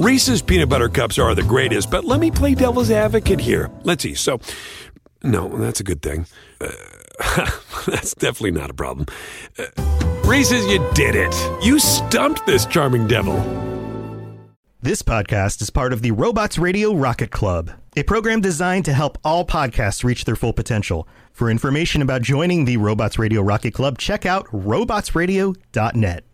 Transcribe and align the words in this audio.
Reese's 0.00 0.40
peanut 0.40 0.70
butter 0.70 0.88
cups 0.88 1.18
are 1.18 1.34
the 1.34 1.42
greatest, 1.42 1.90
but 1.90 2.06
let 2.06 2.20
me 2.20 2.30
play 2.30 2.54
devil's 2.54 2.90
advocate 2.90 3.38
here. 3.38 3.70
Let's 3.82 4.02
see. 4.02 4.14
So, 4.14 4.40
no, 5.22 5.48
that's 5.58 5.80
a 5.80 5.84
good 5.84 6.00
thing. 6.00 6.24
Uh, 6.58 6.70
that's 7.86 8.14
definitely 8.14 8.52
not 8.52 8.70
a 8.70 8.72
problem. 8.72 9.04
Uh, 9.58 9.66
Reese's, 10.24 10.64
you 10.68 10.78
did 10.94 11.14
it. 11.14 11.34
You 11.62 11.78
stumped 11.78 12.46
this 12.46 12.64
charming 12.64 13.08
devil. 13.08 13.34
This 14.80 15.02
podcast 15.02 15.60
is 15.60 15.68
part 15.68 15.92
of 15.92 16.00
the 16.00 16.12
Robots 16.12 16.56
Radio 16.56 16.94
Rocket 16.94 17.30
Club, 17.30 17.70
a 17.94 18.02
program 18.02 18.40
designed 18.40 18.86
to 18.86 18.94
help 18.94 19.18
all 19.22 19.44
podcasts 19.44 20.02
reach 20.02 20.24
their 20.24 20.34
full 20.34 20.54
potential. 20.54 21.06
For 21.34 21.50
information 21.50 22.00
about 22.00 22.22
joining 22.22 22.64
the 22.64 22.78
Robots 22.78 23.18
Radio 23.18 23.42
Rocket 23.42 23.74
Club, 23.74 23.98
check 23.98 24.24
out 24.24 24.46
robotsradio.net. 24.46 26.24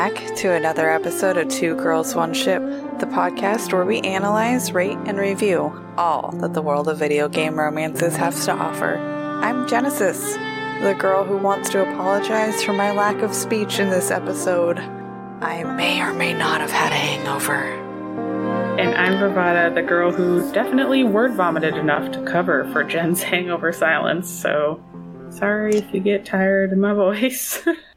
back 0.00 0.34
to 0.34 0.50
another 0.50 0.88
episode 0.88 1.36
of 1.36 1.46
Two 1.48 1.74
Girls 1.76 2.14
One 2.14 2.32
Ship, 2.32 2.62
the 3.00 3.06
podcast 3.06 3.70
where 3.70 3.84
we 3.84 4.00
analyze, 4.00 4.72
rate, 4.72 4.96
and 5.04 5.18
review 5.18 5.78
all 5.98 6.32
that 6.40 6.54
the 6.54 6.62
world 6.62 6.88
of 6.88 6.96
video 6.96 7.28
game 7.28 7.58
romances 7.58 8.16
has 8.16 8.46
to 8.46 8.52
offer. 8.52 8.96
I'm 9.42 9.68
Genesis, 9.68 10.36
the 10.80 10.96
girl 10.98 11.22
who 11.24 11.36
wants 11.36 11.68
to 11.70 11.82
apologize 11.82 12.64
for 12.64 12.72
my 12.72 12.92
lack 12.92 13.20
of 13.20 13.34
speech 13.34 13.78
in 13.78 13.90
this 13.90 14.10
episode. 14.10 14.78
I 14.78 15.64
may 15.64 16.00
or 16.00 16.14
may 16.14 16.32
not 16.32 16.62
have 16.62 16.70
had 16.70 16.92
a 16.92 16.94
hangover. 16.94 17.62
And 18.80 18.94
I'm 18.94 19.18
Bravada, 19.18 19.74
the 19.74 19.82
girl 19.82 20.12
who 20.12 20.50
definitely 20.54 21.04
word 21.04 21.34
vomited 21.34 21.76
enough 21.76 22.10
to 22.12 22.22
cover 22.22 22.66
for 22.72 22.84
Jen's 22.84 23.22
hangover 23.32 23.70
silence, 23.70 24.30
so 24.30 24.82
sorry 25.28 25.74
if 25.74 25.92
you 25.92 26.00
get 26.00 26.24
tired 26.24 26.72
of 26.72 26.78
my 26.78 26.94
voice. 26.94 27.62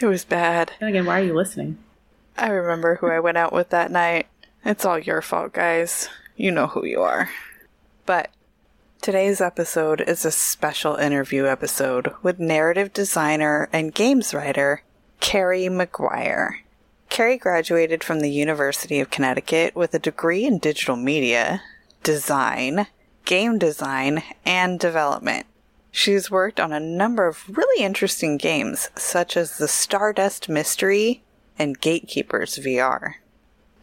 It 0.00 0.06
was 0.06 0.24
bad. 0.24 0.72
and 0.80 0.88
again, 0.90 1.06
why 1.06 1.20
are 1.20 1.24
you 1.24 1.34
listening? 1.34 1.78
I 2.36 2.48
remember 2.48 2.96
who 2.96 3.06
I 3.08 3.20
went 3.20 3.38
out 3.38 3.52
with 3.52 3.70
that 3.70 3.90
night. 3.90 4.26
It's 4.64 4.84
all 4.84 4.98
your 4.98 5.22
fault, 5.22 5.52
guys. 5.52 6.08
You 6.36 6.50
know 6.50 6.66
who 6.66 6.84
you 6.84 7.02
are. 7.02 7.30
But 8.04 8.30
today's 9.00 9.40
episode 9.40 10.00
is 10.02 10.24
a 10.24 10.30
special 10.30 10.96
interview 10.96 11.46
episode 11.46 12.12
with 12.22 12.38
narrative 12.38 12.92
designer 12.92 13.68
and 13.72 13.94
games 13.94 14.34
writer 14.34 14.82
Carrie 15.20 15.64
McGuire. 15.68 16.56
Carrie 17.08 17.38
graduated 17.38 18.04
from 18.04 18.20
the 18.20 18.30
University 18.30 19.00
of 19.00 19.10
Connecticut 19.10 19.74
with 19.74 19.94
a 19.94 19.98
degree 19.98 20.44
in 20.44 20.58
digital 20.58 20.96
media, 20.96 21.62
design, 22.02 22.86
game 23.24 23.58
design, 23.58 24.22
and 24.44 24.78
development. 24.78 25.46
She's 25.96 26.30
worked 26.30 26.60
on 26.60 26.74
a 26.74 26.78
number 26.78 27.26
of 27.26 27.48
really 27.48 27.82
interesting 27.82 28.36
games, 28.36 28.90
such 28.96 29.34
as 29.34 29.56
the 29.56 29.66
Stardust 29.66 30.46
Mystery 30.46 31.22
and 31.58 31.80
Gatekeepers 31.80 32.58
VR. 32.58 33.14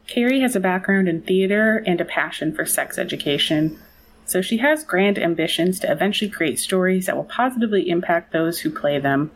Carrie 0.05 0.41
has 0.41 0.55
a 0.55 0.59
background 0.59 1.09
in 1.09 1.23
theater 1.23 1.83
and 1.87 1.99
a 1.99 2.05
passion 2.05 2.53
for 2.53 2.67
sex 2.67 2.99
education, 2.99 3.79
so 4.27 4.43
she 4.43 4.57
has 4.57 4.83
grand 4.83 5.17
ambitions 5.17 5.79
to 5.79 5.91
eventually 5.91 6.29
create 6.29 6.59
stories 6.59 7.07
that 7.07 7.15
will 7.15 7.23
positively 7.23 7.89
impact 7.89 8.31
those 8.31 8.59
who 8.59 8.69
play 8.69 8.99
them. 8.99 9.31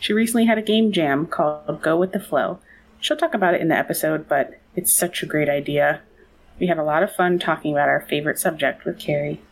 She 0.00 0.14
recently 0.14 0.46
had 0.46 0.56
a 0.56 0.62
game 0.62 0.92
jam 0.92 1.26
called 1.26 1.82
Go 1.82 1.94
With 1.94 2.12
the 2.12 2.20
Flow. 2.20 2.58
She'll 3.00 3.18
talk 3.18 3.34
about 3.34 3.52
it 3.52 3.60
in 3.60 3.68
the 3.68 3.76
episode, 3.76 4.26
but 4.30 4.58
it's 4.74 4.90
such 4.90 5.22
a 5.22 5.26
great 5.26 5.50
idea. 5.50 6.00
We 6.58 6.68
had 6.68 6.78
a 6.78 6.84
lot 6.84 7.02
of 7.02 7.14
fun 7.14 7.38
talking 7.38 7.72
about 7.72 7.90
our 7.90 8.00
favorite 8.00 8.38
subject 8.38 8.86
with 8.86 8.98
Carrie. 8.98 9.42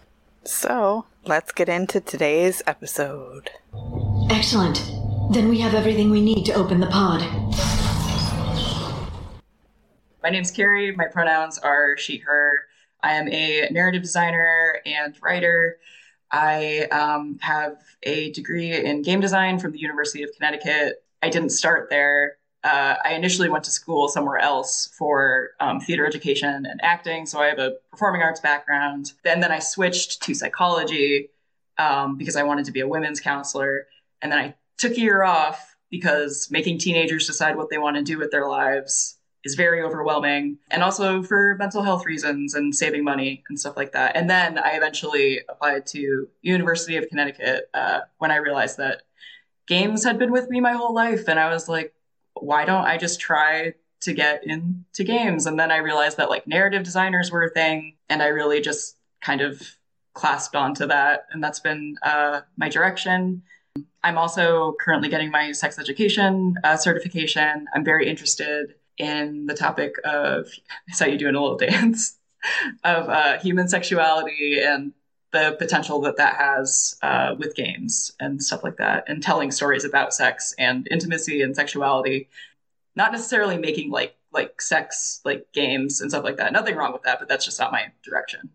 So, 0.45 1.05
let's 1.25 1.53
get 1.53 1.69
into 1.69 2.01
today's 2.01 2.63
episode. 2.67 3.51
Excellent. 4.31 4.79
Then 5.33 5.49
we 5.49 5.61
have 5.61 5.75
everything 5.75 6.11
we 6.11 6.21
need 6.21 6.45
to 6.47 6.53
open 6.53 6.81
the 6.81 6.87
pod. 6.87 7.21
My 10.23 10.31
name's 10.31 10.51
Carrie. 10.51 10.95
My 10.95 11.07
pronouns 11.07 11.59
are 11.59 11.97
she, 11.97 12.19
her. 12.19 12.67
I 13.03 13.15
am 13.15 13.29
a 13.29 13.69
narrative 13.71 14.03
designer 14.03 14.81
and 14.85 15.17
writer. 15.23 15.79
I 16.31 16.89
um, 16.91 17.39
have 17.41 17.77
a 18.05 18.31
degree 18.33 18.73
in 18.73 19.03
game 19.03 19.21
design 19.21 19.59
from 19.59 19.73
the 19.73 19.81
University 19.81 20.23
of 20.23 20.31
Connecticut. 20.37 21.05
I 21.23 21.29
didn't 21.29 21.51
start 21.51 21.89
there. 21.91 22.37
Uh, 22.65 22.95
I 23.05 23.15
initially 23.15 23.49
went 23.49 23.65
to 23.65 23.71
school 23.71 24.09
somewhere 24.09 24.39
else 24.39 24.89
for 24.97 25.51
um, 25.59 25.81
theater 25.81 26.07
education 26.07 26.65
and 26.67 26.81
acting, 26.83 27.27
so 27.27 27.41
I 27.41 27.47
have 27.47 27.59
a 27.59 27.73
performing 27.91 28.23
arts 28.23 28.41
background. 28.41 29.13
And 29.25 29.43
then 29.43 29.51
I 29.51 29.59
switched 29.59 30.23
to 30.23 30.35
psychology 30.35 31.31
um, 31.79 32.17
because 32.17 32.37
I 32.37 32.45
wanted 32.45 32.65
to 32.67 32.73
be 32.73 32.81
a 32.81 32.89
women's 32.89 33.21
counselor. 33.21 33.87
And 34.21 34.31
then 34.31 34.39
I 34.39 34.55
took 34.79 34.93
a 34.93 35.01
year 35.01 35.25
off 35.25 35.77
because 35.91 36.49
making 36.51 36.79
teenagers 36.79 37.27
decide 37.27 37.57
what 37.57 37.71
they 37.71 37.79
want 37.79 37.97
to 37.97 38.03
do 38.03 38.19
with 38.19 38.31
their 38.31 38.49
lives 38.49 39.19
is 39.45 39.55
very 39.55 39.83
overwhelming 39.83 40.59
and 40.71 40.83
also 40.83 41.23
for 41.23 41.57
mental 41.59 41.83
health 41.83 42.07
reasons 42.07 42.55
and 42.55 42.75
saving 42.75 43.05
money 43.05 43.43
and 43.49 43.59
stuff 43.59 43.77
like 43.77 43.93
that 43.93 44.17
and 44.17 44.31
then 44.31 44.57
i 44.59 44.71
eventually 44.71 45.41
applied 45.49 45.85
to 45.85 46.29
university 46.43 46.97
of 46.97 47.09
connecticut 47.09 47.69
uh, 47.75 48.01
when 48.19 48.31
i 48.31 48.37
realized 48.37 48.77
that 48.79 49.03
games 49.67 50.05
had 50.05 50.19
been 50.19 50.31
with 50.31 50.49
me 50.49 50.61
my 50.61 50.73
whole 50.73 50.95
life 50.95 51.29
and 51.29 51.41
i 51.41 51.53
was 51.53 51.69
like 51.69 51.93
why 52.35 52.65
don't 52.65 52.85
i 52.85 52.97
just 52.97 53.21
try 53.21 53.75
to 54.01 54.13
get 54.13 54.45
into 54.45 55.05
games? 55.05 55.47
And 55.47 55.59
then 55.59 55.71
i 55.71 55.77
realized 55.77 56.17
that 56.17 56.31
like 56.31 56.47
narrative 56.47 56.83
designers 56.83 57.31
were 57.31 57.45
a 57.45 57.51
thing 57.51 57.97
and 58.09 58.23
i 58.23 58.27
really 58.27 58.61
just 58.61 58.97
kind 59.21 59.41
of 59.41 59.77
clasped 60.15 60.57
onto 60.57 60.87
that 60.87 61.27
and 61.31 61.43
that's 61.43 61.61
been 61.61 61.97
uh, 62.03 62.41
my 62.57 62.69
direction. 62.69 63.43
I'm 64.05 64.19
also 64.19 64.75
currently 64.81 65.09
getting 65.09 65.31
my 65.31 65.53
sex 65.53 65.79
education 65.79 66.57
uh, 66.65 66.77
certification. 66.77 67.67
I'm 67.75 67.85
very 67.85 68.09
interested 68.09 68.75
in 68.99 69.47
the 69.47 69.55
topic 69.55 69.95
of 70.05 70.49
I 70.89 70.93
saw 70.93 71.07
you 71.07 71.17
doing 71.17 71.35
a 71.35 71.41
little 71.41 71.57
dance 71.71 72.19
of 72.85 73.09
uh, 73.09 73.39
human 73.39 73.69
sexuality 73.69 74.61
and 74.61 74.93
the 75.33 75.57
potential 75.59 76.01
that 76.03 76.17
that 76.19 76.37
has 76.37 76.97
uh, 77.03 77.35
with 77.39 77.57
games 77.57 78.13
and 78.21 78.43
stuff 78.43 78.63
like 78.63 78.77
that, 78.77 79.05
and 79.09 79.23
telling 79.23 79.51
stories 79.51 79.85
about 79.85 80.15
sex 80.15 80.55
and 80.59 80.87
intimacy 80.91 81.43
and 81.43 81.57
sexuality. 81.57 82.29
Not 82.95 83.13
necessarily 83.13 83.57
making 83.57 83.91
like 83.91 84.17
like 84.33 84.61
sex 84.61 85.21
like 85.25 85.47
games 85.53 86.01
and 86.01 86.11
stuff 86.11 86.25
like 86.25 86.37
that. 86.37 86.53
Nothing 86.53 86.77
wrong 86.77 86.93
with 86.93 87.03
that, 87.03 87.19
but 87.19 87.29
that's 87.29 87.45
just 87.45 87.59
not 87.59 87.73
my 87.73 87.93
direction. 88.05 88.51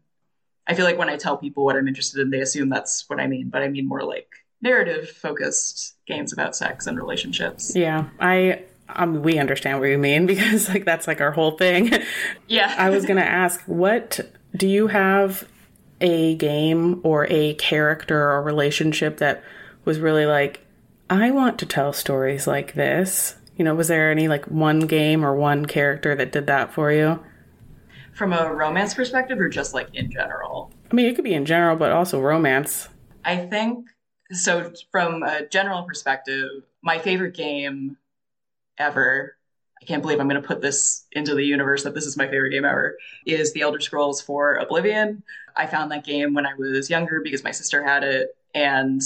I 0.68 0.74
feel 0.74 0.86
like 0.86 0.98
when 0.98 1.10
I 1.10 1.18
tell 1.18 1.38
people 1.38 1.66
what 1.66 1.76
I'm 1.76 1.88
interested 1.88 2.22
in, 2.22 2.30
they 2.30 2.42
assume 2.42 2.70
that's 2.70 3.10
what 3.10 3.20
I 3.20 3.28
mean, 3.28 3.50
but 3.50 3.64
I 3.64 3.70
mean 3.70 3.88
more 3.88 4.04
like 4.04 4.30
narrative 4.62 5.10
focused 5.10 5.96
games 6.06 6.34
about 6.34 6.56
sex 6.56 6.88
and 6.88 6.98
relationships. 6.98 7.74
Yeah, 7.76 8.10
I 8.20 8.64
um, 8.90 9.22
we 9.22 9.38
understand 9.38 9.80
what 9.80 9.90
you 9.90 9.98
mean 9.98 10.26
because 10.28 10.70
like 10.70 10.86
that's 10.86 11.08
like 11.08 11.22
our 11.22 11.32
whole 11.32 11.52
thing. 11.52 11.92
Yeah. 12.48 12.74
I 12.78 12.90
was 12.90 13.06
gonna 13.06 13.22
ask, 13.22 13.62
what 13.66 14.20
do 14.56 14.68
you 14.68 14.88
have 14.88 15.48
a 16.02 16.35
game 16.35 17.02
or 17.03 17.28
a 17.30 17.56
character 17.56 18.31
or 18.31 18.41
relationship 18.41 19.18
that 19.18 19.44
was 19.85 20.00
really 20.00 20.25
like, 20.25 20.66
I 21.09 21.31
want 21.31 21.59
to 21.59 21.66
tell 21.66 21.94
stories 21.94 22.47
like 22.47 22.74
this? 22.74 23.35
You 23.56 23.66
know, 23.66 23.74
was 23.74 23.88
there 23.88 24.12
any 24.12 24.28
like 24.28 24.46
one 24.46 24.81
game 24.81 25.25
or 25.25 25.36
one 25.36 25.66
character 25.66 26.16
that 26.16 26.31
did 26.31 26.47
that 26.47 26.74
for 26.74 26.91
you? 26.91 27.24
From 28.13 28.34
a 28.34 28.53
romance 28.53 28.94
perspective 28.94 29.40
or 29.40 29.50
just 29.50 29.74
like 29.74 29.94
in 29.94 30.12
general? 30.12 30.72
I 30.91 30.96
mean, 30.96 31.07
it 31.07 31.16
could 31.16 31.24
be 31.24 31.34
in 31.34 31.46
general, 31.46 31.75
but 31.75 31.91
also 31.91 32.22
romance. 32.22 32.90
I 33.25 33.38
think 33.38 33.88
so. 34.31 34.74
From 34.91 35.24
a 35.24 35.47
general 35.47 35.84
perspective, 35.84 36.50
my 36.81 37.00
favorite 37.00 37.36
game 37.36 37.97
ever, 38.78 39.36
I 39.81 39.86
can't 39.86 40.02
believe 40.02 40.19
I'm 40.19 40.28
going 40.28 40.41
to 40.41 40.47
put 40.47 40.62
this 40.62 41.06
into 41.12 41.36
the 41.36 41.44
universe 41.44 41.84
that 41.84 41.94
this 41.94 42.06
is 42.06 42.18
my 42.18 42.28
favorite 42.28 42.52
game 42.52 42.66
ever, 42.66 42.97
is 43.25 43.53
The 43.53 43.62
Elder 43.62 43.80
Scrolls 43.80 44.22
IV 44.22 44.62
Oblivion. 44.62 45.24
I 45.57 45.66
found 45.66 45.91
that 45.91 46.06
game 46.06 46.34
when 46.34 46.45
I 46.45 46.53
was 46.57 46.90
younger 46.90 47.22
because 47.22 47.44
my 47.44 47.51
sister 47.51 47.84
had 47.84 48.03
it. 48.03 48.35
And 48.53 49.01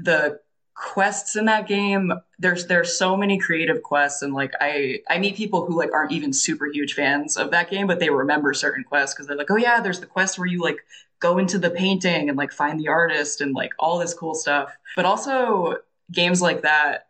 the 0.00 0.40
quests 0.74 1.34
in 1.34 1.46
that 1.46 1.66
game 1.66 2.12
there's 2.38 2.66
there's 2.66 2.96
so 2.96 3.16
many 3.16 3.36
creative 3.36 3.82
quests. 3.82 4.22
And 4.22 4.32
like 4.32 4.52
i 4.60 5.00
i 5.10 5.18
meet 5.18 5.34
people 5.36 5.66
who 5.66 5.76
like 5.76 5.92
aren't 5.92 6.12
even 6.12 6.32
super 6.32 6.66
huge 6.66 6.94
fans 6.94 7.36
of 7.36 7.50
that 7.50 7.68
game 7.68 7.88
but 7.88 7.98
they 7.98 8.10
remember 8.10 8.54
certain 8.54 8.84
quests 8.84 9.14
because 9.14 9.26
they're 9.26 9.36
like 9.36 9.50
oh 9.50 9.56
yeah 9.56 9.80
there's 9.80 9.98
the 9.98 10.06
quest 10.06 10.38
where 10.38 10.46
you 10.46 10.62
like 10.62 10.78
go 11.20 11.38
into 11.38 11.58
the 11.58 11.70
painting 11.70 12.28
and 12.28 12.38
like 12.38 12.52
find 12.52 12.78
the 12.78 12.88
artist 12.88 13.40
and 13.40 13.54
like 13.54 13.72
all 13.78 13.98
this 13.98 14.14
cool 14.14 14.34
stuff. 14.34 14.76
But 14.96 15.04
also 15.04 15.78
games 16.12 16.40
like 16.40 16.62
that 16.62 17.08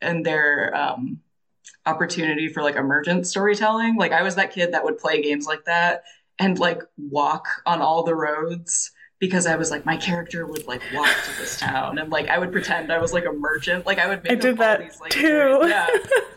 and 0.00 0.24
their 0.24 0.74
um 0.74 1.20
opportunity 1.86 2.48
for 2.48 2.62
like 2.62 2.76
emergent 2.76 3.26
storytelling. 3.26 3.96
Like 3.96 4.12
i 4.12 4.22
was 4.22 4.36
that 4.36 4.52
kid 4.52 4.72
that 4.72 4.84
would 4.84 4.98
play 4.98 5.22
games 5.22 5.46
like 5.46 5.64
that 5.64 6.04
and 6.38 6.58
like 6.58 6.82
walk 6.96 7.46
on 7.66 7.80
all 7.80 8.02
the 8.02 8.14
roads 8.14 8.92
because 9.18 9.46
I 9.46 9.56
was 9.56 9.70
like, 9.70 9.84
my 9.84 9.96
character 9.96 10.46
would 10.46 10.66
like 10.66 10.82
walk 10.94 11.08
to 11.24 11.38
this 11.38 11.58
town, 11.58 11.98
and 11.98 12.10
like 12.10 12.28
I 12.28 12.38
would 12.38 12.52
pretend 12.52 12.92
I 12.92 12.98
was 12.98 13.12
like 13.12 13.24
a 13.24 13.32
merchant. 13.32 13.86
Like 13.86 13.98
I 13.98 14.08
would 14.08 14.22
make 14.22 14.32
I 14.32 14.36
did 14.36 14.58
that 14.58 14.80
these, 14.80 15.00
like, 15.00 15.10
too. 15.10 15.60
Yeah, 15.64 15.86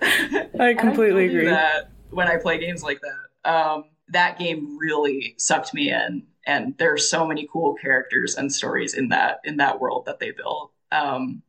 I 0.59 0.73
completely 0.73 1.27
do 1.27 1.37
agree. 1.37 1.45
That 1.49 1.91
when 2.09 2.27
I 2.27 2.37
play 2.37 2.57
games 2.59 2.83
like 2.83 2.99
that, 3.01 3.51
um, 3.51 3.85
that 4.09 4.39
game 4.39 4.77
really 4.79 5.35
sucked 5.37 5.73
me 5.73 5.91
in, 5.91 6.23
and 6.45 6.75
there 6.77 6.93
are 6.93 6.97
so 6.97 7.25
many 7.27 7.47
cool 7.51 7.75
characters 7.75 8.35
and 8.35 8.51
stories 8.51 8.93
in 8.93 9.09
that 9.09 9.41
in 9.43 9.57
that 9.57 9.79
world 9.79 10.05
that 10.07 10.19
they 10.19 10.31
built. 10.31 10.71
Um, 10.91 11.43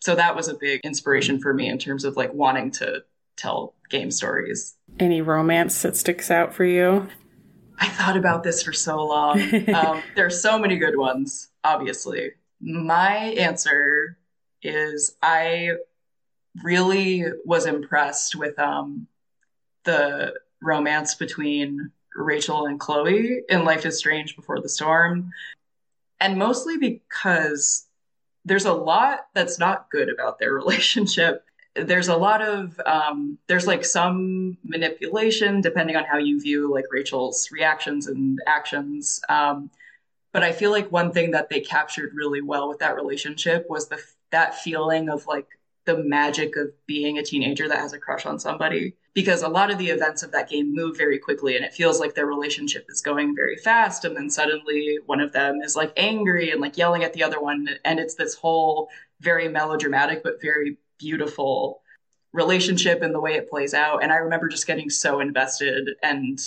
so 0.00 0.14
that 0.14 0.34
was 0.34 0.48
a 0.48 0.54
big 0.54 0.80
inspiration 0.84 1.40
for 1.40 1.52
me 1.52 1.68
in 1.68 1.78
terms 1.78 2.04
of 2.04 2.16
like 2.16 2.32
wanting 2.32 2.70
to 2.72 3.02
tell 3.36 3.74
game 3.90 4.10
stories. 4.10 4.74
Any 4.98 5.20
romance 5.20 5.82
that 5.82 5.96
sticks 5.96 6.30
out 6.30 6.54
for 6.54 6.64
you? 6.64 7.08
I 7.78 7.88
thought 7.88 8.16
about 8.16 8.42
this 8.42 8.62
for 8.62 8.72
so 8.72 9.04
long. 9.04 9.40
um, 9.74 10.02
there 10.16 10.26
are 10.26 10.30
so 10.30 10.58
many 10.58 10.76
good 10.76 10.96
ones, 10.96 11.48
obviously. 11.64 12.32
My 12.60 13.16
answer 13.16 14.18
is 14.62 15.16
I 15.22 15.72
really 16.62 17.24
was 17.44 17.66
impressed 17.66 18.34
with 18.34 18.58
um, 18.58 19.06
the 19.84 20.34
romance 20.60 21.14
between 21.14 21.92
Rachel 22.14 22.66
and 22.66 22.80
Chloe 22.80 23.42
in 23.48 23.64
Life 23.64 23.86
is 23.86 23.98
Strange 23.98 24.34
Before 24.34 24.60
the 24.60 24.68
Storm. 24.68 25.30
And 26.20 26.36
mostly 26.36 26.76
because 26.76 27.86
there's 28.44 28.64
a 28.64 28.72
lot 28.72 29.26
that's 29.34 29.58
not 29.58 29.90
good 29.90 30.08
about 30.08 30.38
their 30.38 30.52
relationship. 30.54 31.44
There's 31.84 32.08
a 32.08 32.16
lot 32.16 32.42
of 32.42 32.80
um, 32.86 33.38
there's 33.46 33.66
like 33.66 33.84
some 33.84 34.56
manipulation 34.64 35.60
depending 35.60 35.96
on 35.96 36.04
how 36.04 36.18
you 36.18 36.40
view 36.40 36.72
like 36.72 36.84
Rachel's 36.90 37.50
reactions 37.50 38.06
and 38.06 38.38
actions. 38.46 39.20
Um, 39.28 39.70
but 40.32 40.42
I 40.42 40.52
feel 40.52 40.70
like 40.70 40.92
one 40.92 41.12
thing 41.12 41.30
that 41.32 41.48
they 41.48 41.60
captured 41.60 42.12
really 42.14 42.42
well 42.42 42.68
with 42.68 42.78
that 42.78 42.96
relationship 42.96 43.66
was 43.68 43.88
the 43.88 44.00
that 44.30 44.54
feeling 44.54 45.08
of 45.08 45.26
like 45.26 45.46
the 45.84 45.96
magic 46.04 46.54
of 46.56 46.68
being 46.86 47.16
a 47.16 47.22
teenager 47.22 47.66
that 47.66 47.78
has 47.78 47.94
a 47.94 47.98
crush 47.98 48.26
on 48.26 48.38
somebody 48.38 48.94
because 49.14 49.42
a 49.42 49.48
lot 49.48 49.70
of 49.70 49.78
the 49.78 49.88
events 49.88 50.22
of 50.22 50.30
that 50.32 50.48
game 50.48 50.74
move 50.74 50.98
very 50.98 51.18
quickly 51.18 51.56
and 51.56 51.64
it 51.64 51.72
feels 51.72 51.98
like 51.98 52.14
their 52.14 52.26
relationship 52.26 52.84
is 52.90 53.00
going 53.00 53.34
very 53.34 53.56
fast 53.56 54.04
and 54.04 54.14
then 54.14 54.28
suddenly 54.28 54.98
one 55.06 55.18
of 55.18 55.32
them 55.32 55.62
is 55.62 55.74
like 55.74 55.90
angry 55.96 56.50
and 56.50 56.60
like 56.60 56.76
yelling 56.76 57.04
at 57.04 57.14
the 57.14 57.22
other 57.22 57.40
one 57.40 57.66
and 57.86 57.98
it's 57.98 58.16
this 58.16 58.34
whole 58.34 58.90
very 59.20 59.48
melodramatic 59.48 60.22
but 60.22 60.40
very 60.42 60.76
beautiful 60.98 61.82
relationship 62.32 63.02
and 63.02 63.14
the 63.14 63.20
way 63.20 63.34
it 63.34 63.48
plays 63.48 63.74
out. 63.74 64.02
And 64.02 64.12
i 64.12 64.16
remember 64.16 64.48
just 64.48 64.66
getting 64.66 64.90
so 64.90 65.20
invested 65.20 65.90
and 66.02 66.38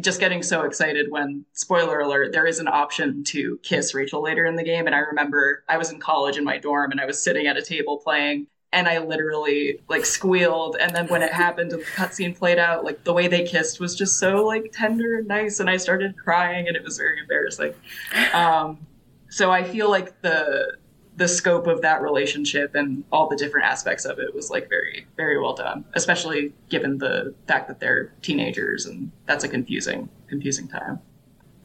just 0.00 0.18
getting 0.18 0.42
so 0.42 0.62
excited 0.62 1.06
when 1.10 1.44
spoiler 1.52 2.00
alert 2.00 2.32
there 2.32 2.46
is 2.46 2.58
an 2.58 2.66
option 2.66 3.22
to 3.22 3.58
kiss 3.62 3.94
rachel 3.94 4.22
later 4.22 4.46
in 4.46 4.56
the 4.56 4.64
game. 4.64 4.86
And 4.86 4.94
i 4.94 4.98
remember 4.98 5.64
i 5.68 5.76
was 5.76 5.90
in 5.90 6.00
college 6.00 6.36
in 6.36 6.44
my 6.44 6.58
dorm 6.58 6.90
and 6.90 7.00
i 7.00 7.06
was 7.06 7.20
sitting 7.20 7.46
at 7.46 7.56
a 7.56 7.62
table 7.62 7.98
playing 7.98 8.46
and 8.72 8.88
i 8.88 8.98
literally 8.98 9.80
like 9.88 10.04
squealed. 10.04 10.76
And 10.80 10.94
then 10.94 11.06
when 11.08 11.22
it 11.22 11.32
happened 11.32 11.72
and 11.72 11.82
the 11.82 11.86
cutscene 11.86 12.36
played 12.36 12.58
out 12.58 12.84
like 12.84 13.02
the 13.04 13.12
way 13.12 13.26
they 13.28 13.44
kissed 13.44 13.80
was 13.80 13.96
just 13.96 14.18
so 14.18 14.44
like 14.46 14.70
tender 14.72 15.18
and 15.18 15.26
nice. 15.26 15.60
And 15.60 15.68
i 15.68 15.76
started 15.76 16.16
crying 16.16 16.68
and 16.68 16.76
it 16.76 16.84
was 16.84 16.98
very 16.98 17.18
embarrassing. 17.20 17.74
Um, 18.32 18.86
so 19.28 19.50
i 19.50 19.64
feel 19.64 19.90
like 19.90 20.20
the 20.22 20.76
the 21.16 21.28
scope 21.28 21.66
of 21.66 21.80
that 21.82 22.02
relationship 22.02 22.74
and 22.74 23.04
all 23.12 23.28
the 23.28 23.36
different 23.36 23.66
aspects 23.66 24.04
of 24.04 24.18
it 24.18 24.34
was 24.34 24.50
like 24.50 24.68
very 24.68 25.06
very 25.16 25.40
well 25.40 25.54
done 25.54 25.84
especially 25.94 26.52
given 26.68 26.98
the 26.98 27.34
fact 27.46 27.68
that 27.68 27.80
they're 27.80 28.12
teenagers 28.22 28.86
and 28.86 29.10
that's 29.26 29.44
a 29.44 29.48
confusing 29.48 30.08
confusing 30.28 30.68
time. 30.68 31.00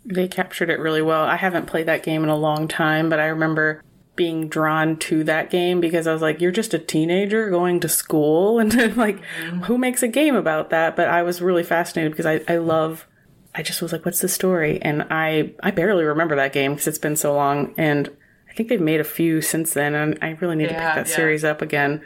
They 0.05 0.27
captured 0.27 0.69
it 0.69 0.79
really 0.79 1.01
well. 1.01 1.23
I 1.23 1.35
haven't 1.35 1.65
played 1.65 1.87
that 1.87 2.03
game 2.03 2.23
in 2.23 2.29
a 2.29 2.37
long 2.37 2.67
time 2.67 3.09
but 3.09 3.19
i 3.19 3.25
remember 3.25 3.83
being 4.15 4.49
drawn 4.49 4.97
to 4.97 5.23
that 5.23 5.49
game 5.49 5.79
because 5.79 6.05
i 6.05 6.11
was 6.11 6.21
like 6.21 6.41
you're 6.41 6.51
just 6.51 6.73
a 6.73 6.79
teenager 6.79 7.49
going 7.49 7.79
to 7.79 7.89
school? 7.89 8.59
And 8.59 8.97
like 8.97 9.17
mm-hmm. 9.17 9.61
who 9.63 9.77
makes 9.77 10.03
a 10.03 10.07
game 10.07 10.35
about 10.35 10.69
that? 10.69 10.95
But 10.95 11.07
i 11.07 11.23
was 11.23 11.41
really 11.41 11.63
fascinated 11.63 12.11
because 12.11 12.25
i, 12.25 12.41
I 12.47 12.57
love 12.57 13.07
I 13.55 13.63
just 13.63 13.81
was 13.81 13.91
like, 13.91 14.05
"What's 14.05 14.21
the 14.21 14.29
story?" 14.29 14.79
And 14.81 15.07
I 15.09 15.53
I 15.61 15.71
barely 15.71 16.03
remember 16.03 16.35
that 16.35 16.53
game 16.53 16.73
because 16.73 16.87
it's 16.87 16.99
been 16.99 17.15
so 17.15 17.33
long, 17.33 17.73
and 17.77 18.09
I 18.49 18.53
think 18.53 18.69
they've 18.69 18.81
made 18.81 18.99
a 18.99 19.05
few 19.05 19.41
since 19.41 19.73
then, 19.73 19.95
and 19.95 20.17
I 20.21 20.31
really 20.41 20.55
need 20.55 20.69
to 20.69 20.73
pick 20.73 20.79
that 20.79 21.07
yeah. 21.07 21.15
series 21.15 21.43
up 21.43 21.61
again 21.61 22.01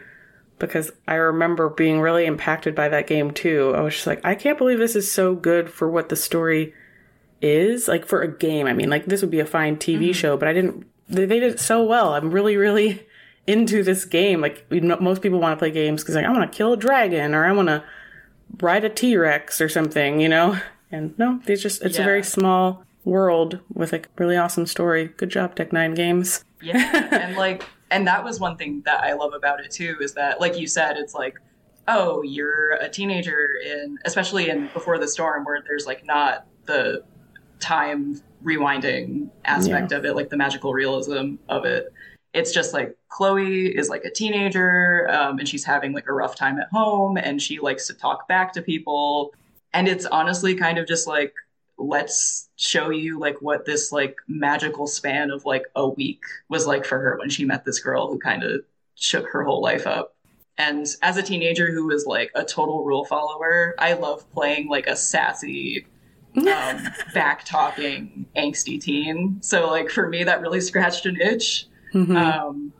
because 0.60 0.92
I 1.08 1.16
remember 1.16 1.70
being 1.70 2.00
really 2.00 2.26
impacted 2.26 2.76
by 2.76 2.90
that 2.90 3.08
game 3.08 3.32
too. 3.32 3.74
I 3.76 3.82
was 3.82 3.96
just 3.96 4.08
like, 4.08 4.24
I 4.26 4.36
can't 4.36 4.58
believe 4.58 4.80
this 4.80 4.96
is 4.96 5.12
so 5.12 5.36
good 5.36 5.70
for 5.70 5.90
what 5.90 6.10
the 6.10 6.16
story 6.16 6.74
is. 7.42 7.88
Like 7.88 8.06
for 8.06 8.22
a 8.22 8.32
game, 8.32 8.68
I 8.68 8.74
mean, 8.74 8.90
like 8.90 9.06
this 9.06 9.22
would 9.22 9.32
be 9.32 9.40
a 9.40 9.46
fine 9.46 9.78
TV 9.78 9.98
mm-hmm. 9.98 10.12
show, 10.12 10.38
but 10.38 10.48
I 10.48 10.54
didn't. 10.54 10.88
They, 11.10 11.26
they, 11.26 11.40
did 11.40 11.54
it 11.54 11.60
so 11.60 11.84
well. 11.84 12.14
I'm 12.14 12.32
really, 12.32 12.56
really 12.56 13.06
into 13.48 13.84
this 13.84 14.06
game. 14.06 14.42
Like 14.42 14.66
most 14.72 15.22
people 15.22 15.40
want 15.40 15.58
to 15.58 15.60
play 15.60 15.72
games 15.72 16.02
because 16.02 16.16
like 16.16 16.26
I 16.26 16.32
want 16.32 16.50
to 16.50 16.58
kill 16.58 16.74
a 16.74 16.78
dragon 16.78 17.34
or 17.34 17.46
I 17.46 17.52
want 17.52 17.68
to 17.68 17.84
ride 18.62 18.86
a 18.86 18.90
T 18.90 19.18
Rex 19.18 19.60
or 19.60 19.70
something, 19.70 20.20
you 20.20 20.30
know. 20.30 20.60
And 20.92 21.18
no, 21.18 21.42
it's 21.46 21.62
just 21.62 21.82
it's 21.82 21.98
yeah. 21.98 22.04
a 22.04 22.06
very 22.06 22.24
small 22.24 22.86
world 23.06 23.60
with 23.74 23.94
a 23.94 24.02
really 24.18 24.38
awesome 24.38 24.66
story. 24.66 25.10
Good 25.18 25.30
job, 25.30 25.56
Deck 25.56 25.74
Nine 25.74 25.94
Games. 25.94 26.44
yeah, 26.62 27.10
and 27.12 27.36
like, 27.36 27.66
and 27.92 28.08
that 28.08 28.24
was 28.24 28.40
one 28.40 28.58
thing 28.58 28.82
that 28.86 29.04
I 29.04 29.14
love 29.14 29.34
about 29.34 29.60
it 29.60 29.72
too 29.72 29.98
is 30.02 30.14
that, 30.14 30.40
like 30.40 30.58
you 30.58 30.68
said, 30.68 30.98
it's 30.98 31.14
like, 31.14 31.38
oh, 31.88 32.22
you're 32.22 32.74
a 32.74 32.90
teenager 32.90 33.58
in, 33.64 33.98
especially 34.06 34.50
in 34.50 34.70
Before 34.74 34.98
the 34.98 35.08
Storm, 35.08 35.44
where 35.44 35.62
there's 35.66 35.86
like 35.86 36.06
not 36.06 36.46
the 36.66 37.04
time 37.60 38.22
rewinding 38.44 39.30
aspect 39.46 39.92
yeah. 39.92 39.98
of 39.98 40.06
it, 40.06 40.16
like 40.16 40.30
the 40.30 40.38
magical 40.38 40.74
realism 40.74 41.36
of 41.50 41.66
it. 41.66 41.92
It's 42.34 42.52
just 42.52 42.74
like 42.74 42.98
Chloe 43.10 43.68
is 43.68 43.90
like 43.90 44.06
a 44.06 44.10
teenager 44.12 45.08
um, 45.12 45.40
and 45.40 45.48
she's 45.48 45.64
having 45.64 45.94
like 45.94 46.08
a 46.08 46.14
rough 46.14 46.36
time 46.36 46.60
at 46.60 46.68
home 46.72 47.16
and 47.18 47.42
she 47.42 47.60
likes 47.60 47.88
to 47.88 47.94
talk 47.94 48.28
back 48.28 48.54
to 48.54 48.62
people. 48.62 49.34
And 49.74 49.88
it's 49.88 50.06
honestly 50.06 50.56
kind 50.56 50.78
of 50.78 50.88
just 50.88 51.08
like 51.08 51.34
let's 51.78 52.50
show 52.56 52.90
you 52.90 53.20
like 53.20 53.42
what 53.42 53.66
this 53.66 53.92
like 53.92 54.16
magical 54.28 54.88
span 54.88 55.32
of 55.32 55.46
like 55.46 55.66
a 55.76 55.88
week 55.88 56.22
was 56.50 56.68
like 56.68 56.86
for 56.86 57.00
her 57.00 57.18
when 57.18 57.30
she 57.30 57.46
met 57.46 57.66
this 57.66 57.80
girl 57.80 58.08
who 58.08 58.20
kind 58.20 58.44
of 58.44 58.62
shook 58.96 59.28
her 59.30 59.44
whole 59.44 59.62
life 59.62 59.88
up. 59.88 60.16
And 60.58 60.86
as 61.02 61.18
a 61.18 61.24
teenager 61.24 61.72
who 61.72 61.88
was 61.88 62.06
like 62.06 62.32
a 62.36 62.44
total 62.44 62.86
rule 62.86 63.06
follower, 63.06 63.74
I 63.80 63.94
love 63.94 64.30
playing 64.32 64.70
like 64.70 64.86
a 64.86 64.96
sassy, 64.96 65.88
um, 66.38 66.46
back 67.14 67.44
talking, 67.44 68.28
angsty 68.38 68.80
teen. 68.80 69.40
So 69.42 69.70
like 69.70 69.90
for 69.90 70.08
me, 70.08 70.24
that 70.24 70.42
really 70.42 70.62
scratched 70.62 71.08
an 71.08 71.20
itch. 71.20 71.68
Mm-hmm. 71.94 72.16
Um, 72.16 72.74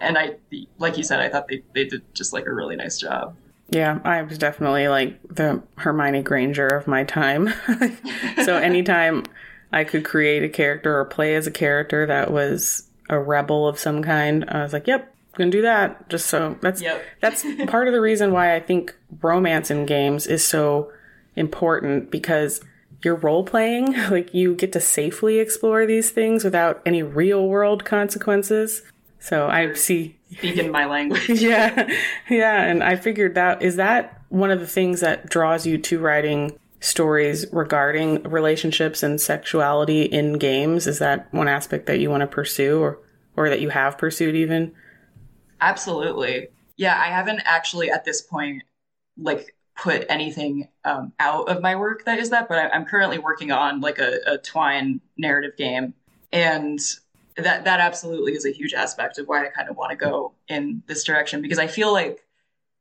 and 0.00 0.18
I, 0.18 0.36
like 0.78 0.98
you 0.98 1.04
said, 1.04 1.20
I 1.20 1.30
thought 1.30 1.48
they, 1.48 1.62
they 1.74 1.86
did 1.86 2.02
just 2.14 2.34
like 2.34 2.46
a 2.46 2.52
really 2.52 2.76
nice 2.76 2.98
job. 2.98 3.34
Yeah, 3.68 3.98
I 4.04 4.22
was 4.22 4.38
definitely 4.38 4.88
like 4.88 5.20
the 5.28 5.62
Hermione 5.76 6.22
Granger 6.22 6.68
of 6.68 6.86
my 6.86 7.04
time. 7.04 7.52
so 8.44 8.56
anytime 8.56 9.24
I 9.72 9.84
could 9.84 10.04
create 10.04 10.44
a 10.44 10.48
character 10.48 10.98
or 10.98 11.04
play 11.04 11.34
as 11.34 11.46
a 11.46 11.50
character 11.50 12.06
that 12.06 12.30
was 12.30 12.88
a 13.08 13.18
rebel 13.18 13.66
of 13.66 13.78
some 13.78 14.02
kind, 14.02 14.44
I 14.48 14.62
was 14.62 14.72
like, 14.72 14.86
"Yep, 14.86 15.12
gonna 15.36 15.50
do 15.50 15.62
that." 15.62 16.08
Just 16.08 16.26
so 16.26 16.56
that's 16.60 16.80
yep. 16.80 17.02
that's 17.20 17.44
part 17.66 17.88
of 17.88 17.92
the 17.92 18.00
reason 18.00 18.32
why 18.32 18.54
I 18.54 18.60
think 18.60 18.94
romance 19.20 19.70
in 19.70 19.84
games 19.84 20.26
is 20.26 20.46
so 20.46 20.92
important 21.34 22.10
because 22.10 22.60
you're 23.02 23.16
role 23.16 23.44
playing, 23.44 23.92
like 24.10 24.32
you 24.32 24.54
get 24.54 24.72
to 24.72 24.80
safely 24.80 25.40
explore 25.40 25.86
these 25.86 26.10
things 26.10 26.44
without 26.44 26.80
any 26.86 27.02
real 27.02 27.46
world 27.46 27.84
consequences. 27.84 28.82
So 29.18 29.48
I 29.48 29.72
see 29.74 30.15
speaking 30.32 30.70
my 30.70 30.86
language. 30.86 31.28
yeah. 31.28 31.88
Yeah. 32.28 32.62
And 32.62 32.82
I 32.82 32.96
figured 32.96 33.34
that 33.34 33.62
is 33.62 33.76
that 33.76 34.22
one 34.28 34.50
of 34.50 34.60
the 34.60 34.66
things 34.66 35.00
that 35.00 35.28
draws 35.28 35.66
you 35.66 35.78
to 35.78 35.98
writing 35.98 36.58
stories 36.80 37.46
regarding 37.52 38.22
relationships 38.24 39.02
and 39.02 39.20
sexuality 39.20 40.02
in 40.02 40.34
games? 40.34 40.86
Is 40.86 40.98
that 40.98 41.32
one 41.32 41.48
aspect 41.48 41.86
that 41.86 42.00
you 42.00 42.10
want 42.10 42.22
to 42.22 42.26
pursue 42.26 42.80
or, 42.80 42.98
or 43.36 43.48
that 43.48 43.60
you 43.60 43.70
have 43.70 43.98
pursued 43.98 44.34
even? 44.34 44.72
Absolutely. 45.60 46.48
Yeah. 46.76 47.00
I 47.00 47.06
haven't 47.06 47.40
actually 47.44 47.90
at 47.90 48.04
this 48.04 48.20
point 48.20 48.62
like 49.18 49.54
put 49.76 50.06
anything 50.08 50.68
um, 50.84 51.12
out 51.18 51.48
of 51.48 51.60
my 51.60 51.76
work 51.76 52.04
that 52.04 52.18
is 52.18 52.30
that, 52.30 52.48
but 52.48 52.58
I, 52.58 52.76
am 52.76 52.84
currently 52.84 53.18
working 53.18 53.50
on 53.50 53.80
like 53.80 53.98
a, 53.98 54.18
a 54.26 54.38
Twine 54.38 55.00
narrative 55.16 55.56
game. 55.56 55.94
And 56.32 56.80
that 57.36 57.64
that 57.64 57.80
absolutely 57.80 58.32
is 58.32 58.46
a 58.46 58.50
huge 58.50 58.74
aspect 58.74 59.18
of 59.18 59.28
why 59.28 59.46
I 59.46 59.50
kind 59.50 59.68
of 59.68 59.76
want 59.76 59.90
to 59.90 59.96
go 59.96 60.32
in 60.48 60.82
this 60.86 61.04
direction 61.04 61.42
because 61.42 61.58
I 61.58 61.66
feel 61.66 61.92
like 61.92 62.24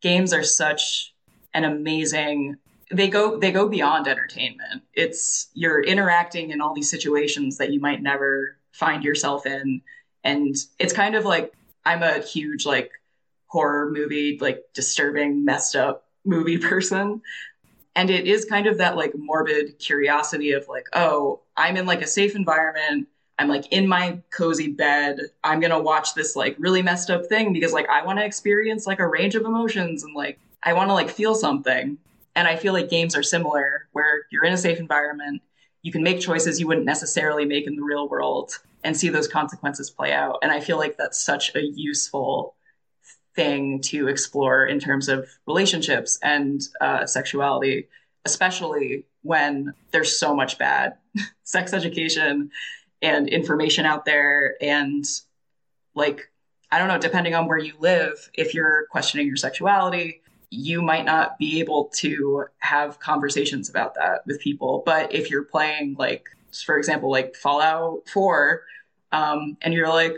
games 0.02 0.34
are 0.34 0.44
such 0.44 1.14
an 1.54 1.64
amazing 1.64 2.58
they 2.92 3.08
go 3.08 3.38
they 3.38 3.52
go 3.52 3.68
beyond 3.68 4.08
entertainment. 4.08 4.84
It's 4.94 5.50
you're 5.54 5.82
interacting 5.82 6.52
in 6.52 6.62
all 6.62 6.74
these 6.74 6.90
situations 6.90 7.58
that 7.58 7.72
you 7.72 7.80
might 7.80 8.02
never 8.02 8.58
find 8.72 9.04
yourself 9.04 9.46
in 9.46 9.82
and 10.24 10.56
it's 10.80 10.94
kind 10.94 11.16
of 11.16 11.26
like 11.26 11.54
I'm 11.86 12.04
a 12.04 12.20
huge 12.20 12.66
like 12.66 12.92
horror 13.48 13.90
movie 13.92 14.38
like 14.40 14.64
disturbing 14.74 15.46
messed 15.46 15.76
up 15.76 16.06
movie 16.26 16.58
person 16.70 17.22
and 17.96 18.10
it 18.10 18.28
is 18.28 18.46
kind 18.46 18.68
of 18.68 18.78
that 18.78 18.96
like 18.96 19.14
morbid 19.18 19.80
curiosity 19.80 20.52
of 20.52 20.68
like 20.68 20.88
oh 20.94 21.40
i'm 21.56 21.78
in 21.78 21.86
like 21.86 22.02
a 22.02 22.08
safe 22.08 22.36
environment 22.36 23.08
I'm 23.38 23.50
like 23.50 23.72
in 23.72 23.88
my 23.88 24.20
cozy 24.32 24.70
bed. 24.70 25.20
I'm 25.44 25.60
going 25.60 25.72
to 25.72 25.80
watch 25.80 26.14
this 26.14 26.36
like 26.36 26.56
really 26.58 26.82
messed 26.82 27.10
up 27.10 27.26
thing 27.26 27.54
because 27.54 27.74
like 27.74 27.90
I 27.90 28.04
want 28.06 28.20
to 28.20 28.26
experience 28.26 28.88
like 28.88 29.00
a 29.00 29.08
range 29.08 29.36
of 29.36 29.44
emotions 29.44 30.04
and 30.04 30.16
like 30.16 30.40
I 30.64 30.74
want 30.74 30.90
to 30.90 30.94
like 30.94 31.10
feel 31.10 31.36
something. 31.36 31.98
And 32.36 32.48
I 32.48 32.56
feel 32.56 32.74
like 32.74 32.90
games 32.90 33.16
are 33.16 33.24
similar 33.24 33.88
where 33.92 34.26
you're 34.32 34.44
in 34.44 34.54
a 34.54 34.58
safe 34.58 34.80
environment, 34.80 35.42
you 35.82 35.92
can 35.92 36.04
make 36.04 36.20
choices 36.20 36.60
you 36.60 36.68
wouldn't 36.68 36.86
necessarily 36.86 37.46
make 37.46 37.68
in 37.68 37.76
the 37.76 37.84
real 37.84 38.10
world 38.10 38.58
and 38.84 38.96
see 38.96 39.10
those 39.10 39.28
consequences 39.28 39.90
play 39.90 40.12
out. 40.12 40.40
And 40.42 40.52
I 40.52 40.60
feel 40.60 40.78
like 40.78 40.98
that's 40.98 41.22
such 41.22 41.56
a 41.56 41.62
useful 41.62 42.56
thing 43.36 43.82
to 43.82 44.08
explore 44.08 44.66
in 44.66 44.80
terms 44.80 45.10
of 45.10 45.30
relationships 45.46 46.18
and 46.24 46.62
uh, 46.82 47.06
sexuality, 47.06 47.88
especially 48.24 49.06
when 49.24 49.74
there's 49.92 50.18
so 50.18 50.36
much 50.36 50.58
bad 50.58 50.94
sex 51.44 51.74
education 51.74 52.52
and 53.02 53.28
information 53.28 53.86
out 53.86 54.06
there. 54.06 54.56
And 54.62 55.06
like, 55.94 56.32
I 56.72 56.80
don't 56.80 56.88
know, 56.88 56.98
depending 56.98 57.36
on 57.36 57.48
where 57.48 57.58
you 57.58 57.74
live, 57.80 58.30
if 58.34 58.54
you're 58.54 58.88
questioning 58.92 59.28
your 59.28 59.36
sexuality, 59.36 60.22
you 60.50 60.82
might 60.82 61.06
not 61.06 61.38
be 61.38 61.60
able 61.60 61.86
to 61.96 62.46
have 62.60 63.00
conversations 63.00 63.70
about 63.70 63.96
that 63.96 64.26
with 64.26 64.40
people. 64.40 64.84
But 64.86 65.14
if 65.14 65.30
you're 65.30 65.44
playing, 65.44 65.96
like, 65.98 66.26
for 66.66 66.78
example, 66.78 67.12
like 67.12 67.36
Fallout 67.36 68.08
4, 68.08 68.62
um, 69.12 69.58
and 69.62 69.74
you're 69.74 69.90
like, 69.90 70.14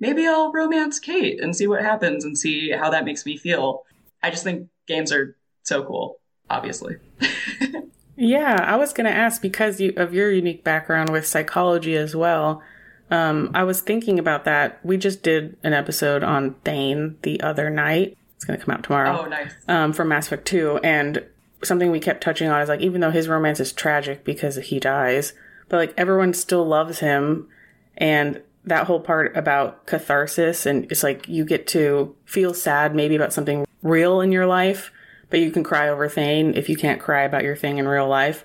maybe 0.00 0.26
I'll 0.26 0.52
romance 0.52 0.98
Cait 0.98 1.40
and 1.40 1.56
see 1.56 1.66
what 1.66 1.82
happens 1.82 2.24
and 2.24 2.36
see 2.36 2.70
how 2.70 2.90
that 2.90 3.04
makes 3.04 3.24
me 3.24 3.36
feel. 3.36 3.84
I 4.22 4.30
just 4.30 4.44
think 4.44 4.68
games 4.86 5.12
are 5.12 5.36
so 5.62 5.84
cool, 5.84 6.18
obviously. 6.50 6.96
yeah, 8.16 8.56
I 8.62 8.76
was 8.76 8.92
going 8.92 9.06
to 9.06 9.16
ask 9.16 9.42
because 9.42 9.80
you, 9.80 9.92
of 9.96 10.14
your 10.14 10.30
unique 10.30 10.64
background 10.64 11.10
with 11.10 11.26
psychology 11.26 11.96
as 11.96 12.14
well. 12.14 12.62
Um, 13.10 13.50
I 13.54 13.64
was 13.64 13.80
thinking 13.80 14.18
about 14.18 14.44
that. 14.44 14.84
We 14.84 14.96
just 14.96 15.22
did 15.22 15.56
an 15.62 15.72
episode 15.72 16.22
on 16.22 16.54
Thane 16.64 17.16
the 17.22 17.40
other 17.40 17.70
night. 17.70 18.16
It's 18.36 18.44
going 18.44 18.58
to 18.58 18.64
come 18.64 18.74
out 18.74 18.82
tomorrow. 18.82 19.22
Oh, 19.24 19.26
nice. 19.26 19.52
Um, 19.68 19.92
from 19.92 20.08
Mass 20.08 20.26
Effect 20.26 20.46
2. 20.46 20.80
And 20.82 21.24
something 21.62 21.90
we 21.90 22.00
kept 22.00 22.22
touching 22.22 22.48
on 22.48 22.60
is 22.60 22.68
like, 22.68 22.80
even 22.80 23.00
though 23.00 23.10
his 23.10 23.28
romance 23.28 23.60
is 23.60 23.72
tragic 23.72 24.24
because 24.24 24.56
he 24.56 24.80
dies, 24.80 25.34
but 25.68 25.76
like 25.76 25.94
everyone 25.96 26.34
still 26.34 26.64
loves 26.64 27.00
him. 27.00 27.48
And 27.96 28.42
that 28.64 28.86
whole 28.86 29.00
part 29.00 29.36
about 29.36 29.86
catharsis 29.86 30.66
and 30.66 30.90
it's 30.90 31.02
like 31.02 31.28
you 31.28 31.44
get 31.44 31.66
to 31.66 32.14
feel 32.24 32.54
sad 32.54 32.94
maybe 32.94 33.14
about 33.14 33.32
something 33.32 33.66
real 33.82 34.20
in 34.20 34.32
your 34.32 34.46
life, 34.46 34.90
but 35.34 35.40
you 35.40 35.50
can 35.50 35.64
cry 35.64 35.88
over 35.88 36.08
Thane 36.08 36.54
if 36.54 36.68
you 36.68 36.76
can't 36.76 37.00
cry 37.00 37.22
about 37.22 37.42
your 37.42 37.56
thing 37.56 37.78
in 37.78 37.88
real 37.88 38.06
life. 38.06 38.44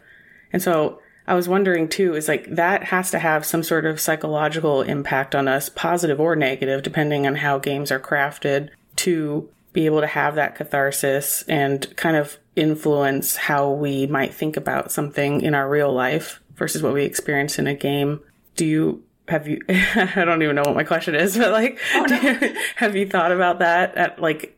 And 0.51 0.59
so 0.59 0.99
I 1.27 1.35
was 1.35 1.47
wondering 1.47 1.87
too, 1.87 2.15
is 2.15 2.27
like 2.27 2.47
that 2.49 2.85
has 2.85 3.11
to 3.11 3.19
have 3.19 3.45
some 3.45 3.61
sort 3.61 3.85
of 3.85 3.99
psychological 3.99 4.81
impact 4.81 5.35
on 5.35 5.47
us, 5.47 5.69
positive 5.69 6.19
or 6.19 6.35
negative, 6.35 6.81
depending 6.81 7.27
on 7.27 7.35
how 7.35 7.59
games 7.59 7.91
are 7.91 7.99
crafted 7.99 8.69
to 8.95 9.47
be 9.71 9.85
able 9.85 10.01
to 10.01 10.07
have 10.07 10.33
that 10.33 10.55
catharsis 10.55 11.43
and 11.43 11.95
kind 11.95 12.17
of 12.17 12.39
influence 12.55 13.35
how 13.35 13.69
we 13.69 14.07
might 14.07 14.33
think 14.33 14.57
about 14.57 14.91
something 14.91 15.41
in 15.41 15.53
our 15.53 15.69
real 15.69 15.93
life 15.93 16.41
versus 16.55 16.81
what 16.81 16.95
we 16.95 17.03
experience 17.03 17.59
in 17.59 17.67
a 17.67 17.75
game. 17.75 18.19
Do 18.55 18.65
you 18.65 19.03
have 19.27 19.47
you 19.47 19.61
I 19.69 20.23
don't 20.25 20.41
even 20.41 20.55
know 20.55 20.63
what 20.65 20.75
my 20.75 20.85
question 20.85 21.13
is, 21.13 21.37
but 21.37 21.51
like 21.51 21.77
oh, 21.93 22.05
no. 22.09 22.19
you, 22.19 22.55
have 22.77 22.95
you 22.95 23.07
thought 23.07 23.31
about 23.31 23.59
that 23.59 23.93
at 23.93 24.19
like 24.19 24.57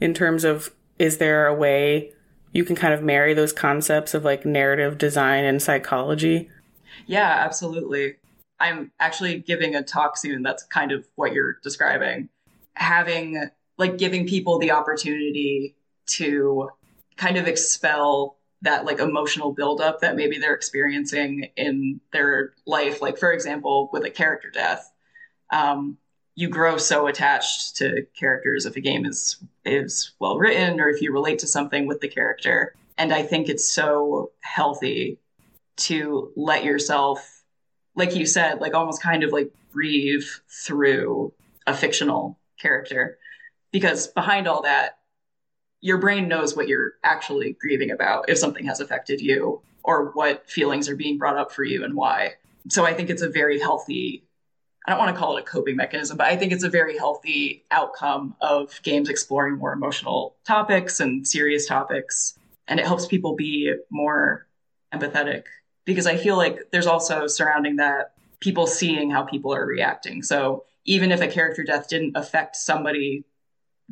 in 0.00 0.12
terms 0.12 0.42
of 0.42 0.72
is 0.98 1.18
there 1.18 1.46
a 1.46 1.54
way 1.54 2.12
you 2.52 2.64
can 2.64 2.76
kind 2.76 2.94
of 2.94 3.02
marry 3.02 3.34
those 3.34 3.52
concepts 3.52 4.14
of 4.14 4.24
like 4.24 4.44
narrative 4.44 4.98
design 4.98 5.44
and 5.44 5.62
psychology? 5.62 6.50
Yeah, 7.06 7.28
absolutely. 7.28 8.16
I'm 8.60 8.90
actually 8.98 9.38
giving 9.38 9.74
a 9.74 9.82
talk 9.82 10.16
soon 10.16 10.42
that's 10.42 10.64
kind 10.64 10.92
of 10.92 11.06
what 11.14 11.32
you're 11.32 11.58
describing. 11.62 12.28
Having 12.74 13.50
like 13.76 13.98
giving 13.98 14.26
people 14.26 14.58
the 14.58 14.72
opportunity 14.72 15.76
to 16.06 16.70
kind 17.16 17.36
of 17.36 17.46
expel 17.46 18.36
that 18.62 18.84
like 18.84 18.98
emotional 18.98 19.52
buildup 19.52 20.00
that 20.00 20.16
maybe 20.16 20.38
they're 20.38 20.54
experiencing 20.54 21.50
in 21.56 22.00
their 22.12 22.54
life. 22.66 23.00
Like 23.00 23.18
for 23.18 23.32
example, 23.32 23.88
with 23.92 24.04
a 24.04 24.10
character 24.10 24.50
death, 24.50 24.90
um, 25.52 25.98
you 26.38 26.48
grow 26.48 26.78
so 26.78 27.08
attached 27.08 27.74
to 27.74 28.06
characters 28.16 28.64
if 28.64 28.76
a 28.76 28.80
game 28.80 29.04
is 29.04 29.42
is 29.64 30.12
well 30.20 30.38
written 30.38 30.78
or 30.78 30.88
if 30.88 31.02
you 31.02 31.12
relate 31.12 31.40
to 31.40 31.48
something 31.48 31.84
with 31.84 32.00
the 32.00 32.06
character. 32.06 32.76
And 32.96 33.12
I 33.12 33.24
think 33.24 33.48
it's 33.48 33.68
so 33.68 34.30
healthy 34.38 35.18
to 35.78 36.30
let 36.36 36.62
yourself, 36.62 37.42
like 37.96 38.14
you 38.14 38.24
said, 38.24 38.60
like 38.60 38.72
almost 38.72 39.02
kind 39.02 39.24
of 39.24 39.32
like 39.32 39.50
breathe 39.72 40.22
through 40.48 41.32
a 41.66 41.74
fictional 41.74 42.38
character. 42.56 43.18
Because 43.72 44.06
behind 44.06 44.46
all 44.46 44.62
that 44.62 45.00
your 45.80 45.98
brain 45.98 46.28
knows 46.28 46.54
what 46.54 46.68
you're 46.68 46.92
actually 47.02 47.56
grieving 47.60 47.90
about 47.90 48.28
if 48.28 48.38
something 48.38 48.64
has 48.66 48.78
affected 48.78 49.20
you 49.20 49.60
or 49.82 50.12
what 50.12 50.48
feelings 50.48 50.88
are 50.88 50.94
being 50.94 51.18
brought 51.18 51.36
up 51.36 51.50
for 51.50 51.64
you 51.64 51.82
and 51.82 51.94
why. 51.94 52.34
So 52.68 52.86
I 52.86 52.94
think 52.94 53.10
it's 53.10 53.22
a 53.22 53.28
very 53.28 53.58
healthy 53.58 54.27
I 54.88 54.90
don't 54.90 55.00
want 55.00 55.14
to 55.14 55.20
call 55.20 55.36
it 55.36 55.40
a 55.40 55.44
coping 55.44 55.76
mechanism, 55.76 56.16
but 56.16 56.28
I 56.28 56.36
think 56.38 56.50
it's 56.50 56.64
a 56.64 56.70
very 56.70 56.96
healthy 56.96 57.62
outcome 57.70 58.34
of 58.40 58.80
games 58.82 59.10
exploring 59.10 59.58
more 59.58 59.74
emotional 59.74 60.34
topics 60.46 60.98
and 60.98 61.28
serious 61.28 61.66
topics. 61.66 62.38
And 62.66 62.80
it 62.80 62.86
helps 62.86 63.04
people 63.04 63.36
be 63.36 63.74
more 63.90 64.46
empathetic 64.94 65.42
because 65.84 66.06
I 66.06 66.16
feel 66.16 66.38
like 66.38 66.70
there's 66.70 66.86
also 66.86 67.26
surrounding 67.26 67.76
that 67.76 68.14
people 68.40 68.66
seeing 68.66 69.10
how 69.10 69.24
people 69.24 69.52
are 69.52 69.66
reacting. 69.66 70.22
So 70.22 70.64
even 70.86 71.12
if 71.12 71.20
a 71.20 71.28
character 71.28 71.64
death 71.64 71.90
didn't 71.90 72.16
affect 72.16 72.56
somebody 72.56 73.24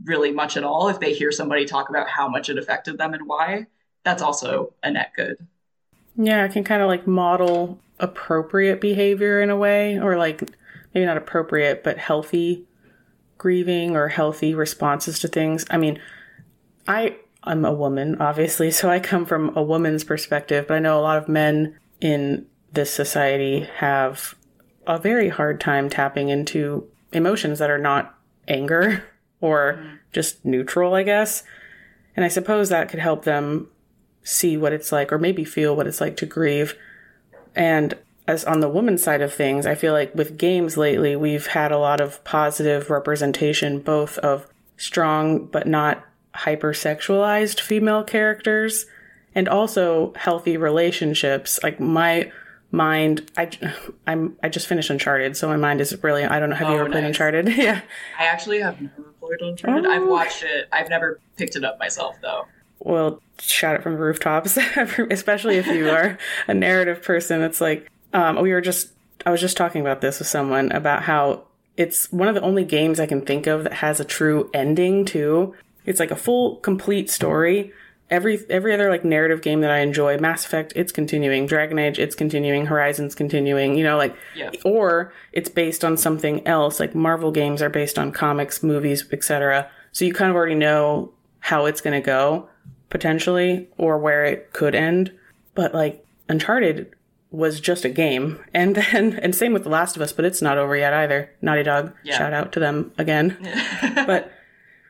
really 0.03 0.33
much 0.33 0.57
at 0.57 0.65
all 0.65 0.88
if 0.88 0.99
they 0.99 1.12
hear 1.12 1.31
somebody 1.31 1.67
talk 1.67 1.91
about 1.91 2.09
how 2.09 2.26
much 2.26 2.49
it 2.49 2.57
affected 2.57 2.97
them 2.97 3.12
and 3.12 3.26
why 3.26 3.67
that's 4.05 4.21
also 4.21 4.75
a 4.83 4.91
net 4.91 5.11
good 5.17 5.38
yeah 6.17 6.45
it 6.45 6.53
can 6.53 6.62
kind 6.65 6.83
of 6.83 6.88
like 6.88 7.07
model 7.07 7.79
appropriate 7.99 8.79
behavior 8.79 9.41
in 9.41 9.49
a 9.49 9.57
way 9.57 9.99
or 9.99 10.19
like 10.19 10.43
maybe 10.97 11.07
not 11.07 11.17
appropriate 11.17 11.85
but 11.85 11.99
healthy 11.99 12.65
grieving 13.38 13.95
or 13.95 14.09
healthy 14.09 14.55
responses 14.55 15.21
to 15.21 15.29
things 15.29 15.65
i 15.71 15.76
mean 15.76 16.00
i 16.88 17.15
i'm 17.45 17.65
a 17.65 17.73
woman 17.73 18.21
obviously 18.21 18.71
so 18.73 18.88
i 18.88 18.99
come 18.99 19.25
from 19.25 19.57
a 19.57 19.62
woman's 19.62 20.03
perspective 20.03 20.67
but 20.67 20.75
i 20.75 20.81
know 20.81 20.99
a 20.99 21.03
lot 21.03 21.19
of 21.19 21.29
men 21.29 21.79
in 22.00 22.47
this 22.73 22.93
society 22.93 23.69
have 23.76 24.35
a 24.87 24.99
very 24.99 25.29
hard 25.29 25.61
time 25.61 25.91
tapping 25.91 26.29
into 26.29 26.88
emotions 27.12 27.59
that 27.59 27.71
are 27.71 27.79
not 27.79 28.15
anger 28.49 29.05
or 29.41 29.85
just 30.12 30.45
neutral, 30.45 30.95
I 30.95 31.03
guess. 31.03 31.43
And 32.15 32.25
I 32.25 32.29
suppose 32.29 32.69
that 32.69 32.88
could 32.88 33.00
help 33.00 33.25
them 33.25 33.69
see 34.23 34.57
what 34.57 34.73
it's 34.73 34.91
like 34.91 35.12
or 35.12 35.19
maybe 35.19 35.45
feel 35.45 35.76
what 35.76 35.87
it's 35.87 36.00
like 36.00 36.17
to 36.19 36.26
grieve. 36.26 36.75
And 37.55 37.95
as 38.28 38.45
on 38.45 38.61
the 38.61 38.68
woman's 38.68 39.02
side 39.02 39.23
of 39.23 39.33
things, 39.33 39.66
I 39.66 39.75
feel 39.75 39.92
like 39.92 40.14
with 40.14 40.37
games 40.37 40.76
lately, 40.76 41.14
we've 41.16 41.47
had 41.47 41.73
a 41.73 41.78
lot 41.78 42.00
of 42.00 42.23
positive 42.25 42.90
representation, 42.90 43.80
both 43.80 44.18
of 44.18 44.47
strong 44.76 45.47
but 45.47 45.66
not 45.66 46.04
hypersexualized 46.35 47.61
female 47.61 48.04
characters 48.04 48.87
and 49.35 49.49
also 49.49 50.12
healthy 50.16 50.56
relationships. 50.56 51.61
Like 51.62 51.78
my 51.80 52.30
mind 52.73 53.30
i 53.37 53.49
i'm 54.06 54.37
i 54.42 54.49
just 54.49 54.66
finished 54.66 54.90
uncharted 54.90 55.37
so 55.37 55.49
my 55.49 55.56
mind 55.56 55.80
is 55.80 56.02
really 56.02 56.25
i 56.25 56.38
don't 56.38 56.50
know 56.50 56.56
have 56.56 56.68
oh, 56.68 56.73
you 56.73 56.78
ever 56.78 56.88
nice. 56.88 56.95
played 56.95 57.04
uncharted 57.04 57.49
yeah 57.56 57.80
i 58.18 58.25
actually 58.25 58.61
have 58.61 58.80
never 58.80 59.12
played 59.21 59.40
uncharted 59.40 59.87
oh. 59.87 59.90
i've 59.90 60.06
watched 60.06 60.42
it 60.42 60.68
i've 60.73 60.88
never 60.88 61.21
picked 61.37 61.56
it 61.56 61.64
up 61.64 61.78
myself 61.78 62.16
though 62.23 62.47
well 62.80 63.23
shout 63.38 63.76
it 63.76 63.83
from 63.83 63.92
the 63.92 63.99
rooftops 63.99 64.59
especially 65.11 65.56
if 65.56 65.66
you 65.66 65.88
are 65.88 66.18
a 66.49 66.54
narrative 66.54 67.02
person 67.02 67.42
it's 67.42 67.61
like 67.61 67.90
um, 68.16 68.40
we 68.40 68.52
were 68.52 68.61
just 68.61 68.90
i 69.25 69.30
was 69.30 69.40
just 69.40 69.56
talking 69.56 69.80
about 69.80 70.00
this 70.00 70.18
with 70.18 70.28
someone 70.28 70.73
about 70.73 71.02
how 71.02 71.44
it's 71.76 72.11
one 72.12 72.28
of 72.28 72.35
the 72.35 72.40
only 72.42 72.64
games 72.64 72.99
i 72.99 73.06
can 73.06 73.20
think 73.20 73.46
of 73.46 73.64
that 73.64 73.75
has 73.75 74.00
a 74.00 74.04
true 74.04 74.50
ending 74.52 75.04
too 75.04 75.54
it's 75.85 76.00
like 76.00 76.11
a 76.11 76.16
full 76.16 76.56
complete 76.56 77.11
story 77.11 77.73
every 78.11 78.38
every 78.49 78.73
other 78.73 78.88
like 78.88 79.04
narrative 79.04 79.42
game 79.42 79.61
that 79.61 79.70
I 79.70 79.78
enjoy, 79.78 80.18
Mass 80.18 80.44
Effect, 80.44 80.73
it's 80.76 80.92
continuing, 80.92 81.46
Dragon 81.46 81.78
Age, 81.78 81.99
it's 81.99 82.14
continuing, 82.14 82.66
Horizon's 82.66 83.14
continuing, 83.14 83.76
you 83.76 83.85
know, 83.85 83.96
like 83.96 84.16
yeah. 84.35 84.50
or 84.64 85.12
it's 85.32 85.49
based 85.49 85.85
on 85.85 85.96
something 85.96 86.46
else. 86.46 86.78
Like 86.80 86.94
Marvel 86.94 87.30
games 87.30 87.62
are 87.62 87.68
based 87.68 87.99
on 87.99 88.12
comics, 88.12 88.62
movies, 88.62 89.04
etc. 89.12 89.68
So 89.92 90.04
you 90.04 90.12
kind 90.12 90.30
of 90.30 90.37
already 90.37 90.54
know 90.54 91.12
how 91.40 91.66
it's 91.66 91.80
going 91.80 92.00
to 92.00 92.04
go 92.04 92.49
potentially 92.90 93.68
or 93.78 93.99
where 93.99 94.25
it 94.25 94.52
could 94.52 94.75
end. 94.75 95.12
But 95.54 95.75
like 95.75 96.04
Uncharted 96.28 96.94
was 97.37 97.61
just 97.61 97.85
a 97.85 97.90
game. 97.90 98.43
And 98.55 98.75
then 98.75 99.19
and 99.23 99.35
same 99.35 99.52
with 99.52 99.64
The 99.64 99.69
Last 99.69 99.95
of 99.95 100.02
Us, 100.02 100.12
but 100.12 100.25
it's 100.25 100.43
not 100.43 100.59
over 100.59 100.76
yet 100.76 100.95
either. 100.95 101.31
Naughty 101.43 101.62
Dog, 101.62 101.93
yeah. 102.02 102.16
shout 102.16 102.33
out 102.33 102.52
to 102.52 102.61
them 102.61 102.93
again. 102.99 103.37
but 104.07 104.33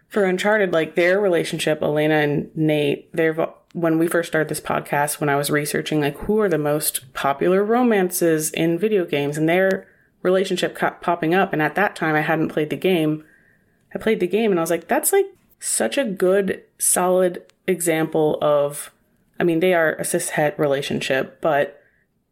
for 0.08 0.24
Uncharted, 0.24 0.72
like 0.72 0.94
their 0.94 1.20
relationship, 1.20 1.82
Elena 1.82 2.14
and 2.14 2.56
Nate, 2.56 3.14
they've 3.14 3.38
when 3.72 3.98
we 3.98 4.06
first 4.06 4.28
started 4.28 4.48
this 4.48 4.60
podcast, 4.60 5.20
when 5.20 5.28
I 5.28 5.36
was 5.36 5.50
researching 5.50 6.00
like 6.00 6.16
who 6.20 6.40
are 6.40 6.48
the 6.48 6.56
most 6.56 7.12
popular 7.12 7.64
romances 7.64 8.50
in 8.52 8.78
video 8.78 9.04
games, 9.04 9.36
and 9.36 9.48
their 9.48 9.88
relationship 10.22 10.78
kept 10.78 11.02
popping 11.02 11.34
up. 11.34 11.52
And 11.52 11.60
at 11.60 11.74
that 11.74 11.96
time, 11.96 12.14
I 12.14 12.20
hadn't 12.20 12.48
played 12.48 12.70
the 12.70 12.76
game. 12.76 13.24
I 13.94 13.98
played 13.98 14.20
the 14.20 14.26
game, 14.26 14.50
and 14.50 14.60
I 14.60 14.62
was 14.62 14.70
like, 14.70 14.88
that's 14.88 15.12
like 15.12 15.26
such 15.58 15.98
a 15.98 16.04
good, 16.04 16.62
solid 16.78 17.44
example 17.66 18.38
of. 18.40 18.92
I 19.38 19.44
mean, 19.44 19.60
they 19.60 19.74
are 19.74 19.94
a 19.96 20.04
cis 20.04 20.30
het 20.30 20.58
relationship, 20.58 21.42
but 21.42 21.82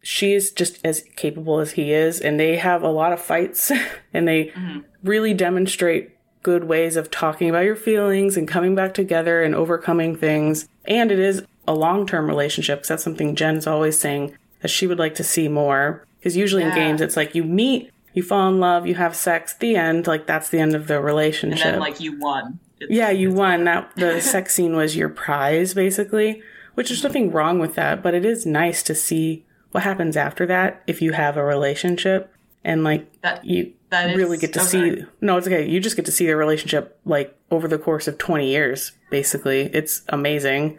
she 0.05 0.35
is 0.35 0.51
just 0.51 0.79
as 0.85 1.03
capable 1.17 1.61
as 1.61 1.73
he 1.73 1.93
is, 1.93 2.21
and 2.21 2.39
they 2.39 2.57
have 2.57 2.83
a 2.83 2.91
lot 2.91 3.13
of 3.13 3.21
fights, 3.21 3.73
and 4.15 4.29
they 4.29 4.47
mm-hmm. 4.47 4.81
really 5.03 5.35
demonstrate 5.35 6.11
good 6.43 6.65
ways 6.65 6.95
of 6.97 7.11
talking 7.11 7.49
about 7.49 7.65
your 7.65 7.75
feelings 7.75 8.37
and 8.37 8.47
coming 8.47 8.75
back 8.75 8.93
together 8.93 9.43
and 9.43 9.55
overcoming 9.55 10.15
things. 10.15 10.69
And 10.85 11.11
it 11.11 11.19
is 11.19 11.43
a 11.67 11.75
long 11.75 12.07
term 12.07 12.29
relationship 12.29 12.81
because 12.81 12.89
that's 12.89 13.03
something 13.03 13.35
Jen's 13.35 13.67
always 13.67 13.99
saying 13.99 14.37
that 14.61 14.69
she 14.69 14.87
would 14.87 14.99
like 14.99 15.15
to 15.17 15.25
see 15.25 15.49
more. 15.49 16.05
Because 16.19 16.37
usually 16.37 16.63
in 16.63 16.75
games, 16.75 17.01
it's 17.01 17.17
like 17.17 17.35
you 17.35 17.45
meet, 17.45 17.91
you 18.13 18.23
fall 18.23 18.49
in 18.49 18.61
love, 18.61 18.87
you 18.87 18.95
have 18.95 19.17
sex, 19.17 19.55
the 19.55 19.75
end. 19.77 20.07
Like 20.07 20.27
that's 20.27 20.51
the 20.51 20.59
end 20.59 20.75
of 20.75 20.87
the 20.87 20.97
And 20.97 21.05
relationship. 21.05 21.65
then 21.65 21.81
like 21.81 22.01
you 22.01 22.19
won. 22.19 22.59
It's- 22.79 22.95
Yeah, 22.95 23.11
you 23.11 23.31
won. 23.31 23.65
That 23.65 23.91
the 23.97 24.21
sex 24.23 24.55
scene 24.55 24.77
was 24.77 24.97
your 24.97 25.09
prize, 25.09 25.73
basically. 25.73 26.43
Which 26.75 26.89
there's 26.89 26.99
mm-hmm. 26.99 27.09
nothing 27.09 27.31
wrong 27.31 27.59
with 27.59 27.75
that, 27.77 28.03
but 28.03 28.13
it 28.13 28.27
is 28.27 28.45
nice 28.45 28.83
to 28.83 28.95
see 28.95 29.45
what 29.75 29.83
happens 29.83 30.17
after 30.17 30.47
that 30.47 30.81
if 30.87 31.03
you 31.03 31.11
have 31.11 31.37
a 31.37 31.45
relationship 31.45 32.33
and 32.63 32.85
like 32.85 33.21
That- 33.23 33.45
you 33.45 33.73
that 33.91 34.11
is- 34.11 34.17
really 34.17 34.39
get 34.39 34.53
to 34.53 34.61
oh, 34.61 34.63
see. 34.63 35.05
No, 35.21 35.37
it's 35.37 35.49
okay. 35.49 35.69
You 35.69 35.81
just 35.81 35.97
get 35.97 36.05
to 36.07 36.13
see 36.13 36.27
the 36.29 36.37
relationship 36.37 36.97
like 37.05 37.37
over 37.51 37.67
the 37.67 37.77
course 37.79 38.07
of 38.07 38.17
20 38.17 38.49
years. 38.49 38.93
Basically, 39.11 39.63
it's 39.73 40.03
amazing. 40.11 40.79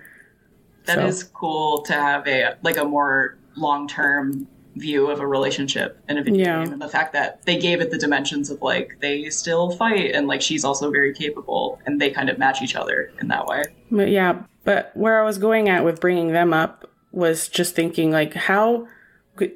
That 0.85 0.95
So- 0.95 1.05
is 1.07 1.23
cool 1.25 1.81
to 1.83 1.93
have 1.93 2.25
a 2.25 2.55
like 2.63 2.77
a 2.77 2.85
more 2.85 3.37
long 3.57 3.87
term 3.89 4.47
view 4.77 5.07
of 5.09 5.19
a 5.19 5.27
relationship 5.27 5.97
in 6.09 6.17
a 6.17 6.23
video 6.23 6.45
Yeah. 6.45 6.63
game, 6.63 6.73
and 6.73 6.81
the 6.81 6.87
fact 6.89 7.11
that 7.13 7.45
they 7.45 7.57
gave 7.57 7.81
it 7.81 7.91
the 7.91 7.97
dimensions 7.97 8.49
of 8.49 8.61
like 8.61 8.97
they 9.01 9.29
still 9.29 9.71
fight, 9.71 10.11
and 10.13 10.27
like 10.27 10.41
she's 10.41 10.63
also 10.63 10.89
very 10.89 11.13
capable, 11.13 11.79
and 11.85 11.99
they 11.99 12.09
kind 12.11 12.29
of 12.29 12.37
match 12.37 12.61
each 12.61 12.75
other 12.77 13.11
in 13.21 13.27
that 13.27 13.45
way. 13.45 13.63
But 13.91 14.09
yeah, 14.09 14.43
but 14.63 14.91
where 14.95 15.21
I 15.21 15.25
was 15.25 15.37
going 15.37 15.67
at 15.69 15.83
with 15.83 15.99
bringing 15.99 16.31
them 16.31 16.53
up 16.53 16.89
was 17.15 17.47
just 17.47 17.73
thinking 17.75 18.11
like 18.11 18.33
how 18.33 18.87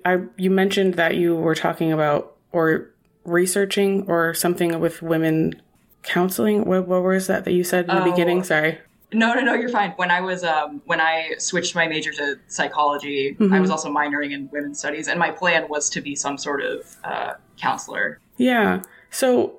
I 0.05 0.19
you 0.37 0.49
mentioned 0.49 0.95
that 0.95 1.15
you 1.15 1.35
were 1.35 1.55
talking 1.55 1.91
about 1.91 2.35
or 2.51 2.89
researching 3.25 4.05
or 4.07 4.33
something 4.33 4.79
with 4.79 5.01
women 5.01 5.61
counseling. 6.03 6.65
What, 6.65 6.87
what 6.87 7.03
was 7.03 7.27
that 7.27 7.45
that 7.45 7.51
you 7.53 7.63
said 7.63 7.87
in 7.89 7.95
the 7.95 8.01
Oh. 8.03 8.11
beginning? 8.11 8.43
Sorry. 8.43 8.79
No, 9.11 9.33
no, 9.33 9.41
no, 9.41 9.53
you're 9.55 9.69
fine. 9.69 9.91
When 9.95 10.11
I 10.11 10.21
was 10.21 10.43
um 10.43 10.81
when 10.85 11.01
I 11.01 11.31
switched 11.39 11.75
my 11.75 11.87
major 11.87 12.11
to 12.13 12.37
psychology, 12.47 13.35
Mm-hmm. 13.39 13.53
I 13.53 13.59
was 13.59 13.69
also 13.71 13.89
minoring 13.89 14.31
in 14.33 14.49
women's 14.51 14.79
studies, 14.79 15.07
and 15.07 15.19
my 15.19 15.31
plan 15.31 15.67
was 15.69 15.89
to 15.91 16.01
be 16.01 16.15
some 16.15 16.37
sort 16.37 16.61
of 16.61 16.95
uh, 17.03 17.33
counselor. 17.57 18.19
Yeah. 18.37 18.81
So 19.09 19.55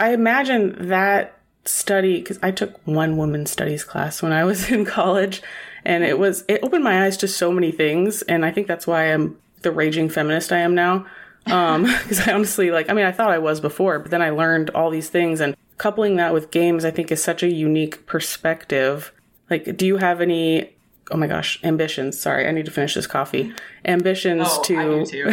I 0.00 0.12
imagine 0.12 0.88
that 0.88 1.38
study 1.64 2.18
because 2.20 2.38
I 2.42 2.50
took 2.50 2.80
one 2.86 3.16
women's 3.16 3.50
studies 3.50 3.84
class 3.84 4.22
when 4.22 4.32
I 4.32 4.44
was 4.44 4.70
in 4.76 4.84
college, 4.84 5.40
and 5.84 6.04
it 6.04 6.18
was 6.18 6.44
it 6.48 6.60
opened 6.62 6.84
my 6.84 7.04
eyes 7.04 7.16
to 7.18 7.28
so 7.28 7.52
many 7.52 7.72
things, 7.72 8.22
and 8.22 8.44
I 8.44 8.50
think 8.50 8.66
that's 8.66 8.86
why 8.86 9.04
I'm 9.12 9.38
the 9.62 9.70
raging 9.70 10.08
feminist 10.08 10.52
I 10.52 10.58
am 10.58 10.74
now. 10.74 11.06
Um, 11.46 11.82
because 12.02 12.26
I 12.26 12.32
honestly 12.32 12.70
like 12.70 12.90
I 12.90 12.92
mean 12.94 13.06
I 13.06 13.12
thought 13.12 13.30
I 13.30 13.38
was 13.38 13.60
before, 13.60 13.98
but 13.98 14.10
then 14.10 14.22
I 14.22 14.30
learned 14.30 14.70
all 14.70 14.90
these 14.90 15.08
things, 15.08 15.40
and 15.40 15.56
coupling 15.78 16.16
that 16.16 16.32
with 16.32 16.50
games 16.50 16.84
I 16.84 16.90
think 16.90 17.10
is 17.10 17.22
such 17.22 17.42
a 17.42 17.48
unique 17.50 18.06
perspective. 18.06 19.12
Like, 19.48 19.76
do 19.76 19.86
you 19.86 19.96
have 19.98 20.20
any? 20.20 20.74
Oh 21.12 21.16
my 21.16 21.26
gosh, 21.26 21.58
ambitions. 21.64 22.20
Sorry, 22.20 22.46
I 22.46 22.52
need 22.52 22.66
to 22.66 22.70
finish 22.70 22.94
this 22.94 23.06
coffee. 23.08 23.52
Ambitions 23.84 24.46
Oh, 24.48 24.62
to 24.62 24.76
I 24.78 24.84
do 24.84 25.06
too. 25.06 25.32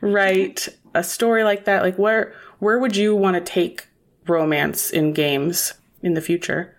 write 0.00 0.68
a 0.94 1.02
story 1.02 1.42
like 1.44 1.64
that 1.64 1.82
like 1.82 1.96
where 1.98 2.34
where 2.58 2.78
would 2.78 2.94
you 2.96 3.16
want 3.16 3.34
to 3.34 3.40
take 3.40 3.88
romance 4.26 4.90
in 4.90 5.12
games 5.12 5.74
in 6.02 6.14
the 6.14 6.20
future 6.20 6.76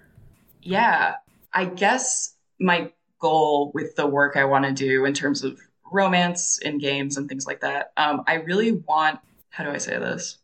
Yeah, 0.61 1.15
I 1.53 1.65
guess 1.65 2.34
my 2.59 2.91
goal 3.19 3.71
with 3.73 3.95
the 3.95 4.07
work 4.07 4.37
I 4.37 4.45
want 4.45 4.65
to 4.65 4.71
do 4.71 5.05
in 5.05 5.13
terms 5.13 5.43
of 5.43 5.59
romance 5.91 6.59
in 6.59 6.77
games 6.77 7.17
and 7.17 7.27
things 7.29 7.45
like 7.45 7.61
that, 7.61 7.91
um, 7.97 8.23
I 8.27 8.35
really 8.35 8.71
want. 8.71 9.19
How 9.49 9.63
do 9.63 9.69
I 9.69 9.77
say 9.77 9.97
this? 9.97 10.39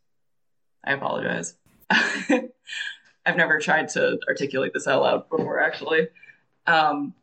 I 0.84 0.94
apologize. 0.94 1.56
I've 1.90 3.36
never 3.36 3.60
tried 3.60 3.90
to 3.90 4.18
articulate 4.28 4.74
this 4.74 4.88
out 4.88 5.02
loud 5.02 5.30
before, 5.30 5.60
actually. 5.60 6.08
Um, 6.66 7.14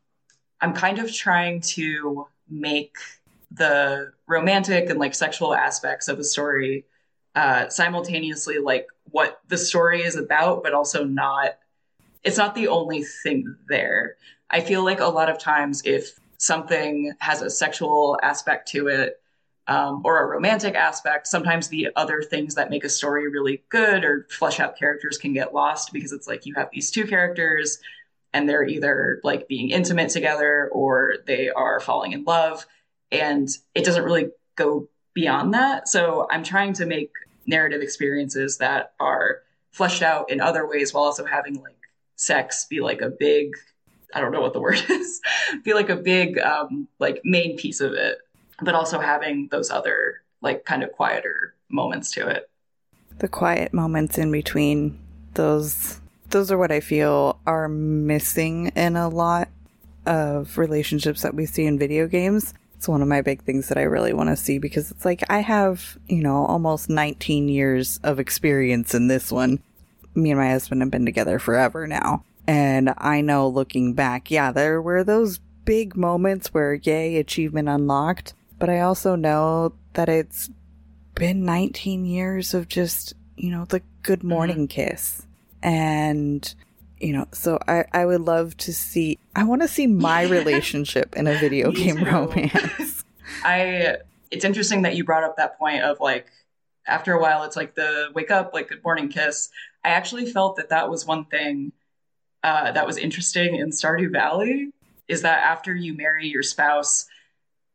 I'm 0.60 0.74
kind 0.74 0.98
of 0.98 1.12
trying 1.12 1.60
to 1.60 2.26
make 2.48 2.96
the 3.50 4.12
romantic 4.26 4.90
and 4.90 4.98
like 4.98 5.14
sexual 5.14 5.54
aspects 5.54 6.08
of 6.08 6.18
a 6.18 6.24
story 6.24 6.84
uh, 7.34 7.68
simultaneously 7.68 8.58
like 8.58 8.86
what 9.10 9.40
the 9.48 9.56
story 9.56 10.02
is 10.02 10.16
about, 10.16 10.62
but 10.62 10.74
also 10.74 11.04
not 11.04 11.56
it's 12.24 12.36
not 12.36 12.54
the 12.54 12.68
only 12.68 13.04
thing 13.04 13.56
there. 13.68 14.16
I 14.50 14.60
feel 14.60 14.84
like 14.84 15.00
a 15.00 15.06
lot 15.06 15.28
of 15.28 15.38
times 15.38 15.82
if 15.84 16.18
something 16.38 17.12
has 17.18 17.42
a 17.42 17.50
sexual 17.50 18.18
aspect 18.22 18.68
to 18.68 18.88
it 18.88 19.20
um, 19.66 20.02
or 20.04 20.22
a 20.22 20.26
romantic 20.26 20.74
aspect, 20.74 21.26
sometimes 21.26 21.68
the 21.68 21.88
other 21.96 22.22
things 22.22 22.54
that 22.54 22.70
make 22.70 22.84
a 22.84 22.88
story 22.88 23.28
really 23.28 23.62
good 23.68 24.04
or 24.04 24.26
flesh 24.30 24.60
out 24.60 24.78
characters 24.78 25.18
can 25.18 25.34
get 25.34 25.52
lost 25.52 25.92
because 25.92 26.12
it's 26.12 26.26
like 26.26 26.46
you 26.46 26.54
have 26.54 26.70
these 26.72 26.90
two 26.90 27.06
characters 27.06 27.78
and 28.32 28.48
they're 28.48 28.64
either 28.64 29.20
like 29.24 29.48
being 29.48 29.70
intimate 29.70 30.10
together 30.10 30.70
or 30.72 31.16
they 31.26 31.50
are 31.50 31.80
falling 31.80 32.12
in 32.12 32.24
love 32.24 32.66
and 33.10 33.48
it 33.74 33.84
doesn't 33.84 34.04
really 34.04 34.30
go 34.56 34.88
beyond 35.14 35.54
that. 35.54 35.88
So 35.88 36.26
I'm 36.30 36.44
trying 36.44 36.74
to 36.74 36.86
make 36.86 37.10
narrative 37.46 37.80
experiences 37.80 38.58
that 38.58 38.92
are 39.00 39.42
fleshed 39.72 40.02
out 40.02 40.30
in 40.30 40.40
other 40.40 40.66
ways 40.66 40.94
while 40.94 41.04
also 41.04 41.24
having 41.24 41.54
like 41.62 41.76
sex 42.16 42.66
be 42.68 42.80
like 42.80 43.00
a 43.00 43.10
big 43.10 43.52
I 44.14 44.20
don't 44.20 44.32
know 44.32 44.40
what 44.40 44.52
the 44.52 44.60
word 44.60 44.82
is 44.88 45.20
be 45.64 45.74
like 45.74 45.88
a 45.88 45.96
big 45.96 46.38
um 46.38 46.88
like 46.98 47.20
main 47.24 47.56
piece 47.56 47.80
of 47.80 47.92
it 47.92 48.18
but 48.60 48.74
also 48.74 48.98
having 48.98 49.48
those 49.50 49.70
other 49.70 50.22
like 50.40 50.64
kind 50.64 50.82
of 50.82 50.92
quieter 50.92 51.54
moments 51.68 52.10
to 52.12 52.26
it. 52.28 52.48
the 53.18 53.28
quiet 53.28 53.72
moments 53.72 54.18
in 54.18 54.30
between 54.32 54.98
those 55.34 56.00
those 56.30 56.50
are 56.50 56.58
what 56.58 56.70
I 56.70 56.80
feel 56.80 57.38
are 57.46 57.68
missing 57.68 58.68
in 58.68 58.96
a 58.96 59.08
lot 59.08 59.48
of 60.06 60.58
relationships 60.58 61.22
that 61.22 61.34
we 61.34 61.46
see 61.46 61.64
in 61.64 61.78
video 61.78 62.06
games. 62.06 62.54
It's 62.76 62.88
one 62.88 63.02
of 63.02 63.08
my 63.08 63.22
big 63.22 63.42
things 63.42 63.68
that 63.68 63.78
I 63.78 63.82
really 63.82 64.12
want 64.12 64.28
to 64.28 64.36
see 64.36 64.58
because 64.58 64.90
it's 64.90 65.04
like 65.04 65.24
I 65.28 65.40
have, 65.40 65.98
you 66.06 66.22
know, 66.22 66.46
almost 66.46 66.88
19 66.88 67.48
years 67.48 67.98
of 68.04 68.20
experience 68.20 68.94
in 68.94 69.08
this 69.08 69.32
one. 69.32 69.60
Me 70.14 70.30
and 70.30 70.38
my 70.38 70.50
husband 70.50 70.80
have 70.82 70.90
been 70.90 71.04
together 71.04 71.38
forever 71.38 71.86
now. 71.86 72.24
And 72.48 72.94
I 72.96 73.20
know 73.20 73.46
looking 73.46 73.92
back, 73.92 74.30
yeah, 74.30 74.52
there 74.52 74.80
were 74.80 75.04
those 75.04 75.38
big 75.66 75.94
moments 75.96 76.54
where, 76.54 76.74
yay, 76.74 77.18
achievement 77.18 77.68
unlocked. 77.68 78.32
But 78.58 78.70
I 78.70 78.80
also 78.80 79.16
know 79.16 79.74
that 79.92 80.08
it's 80.08 80.48
been 81.14 81.44
19 81.44 82.06
years 82.06 82.54
of 82.54 82.66
just, 82.66 83.12
you 83.36 83.50
know, 83.50 83.66
the 83.66 83.82
good 84.02 84.20
mm-hmm. 84.20 84.28
morning 84.28 84.66
kiss. 84.66 85.26
And, 85.62 86.54
you 86.98 87.12
know, 87.12 87.28
so 87.32 87.58
I, 87.68 87.84
I 87.92 88.06
would 88.06 88.22
love 88.22 88.56
to 88.56 88.72
see, 88.72 89.18
I 89.36 89.44
want 89.44 89.60
to 89.60 89.68
see 89.68 89.86
my 89.86 90.22
relationship 90.28 91.14
in 91.16 91.26
a 91.26 91.36
video 91.38 91.70
game 91.70 92.02
romance. 92.02 93.04
I 93.44 93.98
it's 94.30 94.44
interesting 94.44 94.82
that 94.82 94.96
you 94.96 95.04
brought 95.04 95.24
up 95.24 95.36
that 95.36 95.58
point 95.58 95.82
of 95.82 96.00
like 96.00 96.30
after 96.86 97.12
a 97.12 97.20
while 97.20 97.44
it's 97.44 97.56
like 97.56 97.74
the 97.74 98.08
wake 98.14 98.30
up 98.30 98.54
like 98.54 98.68
good 98.68 98.82
morning 98.82 99.10
kiss. 99.10 99.50
I 99.84 99.90
actually 99.90 100.32
felt 100.32 100.56
that 100.56 100.70
that 100.70 100.88
was 100.88 101.06
one 101.06 101.26
thing 101.26 101.72
uh, 102.42 102.72
that 102.72 102.86
was 102.86 102.96
interesting 102.96 103.56
in 103.56 103.70
Stardew 103.70 104.12
Valley 104.12 104.70
is 105.08 105.22
that 105.22 105.40
after 105.40 105.74
you 105.74 105.96
marry 105.96 106.28
your 106.28 106.42
spouse 106.42 107.06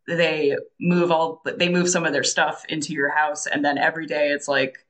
they 0.08 0.56
move 0.80 1.12
all 1.12 1.42
they 1.46 1.70
move 1.70 1.90
some 1.90 2.06
of 2.06 2.14
their 2.14 2.24
stuff 2.24 2.66
into 2.70 2.94
your 2.94 3.10
house. 3.10 3.48
And 3.48 3.64
then 3.64 3.78
every 3.78 4.06
day 4.06 4.30
it's 4.30 4.48
like 4.48 4.86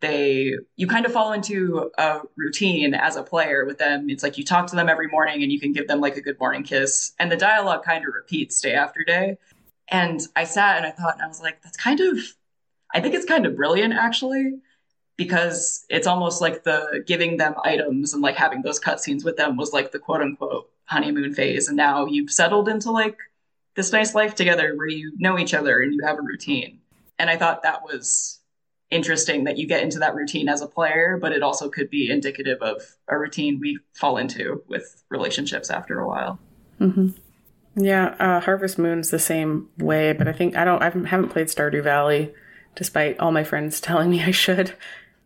they 0.00 0.56
you 0.76 0.86
kind 0.86 1.06
of 1.06 1.12
fall 1.12 1.32
into 1.32 1.90
a 1.96 2.20
routine 2.36 2.94
as 2.94 3.16
a 3.16 3.22
player 3.22 3.64
with 3.64 3.78
them. 3.78 4.10
It's 4.10 4.22
like 4.22 4.36
you 4.36 4.44
talk 4.44 4.66
to 4.68 4.76
them 4.76 4.88
every 4.88 5.08
morning 5.08 5.42
and 5.42 5.50
you 5.50 5.60
can 5.60 5.72
give 5.72 5.88
them 5.88 6.00
like 6.00 6.16
a 6.16 6.20
good 6.20 6.38
morning 6.38 6.64
kiss. 6.64 7.12
And 7.18 7.30
the 7.30 7.36
dialogue 7.36 7.84
kind 7.84 8.04
of 8.06 8.12
repeats 8.12 8.60
day 8.60 8.74
after 8.74 9.04
day. 9.04 9.38
And 9.88 10.20
I 10.36 10.44
sat 10.44 10.78
and 10.78 10.86
I 10.86 10.90
thought, 10.90 11.14
and 11.14 11.22
I 11.22 11.28
was 11.28 11.40
like, 11.40 11.62
that's 11.62 11.76
kind 11.76 12.00
of, 12.00 12.18
I 12.94 13.00
think 13.00 13.14
it's 13.14 13.26
kind 13.26 13.46
of 13.46 13.56
brilliant 13.56 13.92
actually, 13.92 14.54
because 15.22 15.84
it's 15.88 16.06
almost 16.06 16.40
like 16.40 16.64
the 16.64 17.02
giving 17.06 17.36
them 17.36 17.54
items 17.64 18.12
and 18.12 18.22
like 18.22 18.36
having 18.36 18.62
those 18.62 18.80
cutscenes 18.80 19.24
with 19.24 19.36
them 19.36 19.56
was 19.56 19.72
like 19.72 19.92
the 19.92 19.98
quote 19.98 20.20
unquote 20.20 20.70
honeymoon 20.84 21.34
phase. 21.34 21.68
And 21.68 21.76
now 21.76 22.06
you've 22.06 22.30
settled 22.30 22.68
into 22.68 22.90
like 22.90 23.16
this 23.74 23.92
nice 23.92 24.14
life 24.14 24.34
together 24.34 24.74
where 24.76 24.88
you 24.88 25.12
know 25.18 25.38
each 25.38 25.54
other 25.54 25.80
and 25.80 25.94
you 25.94 26.00
have 26.04 26.18
a 26.18 26.22
routine. 26.22 26.80
And 27.18 27.30
I 27.30 27.36
thought 27.36 27.62
that 27.62 27.82
was 27.82 28.40
interesting 28.90 29.44
that 29.44 29.56
you 29.56 29.66
get 29.66 29.82
into 29.82 29.98
that 30.00 30.14
routine 30.14 30.48
as 30.48 30.60
a 30.60 30.66
player, 30.66 31.18
but 31.20 31.32
it 31.32 31.42
also 31.42 31.70
could 31.70 31.88
be 31.88 32.10
indicative 32.10 32.60
of 32.60 32.82
a 33.08 33.18
routine 33.18 33.58
we 33.60 33.78
fall 33.94 34.18
into 34.18 34.62
with 34.68 35.02
relationships 35.08 35.70
after 35.70 36.00
a 36.00 36.06
while. 36.06 36.38
yeah 37.76 38.14
uh, 38.18 38.40
harvest 38.40 38.78
moon's 38.78 39.10
the 39.10 39.18
same 39.18 39.68
way 39.78 40.12
but 40.12 40.28
i 40.28 40.32
think 40.32 40.56
i 40.56 40.64
don't 40.64 40.82
i 40.82 40.84
haven't 40.84 41.30
played 41.30 41.46
stardew 41.46 41.82
valley 41.82 42.32
despite 42.74 43.18
all 43.18 43.32
my 43.32 43.44
friends 43.44 43.80
telling 43.80 44.10
me 44.10 44.22
i 44.22 44.30
should 44.30 44.74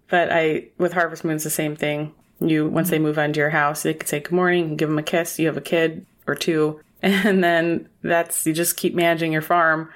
but 0.09 0.31
i 0.33 0.67
with 0.79 0.93
harvest 0.93 1.25
moon's 1.25 1.45
the 1.45 1.51
same 1.51 1.77
thing 1.77 2.13
you 2.41 2.67
once 2.69 2.91
they 2.91 2.99
move 2.99 3.19
into 3.19 3.41
your 3.41 3.51
house 3.51 3.83
they 3.83 3.95
could 3.95 4.09
say 4.09 4.21
good 4.21 4.33
morning 4.33 4.61
you 4.61 4.67
can 4.69 4.77
give 4.77 4.89
them 4.89 4.99
a 4.99 5.03
kiss 5.03 5.39
you 5.39 5.47
have 5.47 5.57
a 5.57 5.61
kid 5.61 6.05
or 6.27 6.35
two 6.35 6.81
and 7.03 7.43
then 7.45 7.89
that's 8.03 8.47
you 8.47 8.53
just 8.53 8.77
keep 8.77 8.95
managing 8.95 9.33
your 9.33 9.43
farm 9.43 9.91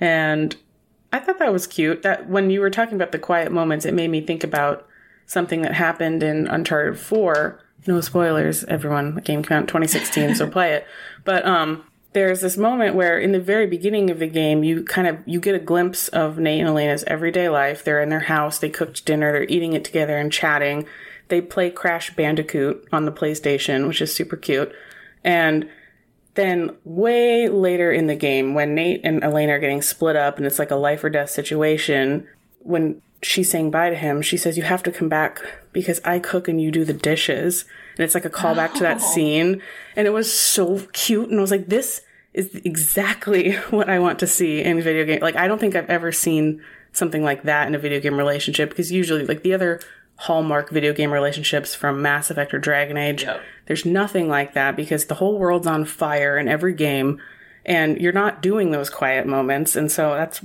And 0.00 0.56
I 1.12 1.18
thought 1.18 1.38
that 1.38 1.52
was 1.52 1.66
cute. 1.66 2.02
That 2.02 2.28
when 2.28 2.50
you 2.50 2.60
were 2.60 2.70
talking 2.70 2.94
about 2.94 3.12
the 3.12 3.18
quiet 3.18 3.52
moments, 3.52 3.84
it 3.84 3.94
made 3.94 4.10
me 4.10 4.20
think 4.20 4.44
about 4.44 4.86
something 5.26 5.62
that 5.62 5.74
happened 5.74 6.22
in 6.22 6.46
Uncharted 6.48 6.98
4. 6.98 7.60
No 7.86 8.00
spoilers, 8.00 8.64
everyone. 8.64 9.14
The 9.16 9.20
game 9.20 9.42
came 9.42 9.56
out 9.56 9.62
in 9.62 9.66
2016, 9.66 10.34
so 10.36 10.48
play 10.48 10.72
it. 10.74 10.86
But 11.24 11.44
um 11.46 11.84
there's 12.12 12.40
this 12.40 12.56
moment 12.56 12.94
where 12.94 13.18
in 13.18 13.32
the 13.32 13.40
very 13.40 13.66
beginning 13.66 14.10
of 14.10 14.18
the 14.18 14.26
game 14.26 14.64
you 14.64 14.82
kind 14.82 15.06
of 15.06 15.18
you 15.26 15.40
get 15.40 15.54
a 15.54 15.60
glimpse 15.60 16.08
of 16.08 16.38
Nate 16.38 16.60
and 16.60 16.68
Elena's 16.68 17.04
everyday 17.06 17.48
life. 17.48 17.84
They're 17.84 18.02
in 18.02 18.08
their 18.08 18.20
house, 18.20 18.58
they 18.58 18.70
cooked 18.70 19.06
dinner, 19.06 19.32
they're 19.32 19.44
eating 19.44 19.74
it 19.74 19.84
together 19.84 20.18
and 20.18 20.32
chatting. 20.32 20.86
They 21.28 21.40
play 21.40 21.70
Crash 21.70 22.14
Bandicoot 22.16 22.88
on 22.92 23.04
the 23.04 23.12
PlayStation, 23.12 23.86
which 23.86 24.02
is 24.02 24.12
super 24.12 24.36
cute. 24.36 24.72
And 25.22 25.68
then 26.34 26.76
way 26.84 27.48
later 27.48 27.92
in 27.92 28.08
the 28.08 28.16
game, 28.16 28.54
when 28.54 28.74
Nate 28.74 29.00
and 29.04 29.22
Elena 29.22 29.52
are 29.52 29.58
getting 29.60 29.82
split 29.82 30.16
up 30.16 30.36
and 30.36 30.46
it's 30.46 30.58
like 30.58 30.72
a 30.72 30.76
life 30.76 31.04
or 31.04 31.10
death 31.10 31.30
situation, 31.30 32.26
when 32.60 33.00
she's 33.22 33.50
saying 33.50 33.70
bye 33.70 33.90
to 33.90 33.96
him, 33.96 34.22
she 34.22 34.36
says, 34.36 34.56
You 34.56 34.64
have 34.64 34.82
to 34.84 34.92
come 34.92 35.08
back 35.08 35.40
because 35.72 36.00
I 36.04 36.18
cook 36.18 36.48
and 36.48 36.60
you 36.60 36.72
do 36.72 36.84
the 36.84 36.92
dishes. 36.92 37.64
And 37.96 38.04
it's 38.04 38.14
like 38.14 38.24
a 38.24 38.30
callback 38.30 38.74
to 38.74 38.80
that 38.80 38.98
Oh. 38.98 39.12
scene. 39.14 39.62
And 39.96 40.06
it 40.06 40.10
was 40.10 40.32
so 40.32 40.80
cute. 40.92 41.28
And 41.30 41.38
I 41.38 41.42
was 41.42 41.50
like, 41.50 41.66
This 41.68 42.02
is 42.34 42.54
exactly 42.64 43.52
what 43.70 43.88
I 43.90 43.98
want 43.98 44.18
to 44.20 44.26
see 44.26 44.62
in 44.62 44.80
video 44.80 45.04
game. 45.04 45.20
Like, 45.20 45.36
I 45.36 45.48
don't 45.48 45.58
think 45.58 45.74
I've 45.76 45.90
ever 45.90 46.12
seen 46.12 46.62
something 46.92 47.22
like 47.22 47.44
that 47.44 47.66
in 47.68 47.74
a 47.74 47.78
video 47.78 48.00
game 48.00 48.16
relationship 48.16 48.68
because 48.70 48.90
usually, 48.92 49.24
like, 49.24 49.42
the 49.42 49.54
other 49.54 49.80
hallmark 50.16 50.68
video 50.70 50.92
game 50.92 51.10
relationships 51.12 51.74
from 51.74 52.02
Mass 52.02 52.30
Effect 52.30 52.52
or 52.52 52.58
Dragon 52.58 52.96
Age, 52.98 53.22
Yep. 53.22 53.40
there's 53.66 53.86
nothing 53.86 54.28
like 54.28 54.52
that 54.54 54.76
because 54.76 55.06
the 55.06 55.14
whole 55.14 55.38
world's 55.38 55.66
on 55.66 55.84
fire 55.86 56.36
in 56.36 56.46
every 56.46 56.74
game 56.74 57.18
and 57.64 57.98
you're 58.00 58.12
not 58.12 58.42
doing 58.42 58.70
those 58.70 58.90
quiet 58.90 59.26
moments. 59.26 59.76
And 59.76 59.90
so 59.90 60.14
that's 60.14 60.40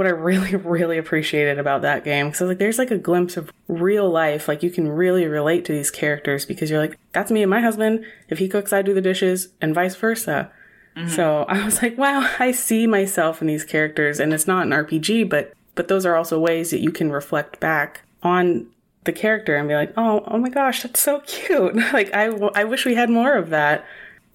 what 0.00 0.06
I 0.06 0.10
really, 0.10 0.56
really 0.56 0.96
appreciated 0.96 1.58
about 1.58 1.82
that 1.82 2.04
game. 2.04 2.30
Because 2.30 2.48
like, 2.48 2.58
there's 2.58 2.78
like 2.78 2.90
a 2.90 2.96
glimpse 2.96 3.36
of 3.36 3.52
real 3.68 4.08
life. 4.08 4.48
Like, 4.48 4.62
you 4.62 4.70
can 4.70 4.88
really 4.88 5.26
relate 5.26 5.66
to 5.66 5.72
these 5.72 5.90
characters 5.90 6.46
because 6.46 6.70
you're 6.70 6.80
like, 6.80 6.98
that's 7.12 7.30
me 7.30 7.42
and 7.42 7.50
my 7.50 7.60
husband. 7.60 8.06
If 8.30 8.38
he 8.38 8.48
cooks, 8.48 8.72
I 8.72 8.80
do 8.80 8.94
the 8.94 9.02
dishes, 9.02 9.48
and 9.60 9.74
vice 9.74 9.94
versa. 9.94 10.50
Mm-hmm. 10.96 11.10
So 11.10 11.42
I 11.48 11.62
was 11.62 11.82
like, 11.82 11.98
wow, 11.98 12.26
I 12.38 12.52
see 12.52 12.86
myself 12.86 13.42
in 13.42 13.46
these 13.46 13.64
characters, 13.64 14.18
and 14.18 14.32
it's 14.32 14.46
not 14.46 14.64
an 14.66 14.70
RPG, 14.70 15.28
but 15.28 15.52
but 15.74 15.88
those 15.88 16.06
are 16.06 16.16
also 16.16 16.38
ways 16.38 16.70
that 16.70 16.80
you 16.80 16.90
can 16.90 17.12
reflect 17.12 17.60
back 17.60 18.02
on 18.22 18.66
the 19.04 19.12
character 19.12 19.56
and 19.56 19.68
be 19.68 19.74
like, 19.74 19.92
oh, 19.96 20.22
oh 20.26 20.38
my 20.38 20.48
gosh, 20.48 20.82
that's 20.82 21.00
so 21.00 21.20
cute. 21.20 21.74
like 21.92 22.14
I, 22.14 22.26
w- 22.26 22.50
I 22.54 22.64
wish 22.64 22.84
we 22.84 22.94
had 22.94 23.10
more 23.10 23.34
of 23.34 23.50
that. 23.50 23.86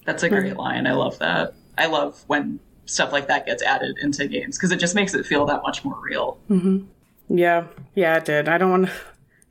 That's 0.06 0.23
a 0.23 0.30
great 0.30 0.54
mm. 0.54 0.58
line. 0.58 0.88
I 0.88 0.93
love 0.93 1.19
that. 1.19 1.54
I 1.78 1.88
love 1.88 2.23
when 2.28 2.60
stuff 2.86 3.12
like 3.12 3.28
that 3.28 3.45
gets 3.45 3.63
added 3.63 3.98
into 4.00 4.28
games 4.28 4.58
because 4.58 4.71
it 4.71 4.80
just 4.80 4.95
makes 4.95 5.13
it 5.13 5.26
feel 5.26 5.45
that 5.45 5.62
much 5.63 5.84
more 5.84 6.00
real. 6.02 6.38
Mm-hmm. 6.50 6.86
Yeah, 7.36 7.67
yeah, 7.95 8.17
it 8.17 8.26
did. 8.26 8.48
I 8.48 8.58
don't 8.58 8.71
want. 8.71 8.89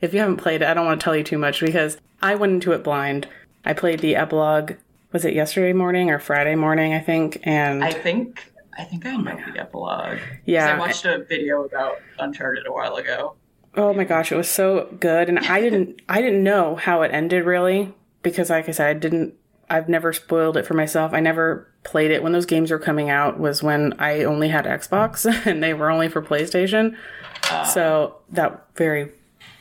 If 0.01 0.13
you 0.13 0.21
haven't 0.21 0.37
played 0.37 0.63
it, 0.63 0.69
I 0.69 0.75
don't 0.75 0.87
want 0.87 1.01
to 1.01 1.05
tell 1.05 1.17
you 1.17 1.25
too 1.25 1.39
much 1.39 1.61
because 1.61 1.99
I 2.21 2.35
went 2.35 2.53
into 2.53 2.73
it 2.73 2.85
blind. 2.85 3.27
I 3.65 3.73
played 3.73 4.01
the 4.01 4.17
epilogue. 4.17 4.73
Was 5.13 5.25
it 5.25 5.35
yesterday 5.35 5.73
morning 5.73 6.11
or 6.11 6.19
Friday 6.19 6.55
morning? 6.55 6.93
I 6.93 7.01
think. 7.01 7.41
And 7.45 7.83
I 7.83 7.93
think 7.93 8.53
I 8.79 8.85
think 8.85 9.07
I 9.07 9.15
oh 9.15 9.19
know 9.19 9.37
the 9.53 9.61
epilogue. 9.61 10.19
yeah, 10.45 10.75
I 10.75 10.79
watched 10.79 11.05
a 11.05 11.25
video 11.25 11.65
about 11.65 11.99
Uncharted 12.19 12.67
a 12.67 12.73
while 12.73 12.97
ago. 12.97 13.35
Oh 13.77 13.93
my 13.93 14.05
gosh, 14.05 14.31
it 14.31 14.37
was 14.37 14.49
so 14.49 14.89
good, 15.01 15.29
and 15.29 15.39
I 15.39 15.61
didn't, 15.61 16.01
I 16.09 16.21
didn't 16.21 16.43
know 16.43 16.77
how 16.77 17.03
it 17.03 17.13
ended 17.13 17.45
really 17.45 17.93
because, 18.23 18.51
like 18.51 18.69
I 18.69 18.73
said, 18.73 18.97
I 18.97 18.99
didn't, 18.99 19.35
I've 19.69 19.89
never 19.89 20.13
spoiled 20.13 20.57
it 20.57 20.67
for 20.67 20.75
myself. 20.75 21.13
I 21.13 21.21
never 21.21 21.69
played 21.85 22.11
it 22.11 22.23
when 22.23 22.33
those 22.33 22.47
games 22.47 22.71
were 22.71 22.79
coming 22.79 23.11
out. 23.11 23.39
Was 23.39 23.63
when 23.63 23.95
I 23.99 24.25
only 24.25 24.49
had 24.49 24.65
Xbox 24.65 25.25
and 25.47 25.63
they 25.63 25.75
were 25.75 25.91
only 25.91 26.09
for 26.09 26.23
PlayStation. 26.23 26.97
so 27.73 28.17
that 28.31 28.67
very 28.77 29.13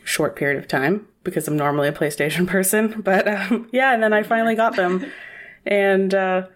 short 0.03 0.35
period 0.35 0.57
of 0.57 0.67
time 0.67 1.07
because 1.23 1.47
I'm 1.47 1.57
normally 1.57 1.87
a 1.87 1.93
PlayStation 1.93 2.47
person. 2.55 3.01
But 3.01 3.27
um, 3.27 3.69
yeah, 3.71 3.93
and 3.93 4.01
then 4.01 4.13
I 4.13 4.23
finally 4.23 4.55
got 4.55 4.75
them, 4.75 5.05
and 5.65 6.13
uh, 6.13 6.47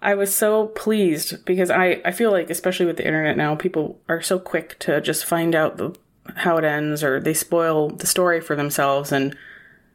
I 0.00 0.14
was 0.14 0.34
so 0.34 0.68
pleased 0.68 1.44
because 1.44 1.70
I 1.70 2.00
I 2.04 2.12
feel 2.12 2.30
like 2.30 2.50
especially 2.50 2.86
with 2.86 2.96
the 2.96 3.06
internet 3.06 3.36
now, 3.36 3.54
people 3.54 3.98
are 4.08 4.22
so 4.22 4.38
quick 4.38 4.78
to 4.80 5.00
just 5.00 5.24
find 5.24 5.54
out 5.54 5.76
the 5.76 5.94
how 6.34 6.56
it 6.56 6.64
ends 6.64 7.02
or 7.04 7.20
they 7.20 7.34
spoil 7.34 7.88
the 7.88 8.06
story 8.06 8.40
for 8.40 8.56
themselves 8.56 9.12
and 9.12 9.36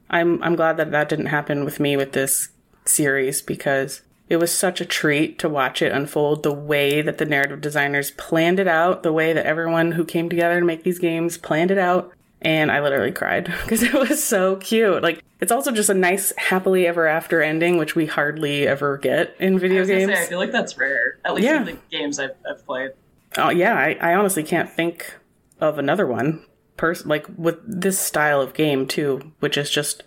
I'm 0.10 0.42
I'm 0.44 0.56
glad 0.56 0.78
that 0.78 0.92
that 0.92 1.10
didn't 1.10 1.28
happen 1.28 1.66
with 1.66 1.80
me 1.80 1.98
with 1.98 2.14
this 2.14 2.50
series 2.86 3.42
because 3.42 4.02
it 4.32 4.38
was 4.40 4.52
such 4.58 4.80
a 4.80 4.86
treat 4.86 5.38
to 5.40 5.50
watch 5.50 5.82
it 5.82 5.92
unfold 5.92 6.42
the 6.44 6.54
way 6.54 7.02
that 7.02 7.18
the 7.18 7.26
narrative 7.26 7.60
designers 7.60 8.12
planned 8.12 8.60
it 8.60 8.68
out, 8.68 9.04
the 9.04 9.12
way 9.12 9.34
that 9.34 9.46
everyone 9.46 9.92
who 9.92 10.06
came 10.06 10.30
together 10.30 10.60
to 10.60 10.66
make 10.66 10.84
these 10.84 11.00
games 11.00 11.38
planned 11.38 11.70
it 11.70 11.78
out. 11.78 12.14
And 12.42 12.72
I 12.72 12.80
literally 12.80 13.12
cried 13.12 13.46
because 13.64 13.84
it 13.84 13.94
was 13.94 14.24
so 14.24 14.56
cute. 14.56 15.04
Like, 15.04 15.22
it's 15.42 15.52
also 15.52 15.72
just 15.72 15.90
a 15.90 15.94
nice 15.94 16.32
happily 16.38 16.88
ever 16.88 17.06
after 17.08 17.42
ending, 17.42 17.78
which 17.78 17.94
we 17.96 18.06
hardly 18.06 18.68
ever 18.68 18.98
get 18.98 19.36
in 19.40 19.56
I 19.56 19.60
video 19.60 19.80
was 19.82 19.90
games. 19.90 20.12
say 20.14 20.24
I 20.24 20.26
feel 20.26 20.40
like 20.40 20.52
that's 20.54 20.78
rare. 20.78 21.18
At 21.26 21.34
least 21.36 21.46
Yeah. 21.46 21.58
in 21.60 21.66
the 21.66 21.78
games 21.92 22.18
I've, 22.18 22.36
I've 22.50 22.66
played. 22.66 22.92
Oh 23.38 23.50
yeah, 23.50 23.76
I, 23.76 23.98
I 24.02 24.16
honestly 24.16 24.44
can't 24.44 24.70
think 24.70 25.14
of 25.60 25.78
another 25.78 26.08
one. 26.08 26.44
Pers- 26.78 27.06
like 27.06 27.26
with 27.38 27.58
this 27.68 28.00
style 28.00 28.42
of 28.42 28.54
game 28.54 28.88
too, 28.88 29.34
which 29.40 29.58
is 29.58 29.70
just, 29.70 30.04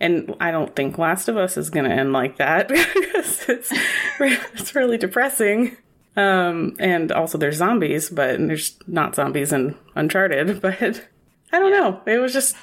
and 0.00 0.34
I 0.40 0.50
don't 0.50 0.74
think 0.76 0.98
Last 0.98 1.28
of 1.28 1.36
Us 1.36 1.56
is 1.56 1.70
gonna 1.70 1.90
end 1.90 2.12
like 2.12 2.36
that 2.38 2.68
because 2.68 3.48
it's 3.48 3.72
it's 4.20 4.74
really 4.74 4.98
depressing. 4.98 5.76
Um, 6.16 6.76
and 6.78 7.12
also 7.12 7.36
there's 7.36 7.56
zombies, 7.56 8.08
but 8.08 8.38
there's 8.38 8.78
not 8.86 9.14
zombies 9.14 9.52
in 9.52 9.76
Uncharted. 9.94 10.60
But 10.62 11.08
I 11.52 11.58
don't 11.58 11.70
know. 11.70 12.00
It 12.06 12.18
was 12.18 12.32
just, 12.32 12.56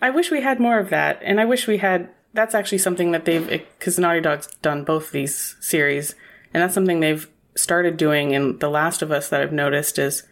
I 0.00 0.10
wish 0.10 0.30
we 0.30 0.42
had 0.42 0.60
more 0.60 0.78
of 0.78 0.90
that, 0.90 1.20
and 1.22 1.40
I 1.40 1.44
wish 1.44 1.66
we 1.66 1.78
had. 1.78 2.08
That's 2.34 2.54
actually 2.54 2.78
something 2.78 3.10
that 3.12 3.26
they've 3.26 3.46
because 3.78 3.98
Naughty 3.98 4.20
Dog's 4.20 4.46
done 4.62 4.84
both 4.84 5.10
these 5.10 5.56
series, 5.60 6.14
and 6.54 6.62
that's 6.62 6.74
something 6.74 7.00
they've 7.00 7.28
started 7.54 7.96
doing 7.96 8.30
in 8.30 8.58
The 8.58 8.70
Last 8.70 9.02
of 9.02 9.10
Us 9.12 9.28
that 9.28 9.42
I've 9.42 9.52
noticed 9.52 9.98
is 9.98 10.22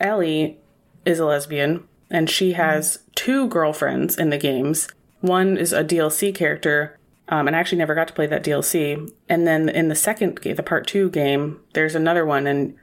Ellie 0.00 0.58
is 1.04 1.18
a 1.18 1.24
lesbian 1.24 1.88
and 2.10 2.28
she 2.28 2.52
has 2.52 2.98
two 3.14 3.48
girlfriends 3.48 4.18
in 4.18 4.28
the 4.30 4.38
games. 4.38 4.86
One 5.22 5.56
is 5.56 5.72
a 5.72 5.84
DLC 5.84 6.34
character, 6.34 6.98
um, 7.28 7.46
and 7.46 7.56
I 7.56 7.60
actually 7.60 7.78
never 7.78 7.94
got 7.94 8.08
to 8.08 8.14
play 8.14 8.26
that 8.26 8.44
DLC. 8.44 9.10
And 9.28 9.46
then 9.46 9.68
in 9.68 9.88
the 9.88 9.94
second, 9.94 10.40
ga- 10.40 10.52
the 10.52 10.62
part 10.62 10.86
two 10.86 11.10
game, 11.10 11.60
there's 11.72 11.94
another 11.94 12.26
one, 12.26 12.46
and 12.46 12.76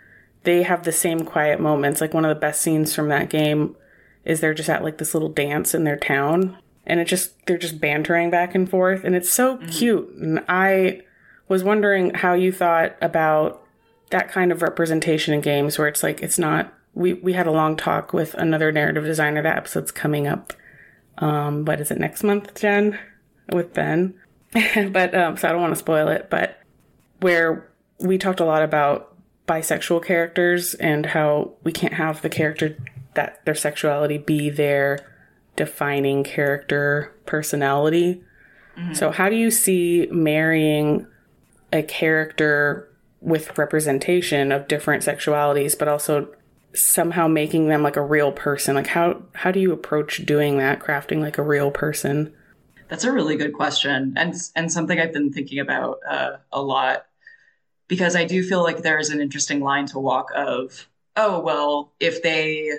they 0.43 0.63
have 0.63 0.84
the 0.84 0.93
same 0.93 1.25
quiet 1.25 1.60
moments. 1.60 2.02
Like 2.02 2.13
one 2.13 2.25
of 2.25 2.34
the 2.34 2.39
best 2.39 2.62
scenes 2.62 2.95
from 2.95 3.10
that 3.10 3.30
game 3.30 3.75
is 4.23 4.39
they're 4.39 4.54
just 4.54 4.69
at 4.69 4.84
like 4.84 4.97
this 4.97 5.13
little 5.13 5.30
dance 5.30 5.75
in 5.75 5.84
their 5.84 5.97
town, 5.97 6.58
and 6.88 7.02
it 7.02 7.06
just 7.06 7.45
they're 7.45 7.58
just 7.58 7.82
bantering 7.82 8.30
back 8.30 8.56
and 8.56 8.69
forth, 8.69 9.04
and 9.04 9.15
it's 9.15 9.30
so 9.30 9.58
cute. 9.69 10.10
And 10.15 10.43
I 10.47 11.02
was 11.49 11.63
wondering 11.63 12.13
how 12.13 12.34
you 12.34 12.54
thought 12.54 12.95
about 13.02 13.62
that 14.12 14.30
kind 14.30 14.54
of 14.54 14.62
representation 14.62 15.34
in 15.34 15.41
games 15.41 15.78
where 15.78 15.89
it's 15.89 16.04
like 16.04 16.21
it's 16.21 16.39
not 16.39 16.73
we 16.93 17.13
we 17.13 17.34
had 17.34 17.47
a 17.47 17.52
long 17.52 17.75
talk 17.75 18.13
with 18.13 18.34
another 18.36 18.71
narrative 18.71 19.04
designer 19.04 19.41
that 19.41 19.58
episode's 19.58 19.91
coming 19.91 20.25
up 20.25 20.54
um 21.19 21.65
what 21.65 21.79
is 21.79 21.91
it 21.91 21.99
next 21.99 22.23
month 22.23 22.60
jen 22.60 22.97
with 23.51 23.73
ben? 23.73 24.13
But 24.53 25.13
um 25.13 25.38
so 25.38 25.47
i 25.47 25.51
don't 25.51 25.62
want 25.62 25.73
to 25.73 25.79
spoil 25.79 26.08
it 26.08 26.29
but 26.29 26.60
where 27.19 27.69
we 27.99 28.17
talked 28.17 28.39
a 28.39 28.45
lot 28.45 28.63
about 28.63 29.15
bisexual 29.47 30.05
characters 30.05 30.73
and 30.75 31.08
how 31.08 31.51
we 31.63 31.71
can't 31.71 31.95
have 31.95 32.21
the 32.21 32.29
character 32.29 32.77
that 33.15 33.43
their 33.45 33.55
sexuality 33.55 34.17
be 34.17 34.49
their 34.49 34.99
defining 35.55 36.23
character 36.23 37.13
personality. 37.25 38.23
So 38.93 39.12
how 39.12 39.27
do 39.27 39.36
you 39.36 39.51
see 39.51 40.08
marrying 40.10 41.05
a 41.73 41.84
character 41.84 42.89
with 43.19 43.58
representation 43.58 44.53
of 44.53 44.69
different 44.69 45.03
sexualities, 45.03 45.77
but 45.77 45.89
also 45.89 46.29
somehow 46.73 47.27
making 47.27 47.67
them 47.67 47.84
like 47.84 47.95
a 47.95 48.01
real 48.01 48.32
person. 48.32 48.75
Like 48.75 48.88
how 48.88 49.21
how 49.34 49.51
do 49.51 49.60
you 49.60 49.71
approach 49.71 50.25
doing 50.25 50.58
that, 50.58 50.79
crafting 50.79 51.19
like 51.21 51.38
a 51.38 51.43
real 51.43 51.71
person? 51.71 52.34
That's 52.88 53.03
a 53.03 53.12
really 53.12 53.38
good 53.38 53.53
question, 53.53 54.13
and 54.17 54.36
and 54.55 54.71
something 54.71 54.99
I've 54.99 55.13
been 55.13 55.32
thinking 55.32 55.60
about 55.60 55.99
uh, 56.08 56.38
a 56.51 56.62
lot 56.62 57.05
because 57.89 58.15
I 58.15 58.23
do 58.23 58.41
feel 58.43 58.63
like 58.63 58.84
there 58.84 58.99
is 58.99 59.10
an 59.10 59.19
interesting 59.19 59.60
line 59.60 59.88
to 59.88 59.99
walk 59.99 60.29
of 60.34 60.88
oh 61.17 61.41
well 61.41 61.91
if 61.99 62.23
they 62.23 62.71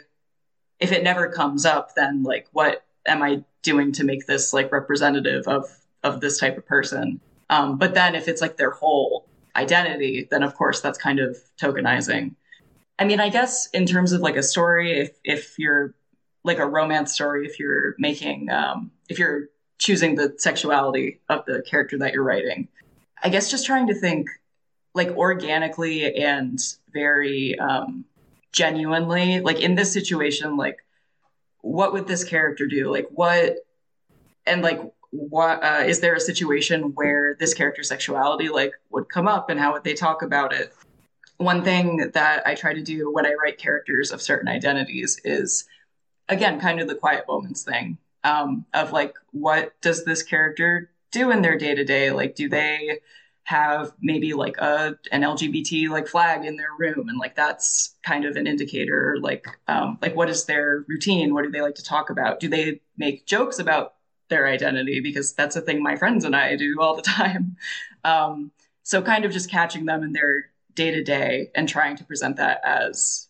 if 0.79 0.93
it 0.93 1.05
never 1.05 1.29
comes 1.29 1.67
up 1.67 1.95
then 1.95 2.23
like 2.23 2.49
what 2.53 2.87
am 3.05 3.23
I 3.23 3.45
doing 3.63 3.93
to 3.93 4.05
make 4.05 4.27
this 4.27 4.55
like 4.55 4.73
representative 4.73 5.47
of 5.47 5.67
of 6.03 6.23
this 6.23 6.39
type 6.39 6.57
of 6.57 6.65
person 6.65 7.21
um, 7.51 7.77
but 7.77 7.93
then 7.93 8.15
if 8.15 8.29
it's 8.29 8.41
like 8.41 8.57
their 8.57 8.71
whole 8.71 9.27
identity 9.55 10.27
then 10.31 10.43
of 10.43 10.55
course 10.55 10.81
that's 10.81 10.97
kind 10.97 11.19
of 11.19 11.37
tokenizing 11.61 12.35
I 13.01 13.05
mean 13.05 13.19
I 13.19 13.31
guess 13.31 13.67
in 13.71 13.87
terms 13.87 14.13
of 14.13 14.21
like 14.21 14.37
a 14.37 14.43
story 14.43 15.01
if 15.01 15.19
if 15.25 15.59
you're 15.59 15.95
like 16.45 16.59
a 16.59 16.67
romance 16.67 17.13
story 17.13 17.47
if 17.47 17.59
you're 17.59 17.97
making 17.99 18.51
um, 18.51 18.93
if 19.09 19.19
you're 19.19 19.49
choosing 19.81 20.15
the 20.15 20.35
sexuality 20.37 21.21
of 21.29 21.45
the 21.47 21.63
character 21.63 21.99
that 21.99 22.13
you're 22.13 22.23
writing. 22.23 22.69
I 23.23 23.31
guess 23.31 23.51
just 23.51 23.67
trying 23.67 23.89
to 23.89 23.95
think 23.95 24.29
like 24.95 25.09
organically 25.09 26.15
and 26.15 26.59
very 26.93 27.59
um, 27.59 28.05
genuinely. 28.53 29.41
Like 29.41 29.61
in 29.61 29.75
this 29.75 29.93
situation, 29.93 30.57
like 30.57 30.77
what 31.63 31.93
would 31.93 32.07
this 32.07 32.25
character 32.25 32.67
do? 32.67 32.93
Like 32.93 33.09
what 33.11 33.57
and 34.47 34.63
like 34.63 34.81
what 35.11 35.65
uh, 35.65 35.85
is 35.87 36.01
there 36.01 36.15
a 36.15 36.21
situation 36.21 36.93
where 36.95 37.35
this 37.41 37.55
character's 37.55 37.89
sexuality 37.89 38.49
like 38.49 38.73
would 38.91 39.09
come 39.09 39.27
up 39.27 39.51
and 39.51 39.59
how 39.59 39.73
would 39.73 39.85
they 39.85 39.95
talk 39.95 40.23
about 40.23 40.53
it? 40.53 40.75
One 41.41 41.65
thing 41.65 42.11
that 42.13 42.47
I 42.47 42.55
try 42.55 42.75
to 42.75 42.83
do 42.83 43.11
when 43.11 43.25
I 43.25 43.33
write 43.33 43.57
characters 43.57 44.13
of 44.13 44.21
certain 44.21 44.47
identities 44.47 45.19
is 45.25 45.65
again 46.29 46.61
kind 46.61 46.81
of 46.81 46.87
the 46.87 46.95
quiet 46.95 47.25
moments 47.27 47.63
thing 47.63 47.97
um, 48.25 48.67
of 48.75 48.93
like 48.93 49.15
what 49.33 49.73
does 49.81 50.05
this 50.05 50.23
character 50.23 50.91
do 51.11 51.31
in 51.31 51.41
their 51.41 51.57
day 51.57 51.75
to 51.75 51.83
day? 51.83 52.11
Like 52.11 52.35
do 52.35 52.51
they 52.51 53.01
have 53.45 53.93
maybe 54.03 54.35
like 54.35 54.59
a 54.59 54.99
an 55.13 55.25
LGBT 55.25 55.89
like 55.89 56.09
flag 56.09 56.45
in 56.45 56.57
their 56.57 56.75
room? 56.79 57.09
And 57.09 57.19
like 57.19 57.37
that's 57.37 57.95
kind 58.03 58.27
of 58.27 58.37
an 58.37 58.47
indicator 58.47 59.17
like 59.23 59.47
um 59.67 59.97
like 60.03 60.15
what 60.15 60.29
is 60.29 60.45
their 60.45 60.85
routine? 60.89 61.33
What 61.33 61.45
do 61.45 61.51
they 61.51 61.63
like 61.63 61.77
to 61.77 61.83
talk 61.83 62.11
about? 62.11 62.41
Do 62.41 62.51
they 62.51 62.83
make 62.99 63.25
jokes 63.25 63.59
about 63.59 63.95
their 64.29 64.47
identity? 64.47 65.01
Because 65.01 65.33
that's 65.33 65.57
a 65.57 65.63
thing 65.63 65.83
my 65.83 65.97
friends 65.97 66.27
and 66.27 66.37
I 66.37 66.55
do 66.57 66.77
all 66.83 66.97
the 66.97 67.03
time. 67.17 67.57
Um 68.05 68.53
so 68.83 69.01
kind 69.01 69.25
of 69.25 69.33
just 69.33 69.51
catching 69.51 69.87
them 69.87 70.03
in 70.03 70.13
their 70.13 70.50
day 70.75 70.91
to 70.91 71.03
day 71.03 71.51
and 71.55 71.69
trying 71.69 71.97
to 71.97 72.05
present 72.05 72.37
that 72.37 72.61
as 72.65 73.29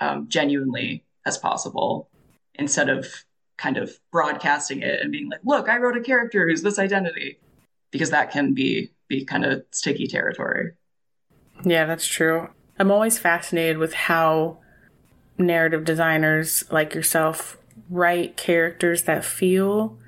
um, 0.00 0.28
genuinely 0.28 1.04
as 1.26 1.38
possible 1.38 2.08
instead 2.54 2.88
of 2.88 3.06
kind 3.56 3.76
of 3.76 3.98
broadcasting 4.12 4.82
it 4.82 5.00
and 5.00 5.10
being 5.10 5.28
like 5.28 5.40
look 5.44 5.68
I 5.68 5.78
wrote 5.78 5.96
a 5.96 6.00
character 6.00 6.48
who's 6.48 6.62
this 6.62 6.78
identity 6.78 7.38
because 7.90 8.10
that 8.10 8.30
can 8.30 8.54
be 8.54 8.90
be 9.08 9.24
kind 9.24 9.44
of 9.44 9.64
sticky 9.70 10.06
territory. 10.06 10.72
Yeah, 11.64 11.86
that's 11.86 12.06
true. 12.06 12.48
I'm 12.78 12.90
always 12.90 13.18
fascinated 13.18 13.78
with 13.78 13.94
how 13.94 14.58
narrative 15.38 15.84
designers 15.84 16.64
like 16.70 16.94
yourself 16.94 17.58
write 17.90 18.36
characters 18.36 19.04
that 19.04 19.24
feel 19.24 19.98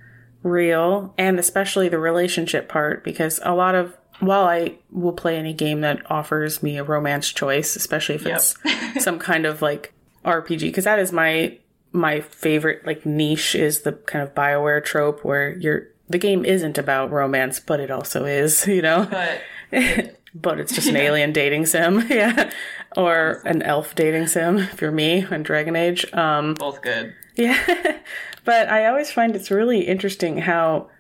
real 0.43 1.15
and 1.19 1.39
especially 1.39 1.89
the 1.89 1.99
relationship 1.99 2.69
part 2.69 3.05
because 3.05 3.41
a 3.45 3.55
lot 3.55 3.75
of 3.75 3.97
while 4.21 4.45
I 4.45 4.77
will 4.91 5.13
play 5.13 5.37
any 5.37 5.53
game 5.53 5.81
that 5.81 6.09
offers 6.11 6.63
me 6.63 6.79
a 6.79 6.85
romance 6.85 7.29
choice, 7.31 7.77
especially 7.77 8.15
if 8.15 8.27
it's 8.27 8.55
yep. 8.65 9.03
some 9.03 9.19
kind 9.19 9.47
of 9.47 9.63
like 9.63 9.93
RPG, 10.25 10.61
because 10.61 10.85
that 10.85 10.99
is 10.99 11.13
my 11.13 11.59
my 11.93 12.21
favorite 12.21 12.87
like 12.87 13.05
niche 13.05 13.55
is 13.55 13.81
the 13.81 13.93
kind 13.93 14.23
of 14.23 14.35
Bioware 14.35 14.85
trope 14.85 15.25
where 15.25 15.57
you're 15.57 15.89
the 16.11 16.19
game 16.19 16.45
isn't 16.45 16.77
about 16.77 17.11
romance, 17.11 17.61
but 17.61 17.81
it 17.81 17.91
also 17.91 18.27
is, 18.27 18.67
you 18.67 18.83
know? 18.83 19.09
But, 19.11 20.17
but 20.35 20.61
it's 20.61 20.75
just 20.75 20.89
an 20.89 20.97
alien 20.97 21.33
dating 21.33 21.67
sim. 21.67 22.07
yeah. 22.11 22.51
Or 22.97 23.43
an 23.47 23.63
elf 23.63 23.95
dating 23.95 24.27
sim, 24.27 24.59
if 24.59 24.81
you're 24.81 24.91
me 24.91 25.25
on 25.25 25.45
Dragon 25.45 25.77
Age. 25.77 26.13
Um, 26.13 26.55
Both 26.55 26.83
good. 26.83 27.15
Yeah. 27.37 27.99
but 28.45 28.69
I 28.69 28.87
always 28.87 29.11
find 29.11 29.35
it's 29.35 29.51
really 29.51 29.83
interesting 29.83 30.39
how 30.39 30.91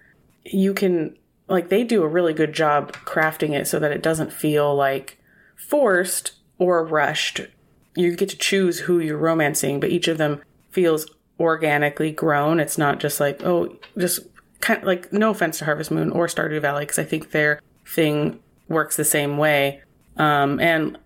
you 0.44 0.72
can, 0.72 1.16
like, 1.50 1.68
they 1.68 1.84
do 1.84 2.02
a 2.02 2.08
really 2.08 2.32
good 2.32 2.52
job 2.52 2.92
crafting 3.04 3.50
it 3.50 3.66
so 3.66 3.78
that 3.78 3.92
it 3.92 4.02
doesn't 4.02 4.32
feel 4.32 4.74
like 4.74 5.18
forced 5.56 6.32
or 6.58 6.84
rushed. 6.84 7.40
You 7.96 8.14
get 8.16 8.28
to 8.30 8.38
choose 8.38 8.80
who 8.80 8.98
you're 9.00 9.18
romancing, 9.18 9.80
but 9.80 9.90
each 9.90 10.08
of 10.08 10.18
them 10.18 10.40
feels 10.70 11.06
organically 11.38 12.12
grown. 12.12 12.60
It's 12.60 12.78
not 12.78 13.00
just 13.00 13.18
like, 13.18 13.44
oh, 13.44 13.76
just 13.98 14.20
kind 14.60 14.80
of 14.80 14.86
like 14.86 15.12
no 15.12 15.30
offense 15.30 15.58
to 15.58 15.64
Harvest 15.64 15.90
Moon 15.90 16.10
or 16.10 16.26
Stardew 16.26 16.60
Valley 16.60 16.84
because 16.84 16.98
I 16.98 17.04
think 17.04 17.30
their 17.30 17.60
thing 17.86 18.38
works 18.68 18.96
the 18.96 19.04
same 19.04 19.38
way. 19.38 19.82
Um, 20.16 20.60
and 20.60 20.98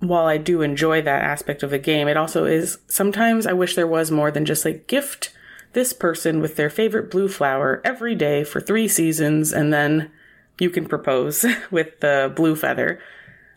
while 0.00 0.26
I 0.26 0.36
do 0.36 0.62
enjoy 0.62 1.02
that 1.02 1.22
aspect 1.22 1.62
of 1.62 1.70
the 1.70 1.78
game, 1.78 2.08
it 2.08 2.16
also 2.16 2.44
is 2.44 2.78
sometimes 2.88 3.46
I 3.46 3.52
wish 3.52 3.74
there 3.74 3.86
was 3.86 4.10
more 4.10 4.30
than 4.30 4.44
just 4.44 4.64
like 4.64 4.86
gift 4.86 5.32
this 5.72 5.92
person 5.92 6.40
with 6.40 6.56
their 6.56 6.70
favorite 6.70 7.10
blue 7.10 7.28
flower 7.28 7.80
every 7.84 8.14
day 8.14 8.44
for 8.44 8.60
three 8.60 8.88
seasons 8.88 9.52
and 9.52 9.72
then 9.72 10.10
you 10.58 10.70
can 10.70 10.86
propose 10.86 11.44
with 11.70 12.00
the 12.00 12.32
blue 12.34 12.56
feather. 12.56 13.00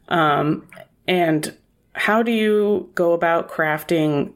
Um, 0.07 0.67
and 1.07 1.55
how 1.93 2.23
do 2.23 2.31
you 2.31 2.89
go 2.95 3.13
about 3.13 3.49
crafting 3.49 4.33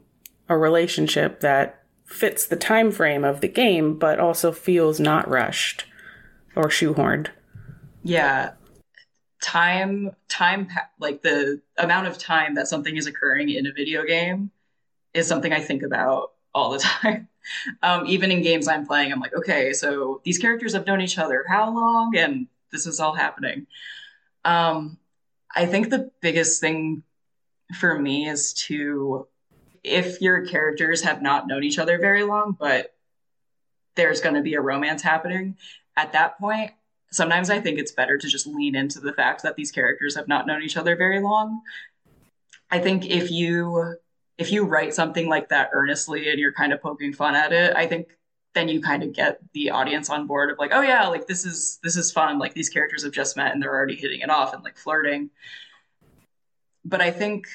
a 0.48 0.56
relationship 0.58 1.40
that 1.40 1.80
fits 2.04 2.46
the 2.46 2.56
time 2.56 2.90
frame 2.90 3.24
of 3.24 3.40
the 3.40 3.48
game, 3.48 3.96
but 3.96 4.18
also 4.18 4.50
feels 4.50 4.98
not 4.98 5.28
rushed 5.28 5.84
or 6.56 6.64
shoehorned. 6.64 7.28
Yeah. 8.02 8.52
Time, 9.40 10.10
time, 10.28 10.68
like 10.98 11.22
the 11.22 11.62
amount 11.78 12.08
of 12.08 12.18
time 12.18 12.56
that 12.56 12.66
something 12.66 12.96
is 12.96 13.06
occurring 13.06 13.48
in 13.48 13.66
a 13.66 13.72
video 13.72 14.04
game 14.04 14.50
is 15.14 15.28
something 15.28 15.52
I 15.52 15.60
think 15.60 15.82
about 15.82 16.32
all 16.52 16.70
the 16.72 16.78
time. 17.02 17.28
Um, 17.82 18.06
even 18.06 18.30
in 18.30 18.42
games 18.42 18.68
I'm 18.68 18.86
playing, 18.86 19.12
I'm 19.12 19.20
like, 19.20 19.34
okay, 19.34 19.72
so 19.72 20.20
these 20.24 20.38
characters 20.38 20.72
have 20.74 20.86
known 20.86 21.00
each 21.00 21.18
other 21.18 21.44
how 21.48 21.74
long? 21.74 22.16
And 22.16 22.46
this 22.70 22.86
is 22.86 23.00
all 23.00 23.14
happening. 23.14 23.66
Um, 24.44 24.98
I 25.54 25.66
think 25.66 25.90
the 25.90 26.10
biggest 26.20 26.60
thing 26.60 27.02
for 27.74 27.98
me 27.98 28.28
is 28.28 28.52
to 28.54 29.26
if 29.82 30.20
your 30.20 30.46
characters 30.46 31.02
have 31.02 31.22
not 31.22 31.46
known 31.46 31.64
each 31.64 31.78
other 31.78 31.98
very 31.98 32.22
long, 32.22 32.56
but 32.58 32.94
there's 33.94 34.20
going 34.20 34.34
to 34.34 34.42
be 34.42 34.54
a 34.54 34.60
romance 34.60 35.02
happening, 35.02 35.56
at 35.96 36.12
that 36.12 36.38
point, 36.38 36.72
sometimes 37.10 37.50
I 37.50 37.60
think 37.60 37.78
it's 37.78 37.92
better 37.92 38.16
to 38.18 38.28
just 38.28 38.46
lean 38.46 38.74
into 38.74 39.00
the 39.00 39.12
fact 39.12 39.42
that 39.42 39.56
these 39.56 39.72
characters 39.72 40.16
have 40.16 40.28
not 40.28 40.46
known 40.46 40.62
each 40.62 40.76
other 40.76 40.96
very 40.96 41.20
long. 41.20 41.62
I 42.70 42.78
think 42.78 43.06
if 43.06 43.30
you 43.30 43.96
if 44.40 44.50
you 44.50 44.64
write 44.64 44.94
something 44.94 45.28
like 45.28 45.50
that 45.50 45.68
earnestly 45.74 46.30
and 46.30 46.40
you're 46.40 46.52
kind 46.52 46.72
of 46.72 46.80
poking 46.80 47.12
fun 47.12 47.34
at 47.34 47.52
it, 47.52 47.76
I 47.76 47.86
think 47.86 48.16
then 48.54 48.68
you 48.68 48.80
kind 48.80 49.02
of 49.02 49.12
get 49.12 49.38
the 49.52 49.70
audience 49.70 50.08
on 50.08 50.26
board 50.26 50.50
of 50.50 50.58
like, 50.58 50.70
oh 50.72 50.80
yeah, 50.80 51.06
like 51.06 51.26
this 51.26 51.44
is 51.44 51.78
this 51.82 51.94
is 51.94 52.10
fun. 52.10 52.38
Like 52.38 52.54
these 52.54 52.70
characters 52.70 53.04
have 53.04 53.12
just 53.12 53.36
met 53.36 53.52
and 53.52 53.62
they're 53.62 53.74
already 53.74 53.96
hitting 53.96 54.20
it 54.20 54.30
off 54.30 54.54
and 54.54 54.64
like 54.64 54.78
flirting. 54.78 55.28
But 56.86 57.02
I 57.02 57.10
think 57.10 57.46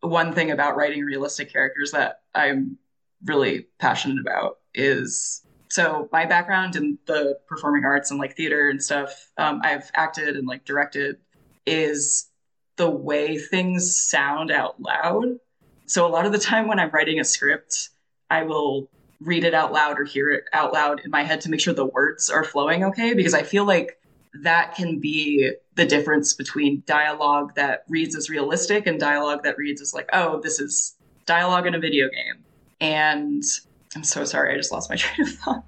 one 0.00 0.32
thing 0.32 0.50
about 0.50 0.76
writing 0.76 1.04
realistic 1.04 1.52
characters 1.52 1.92
that 1.92 2.22
I'm 2.34 2.76
really 3.24 3.68
passionate 3.78 4.20
about 4.20 4.58
is 4.74 5.42
so 5.70 6.08
my 6.12 6.26
background 6.26 6.74
in 6.74 6.98
the 7.06 7.38
performing 7.46 7.84
arts 7.84 8.10
and 8.10 8.20
like 8.20 8.36
theater 8.36 8.68
and 8.68 8.82
stuff 8.82 9.30
um, 9.38 9.60
i've 9.64 9.90
acted 9.94 10.36
and 10.36 10.46
like 10.46 10.64
directed 10.66 11.16
is 11.64 12.28
the 12.76 12.88
way 12.88 13.38
things 13.38 13.96
sound 13.96 14.50
out 14.50 14.80
loud 14.80 15.38
so 15.86 16.06
a 16.06 16.08
lot 16.08 16.26
of 16.26 16.32
the 16.32 16.38
time 16.38 16.68
when 16.68 16.78
i'm 16.78 16.90
writing 16.90 17.20
a 17.20 17.24
script 17.24 17.90
i 18.30 18.42
will 18.42 18.88
read 19.20 19.44
it 19.44 19.54
out 19.54 19.72
loud 19.72 19.98
or 19.98 20.04
hear 20.04 20.30
it 20.30 20.44
out 20.52 20.72
loud 20.72 21.00
in 21.04 21.10
my 21.10 21.22
head 21.22 21.40
to 21.40 21.50
make 21.50 21.60
sure 21.60 21.72
the 21.72 21.86
words 21.86 22.28
are 22.28 22.44
flowing 22.44 22.84
okay 22.84 23.14
because 23.14 23.34
i 23.34 23.42
feel 23.42 23.64
like 23.64 23.98
that 24.42 24.74
can 24.74 24.98
be 24.98 25.52
the 25.74 25.86
difference 25.86 26.34
between 26.34 26.82
dialogue 26.86 27.54
that 27.54 27.84
reads 27.88 28.16
as 28.16 28.30
realistic 28.30 28.86
and 28.86 28.98
dialogue 28.98 29.42
that 29.44 29.56
reads 29.58 29.80
as 29.80 29.94
like, 29.94 30.08
oh, 30.12 30.40
this 30.40 30.60
is 30.60 30.94
dialogue 31.26 31.66
in 31.66 31.74
a 31.74 31.78
video 31.78 32.08
game. 32.08 32.44
And 32.80 33.42
I'm 33.94 34.04
so 34.04 34.24
sorry, 34.24 34.52
I 34.52 34.56
just 34.56 34.72
lost 34.72 34.90
my 34.90 34.96
train 34.96 35.28
of 35.28 35.34
thought. 35.34 35.64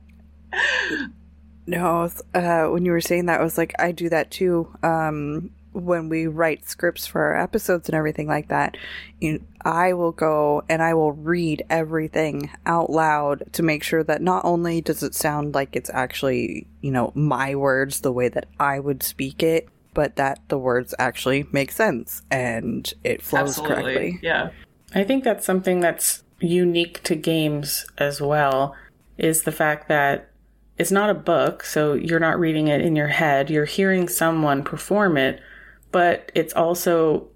no, 1.67 2.11
uh, 2.35 2.65
when 2.67 2.85
you 2.85 2.93
were 2.93 3.01
saying 3.01 3.27
that, 3.27 3.41
I 3.41 3.45
was 3.45 3.59
like, 3.59 3.75
I 3.79 3.93
do 3.93 4.09
that 4.09 4.31
too. 4.31 4.69
Um, 4.83 5.51
when 5.79 6.09
we 6.09 6.27
write 6.27 6.69
scripts 6.69 7.07
for 7.07 7.23
our 7.23 7.41
episodes 7.41 7.89
and 7.89 7.95
everything 7.95 8.27
like 8.27 8.49
that, 8.49 8.77
you, 9.21 9.43
I 9.63 9.93
will 9.93 10.13
go 10.13 10.63
and 10.69 10.83
I 10.83 10.95
will 10.95 11.13
read 11.13 11.65
everything 11.71 12.51
out 12.67 12.91
loud 12.91 13.45
to 13.53 13.63
make 13.63 13.83
sure 13.83 14.03
that 14.05 14.23
not 14.23 14.45
only 14.45 14.81
does 14.81 15.03
it 15.03 15.15
sound 15.15 15.55
like 15.55 15.77
it's 15.77 15.91
actually, 15.91 16.67
you 16.81 16.91
know, 16.91 17.13
my 17.15 17.55
words 17.55 18.01
the 18.01 18.13
way 18.13 18.29
that 18.29 18.47
I 18.59 18.81
would 18.81 19.03
speak 19.03 19.43
it, 19.43 19.69
but 19.95 20.17
that 20.17 20.41
the 20.49 20.59
words 20.59 20.95
actually 20.99 21.47
make 21.53 21.73
sense 21.73 22.23
and 22.31 22.93
it 23.05 23.23
flows 23.23 23.59
Absolutely. 23.59 23.75
correctly. 23.75 24.19
Yeah. 24.23 24.51
I 24.95 25.05
think 25.05 25.25
that's 25.25 25.45
something 25.45 25.81
that's 25.81 26.23
unique 26.41 27.03
to 27.05 27.15
games 27.15 27.87
as 27.99 28.21
well 28.21 28.75
is 29.17 29.43
the 29.43 29.53
fact 29.53 29.89
that 29.89 30.31
it's 30.79 30.93
not 30.93 31.11
a 31.11 31.15
book, 31.15 31.65
so 31.65 31.95
you're 31.95 32.21
not 32.21 32.39
reading 32.39 32.69
it 32.69 32.81
in 32.81 32.95
your 32.95 33.09
head, 33.09 33.51
you're 33.51 33.65
hearing 33.65 34.09
someone 34.09 34.63
perform 34.63 35.17
it, 35.17 35.41
but 35.91 36.31
it's 36.35 36.53
also 36.55 37.29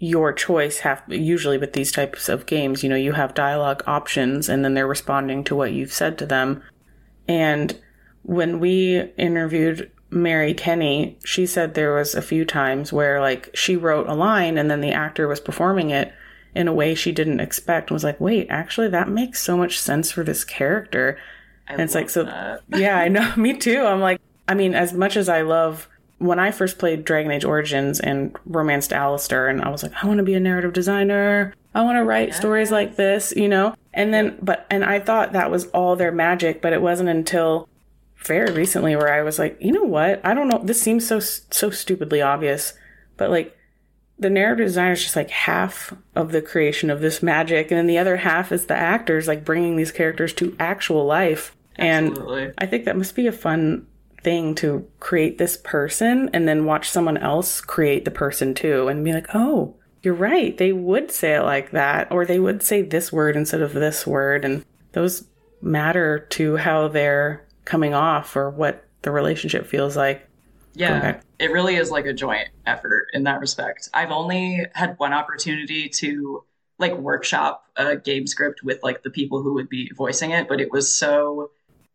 your 0.00 0.32
choice 0.32 0.78
have 0.78 1.02
usually 1.08 1.58
with 1.58 1.74
these 1.74 1.92
types 1.92 2.28
of 2.28 2.46
games, 2.46 2.82
you 2.82 2.88
know, 2.88 2.96
you 2.96 3.12
have 3.12 3.34
dialogue 3.34 3.82
options 3.86 4.48
and 4.48 4.64
then 4.64 4.72
they're 4.72 4.86
responding 4.86 5.44
to 5.44 5.54
what 5.54 5.72
you've 5.72 5.92
said 5.92 6.16
to 6.18 6.26
them. 6.26 6.62
And 7.28 7.78
when 8.22 8.60
we 8.60 9.00
interviewed 9.18 9.90
Mary 10.08 10.54
Kenney, 10.54 11.18
she 11.24 11.44
said 11.44 11.74
there 11.74 11.94
was 11.94 12.14
a 12.14 12.22
few 12.22 12.46
times 12.46 12.94
where 12.94 13.20
like 13.20 13.50
she 13.54 13.76
wrote 13.76 14.08
a 14.08 14.14
line 14.14 14.56
and 14.56 14.70
then 14.70 14.80
the 14.80 14.90
actor 14.90 15.28
was 15.28 15.38
performing 15.38 15.90
it 15.90 16.12
in 16.54 16.66
a 16.66 16.72
way 16.72 16.94
she 16.94 17.12
didn't 17.12 17.40
expect 17.40 17.90
and 17.90 17.94
was 17.94 18.02
like, 18.02 18.20
wait, 18.20 18.46
actually 18.48 18.88
that 18.88 19.10
makes 19.10 19.42
so 19.42 19.54
much 19.54 19.78
sense 19.78 20.10
for 20.10 20.24
this 20.24 20.44
character. 20.44 21.18
I 21.68 21.74
and 21.74 21.82
it's 21.82 21.94
like, 21.94 22.08
so 22.08 22.24
yeah, 22.70 22.96
I 22.96 23.08
know, 23.08 23.34
me 23.36 23.58
too. 23.58 23.82
I'm 23.82 24.00
like, 24.00 24.18
I 24.48 24.54
mean, 24.54 24.74
as 24.74 24.94
much 24.94 25.18
as 25.18 25.28
I 25.28 25.42
love 25.42 25.88
when 26.20 26.38
I 26.38 26.50
first 26.50 26.78
played 26.78 27.04
Dragon 27.04 27.32
Age 27.32 27.44
Origins 27.44 27.98
and 27.98 28.36
romanced 28.44 28.92
Alistair, 28.92 29.48
and 29.48 29.62
I 29.62 29.70
was 29.70 29.82
like, 29.82 29.92
I 30.04 30.06
want 30.06 30.18
to 30.18 30.24
be 30.24 30.34
a 30.34 30.40
narrative 30.40 30.74
designer. 30.74 31.54
I 31.74 31.82
want 31.82 31.96
to 31.96 32.04
write 32.04 32.28
yeah. 32.28 32.34
stories 32.34 32.70
like 32.70 32.96
this, 32.96 33.32
you 33.34 33.48
know? 33.48 33.74
And 33.94 34.12
then, 34.12 34.38
but, 34.42 34.66
and 34.70 34.84
I 34.84 35.00
thought 35.00 35.32
that 35.32 35.50
was 35.50 35.66
all 35.68 35.96
their 35.96 36.12
magic, 36.12 36.60
but 36.60 36.74
it 36.74 36.82
wasn't 36.82 37.08
until 37.08 37.68
very 38.18 38.52
recently 38.52 38.94
where 38.96 39.12
I 39.12 39.22
was 39.22 39.38
like, 39.38 39.56
you 39.60 39.72
know 39.72 39.84
what? 39.84 40.20
I 40.22 40.34
don't 40.34 40.48
know. 40.48 40.60
This 40.62 40.82
seems 40.82 41.06
so, 41.06 41.20
so 41.20 41.70
stupidly 41.70 42.20
obvious, 42.20 42.74
but 43.16 43.30
like, 43.30 43.56
the 44.18 44.28
narrative 44.28 44.66
designer 44.66 44.92
is 44.92 45.02
just 45.02 45.16
like 45.16 45.30
half 45.30 45.94
of 46.14 46.32
the 46.32 46.42
creation 46.42 46.90
of 46.90 47.00
this 47.00 47.22
magic, 47.22 47.70
and 47.70 47.78
then 47.78 47.86
the 47.86 47.96
other 47.96 48.18
half 48.18 48.52
is 48.52 48.66
the 48.66 48.76
actors, 48.76 49.26
like 49.26 49.46
bringing 49.46 49.76
these 49.76 49.90
characters 49.90 50.34
to 50.34 50.54
actual 50.60 51.06
life. 51.06 51.56
Absolutely. 51.78 52.44
And 52.44 52.54
I 52.58 52.66
think 52.66 52.84
that 52.84 52.98
must 52.98 53.14
be 53.14 53.26
a 53.26 53.32
fun 53.32 53.86
thing 54.22 54.54
to 54.56 54.86
create 55.00 55.38
this 55.38 55.56
person 55.56 56.30
and 56.32 56.46
then 56.46 56.64
watch 56.64 56.90
someone 56.90 57.16
else 57.16 57.60
create 57.60 58.04
the 58.04 58.10
person 58.10 58.54
too 58.54 58.88
and 58.88 59.04
be 59.04 59.12
like, 59.12 59.26
oh, 59.34 59.74
you're 60.02 60.14
right. 60.14 60.56
They 60.56 60.72
would 60.72 61.10
say 61.10 61.34
it 61.34 61.42
like 61.42 61.72
that, 61.72 62.10
or 62.10 62.24
they 62.24 62.38
would 62.38 62.62
say 62.62 62.82
this 62.82 63.12
word 63.12 63.36
instead 63.36 63.60
of 63.60 63.72
this 63.72 64.06
word. 64.06 64.44
And 64.44 64.64
those 64.92 65.24
matter 65.60 66.20
to 66.30 66.56
how 66.56 66.88
they're 66.88 67.46
coming 67.64 67.94
off 67.94 68.36
or 68.36 68.50
what 68.50 68.84
the 69.02 69.10
relationship 69.10 69.66
feels 69.66 69.96
like. 69.96 70.26
Yeah, 70.72 71.20
it 71.38 71.50
really 71.50 71.74
is 71.74 71.90
like 71.90 72.06
a 72.06 72.12
joint 72.12 72.48
effort 72.64 73.08
in 73.12 73.24
that 73.24 73.40
respect. 73.40 73.88
I've 73.92 74.12
only 74.12 74.66
had 74.74 74.94
one 74.98 75.12
opportunity 75.12 75.88
to 75.88 76.44
like 76.78 76.96
workshop 76.96 77.64
a 77.76 77.96
game 77.96 78.26
script 78.26 78.62
with 78.62 78.82
like 78.82 79.02
the 79.02 79.10
people 79.10 79.42
who 79.42 79.54
would 79.54 79.68
be 79.68 79.90
voicing 79.96 80.30
it, 80.30 80.48
but 80.48 80.60
it 80.60 80.70
was 80.70 80.94
so 80.94 81.50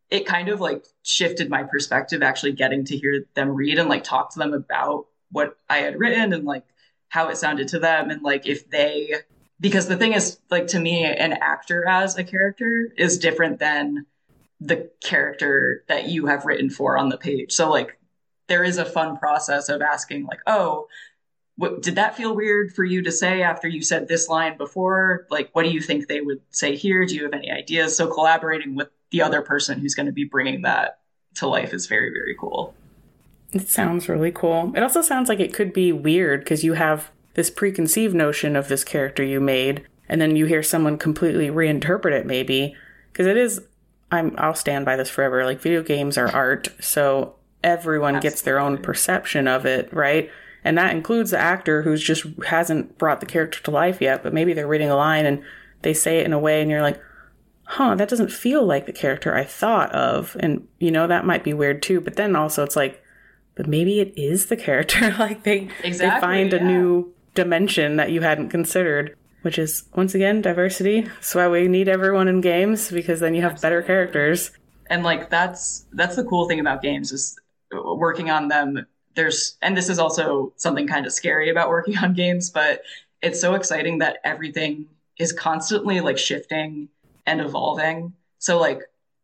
it 0.09 0.25
kind 0.25 0.49
of 0.49 0.61
like 0.61 0.85
shifted 1.03 1.49
my 1.49 1.63
perspective 1.63 2.21
actually 2.21 2.51
getting 2.51 2.85
to 2.85 2.97
hear 2.97 3.25
them 3.33 3.49
read 3.49 3.79
and 3.79 3.89
like 3.89 4.03
talk 4.03 4.31
to 4.31 4.39
them 4.39 4.53
about 4.53 5.07
what 5.31 5.57
I 5.69 5.77
had 5.77 5.99
written 5.99 6.33
and 6.33 6.45
like 6.45 6.65
how 7.09 7.29
it 7.29 7.37
sounded 7.37 7.67
to 7.69 7.79
them 7.79 8.09
and 8.09 8.21
like 8.21 8.47
if 8.47 8.69
they 8.69 9.13
because 9.59 9.87
the 9.87 9.97
thing 9.97 10.13
is 10.13 10.39
like 10.49 10.67
to 10.67 10.79
me 10.79 11.03
an 11.05 11.33
actor 11.33 11.87
as 11.87 12.17
a 12.17 12.23
character 12.23 12.89
is 12.97 13.17
different 13.17 13.59
than 13.59 14.05
the 14.59 14.89
character 15.03 15.83
that 15.87 16.09
you 16.09 16.27
have 16.27 16.45
written 16.45 16.69
for 16.69 16.97
on 16.97 17.09
the 17.09 17.17
page. 17.17 17.51
So 17.51 17.69
like 17.69 17.97
there 18.47 18.63
is 18.63 18.77
a 18.77 18.85
fun 18.85 19.17
process 19.17 19.69
of 19.69 19.81
asking 19.81 20.25
like, 20.25 20.39
"Oh, 20.45 20.87
what, 21.57 21.81
did 21.81 21.95
that 21.95 22.15
feel 22.15 22.35
weird 22.35 22.73
for 22.73 22.83
you 22.83 23.01
to 23.03 23.11
say 23.11 23.41
after 23.41 23.67
you 23.67 23.81
said 23.81 24.07
this 24.07 24.27
line 24.27 24.57
before? 24.57 25.25
Like, 25.29 25.49
what 25.53 25.63
do 25.63 25.69
you 25.69 25.81
think 25.81 26.07
they 26.07 26.21
would 26.21 26.41
say 26.49 26.75
here? 26.75 27.05
Do 27.05 27.15
you 27.15 27.23
have 27.23 27.33
any 27.33 27.49
ideas? 27.51 27.95
So 27.95 28.07
collaborating 28.07 28.75
with 28.75 28.89
the 29.15 29.21
other 29.21 29.41
person 29.41 29.79
who's 29.79 29.95
going 29.95 30.07
to 30.07 30.11
be 30.11 30.25
bringing 30.25 30.63
that 30.63 30.99
to 31.35 31.47
life 31.47 31.73
is 31.73 31.87
very, 31.87 32.11
very 32.11 32.35
cool. 32.37 32.75
It 33.53 33.69
sounds 33.69 34.09
really 34.09 34.31
cool. 34.31 34.73
It 34.75 34.83
also 34.83 35.01
sounds 35.01 35.29
like 35.29 35.39
it 35.39 35.53
could 35.53 35.71
be 35.71 35.93
weird 35.93 36.41
because 36.41 36.65
you 36.65 36.73
have 36.73 37.11
this 37.35 37.49
preconceived 37.49 38.13
notion 38.13 38.57
of 38.57 38.67
this 38.67 38.83
character 38.83 39.23
you 39.23 39.39
made, 39.39 39.87
and 40.09 40.19
then 40.19 40.35
you 40.35 40.47
hear 40.47 40.61
someone 40.61 40.97
completely 40.97 41.47
reinterpret 41.47 42.11
it, 42.11 42.25
maybe. 42.25 42.75
Because 43.13 43.25
it 43.25 43.37
is, 43.37 43.61
I'm, 44.11 44.35
I'll 44.37 44.53
stand 44.53 44.83
by 44.83 44.97
this 44.97 45.09
forever. 45.09 45.45
Like, 45.45 45.61
video 45.61 45.81
games 45.81 46.17
are 46.17 46.27
art, 46.35 46.67
so 46.81 47.35
everyone 47.63 48.17
Absolutely. 48.17 48.29
gets 48.29 48.41
their 48.41 48.59
own 48.59 48.79
perception 48.79 49.47
of 49.47 49.65
it, 49.65 49.93
right? 49.93 50.29
And 50.65 50.77
that 50.77 50.93
includes 50.93 51.31
the 51.31 51.39
actor 51.39 51.83
who's 51.83 52.03
just 52.03 52.25
hasn't 52.47 52.97
brought 52.97 53.21
the 53.21 53.25
character 53.25 53.63
to 53.63 53.71
life 53.71 54.01
yet, 54.01 54.23
but 54.23 54.33
maybe 54.33 54.51
they're 54.51 54.67
reading 54.67 54.89
a 54.89 54.97
line 54.97 55.25
and 55.25 55.41
they 55.83 55.93
say 55.93 56.17
it 56.17 56.25
in 56.25 56.33
a 56.33 56.39
way 56.39 56.61
and 56.61 56.69
you're 56.69 56.81
like, 56.81 57.01
huh, 57.65 57.95
that 57.95 58.09
doesn't 58.09 58.31
feel 58.31 58.65
like 58.65 58.85
the 58.85 58.93
character 58.93 59.35
I 59.35 59.43
thought 59.43 59.91
of. 59.93 60.35
And, 60.39 60.67
you 60.79 60.91
know, 60.91 61.07
that 61.07 61.25
might 61.25 61.43
be 61.43 61.53
weird 61.53 61.81
too. 61.81 62.01
But 62.01 62.15
then 62.15 62.35
also 62.35 62.63
it's 62.63 62.75
like, 62.75 63.01
but 63.55 63.67
maybe 63.67 63.99
it 63.99 64.13
is 64.17 64.47
the 64.47 64.57
character. 64.57 65.15
like 65.19 65.43
they, 65.43 65.69
exactly, 65.83 66.07
they 66.07 66.19
find 66.19 66.51
yeah. 66.51 66.59
a 66.59 66.63
new 66.63 67.13
dimension 67.33 67.97
that 67.97 68.11
you 68.11 68.21
hadn't 68.21 68.49
considered, 68.49 69.15
which 69.41 69.59
is 69.59 69.83
once 69.95 70.15
again 70.15 70.41
diversity. 70.41 71.01
That's 71.01 71.35
why 71.35 71.47
we 71.47 71.67
need 71.67 71.87
everyone 71.87 72.27
in 72.27 72.41
games 72.41 72.91
because 72.91 73.19
then 73.19 73.33
you 73.33 73.41
have 73.41 73.53
Absolutely. 73.53 73.77
better 73.77 73.87
characters. 73.87 74.51
And 74.87 75.03
like 75.03 75.29
that's 75.29 75.85
that's 75.93 76.15
the 76.15 76.23
cool 76.23 76.47
thing 76.47 76.59
about 76.59 76.81
games 76.83 77.11
is 77.11 77.39
working 77.71 78.29
on 78.29 78.47
them 78.47 78.85
there's 79.15 79.57
and 79.61 79.75
this 79.75 79.89
is 79.89 79.97
also 79.97 80.53
something 80.57 80.87
kind 80.87 81.05
of 81.05 81.13
scary 81.13 81.49
about 81.49 81.69
working 81.69 81.97
on 81.97 82.13
games 82.13 82.49
but 82.49 82.81
it's 83.21 83.41
so 83.41 83.55
exciting 83.55 83.97
that 83.99 84.17
everything 84.23 84.85
is 85.17 85.31
constantly 85.33 86.01
like 86.01 86.17
shifting 86.17 86.89
and 87.25 87.41
evolving 87.41 88.13
so 88.39 88.59
like 88.59 88.81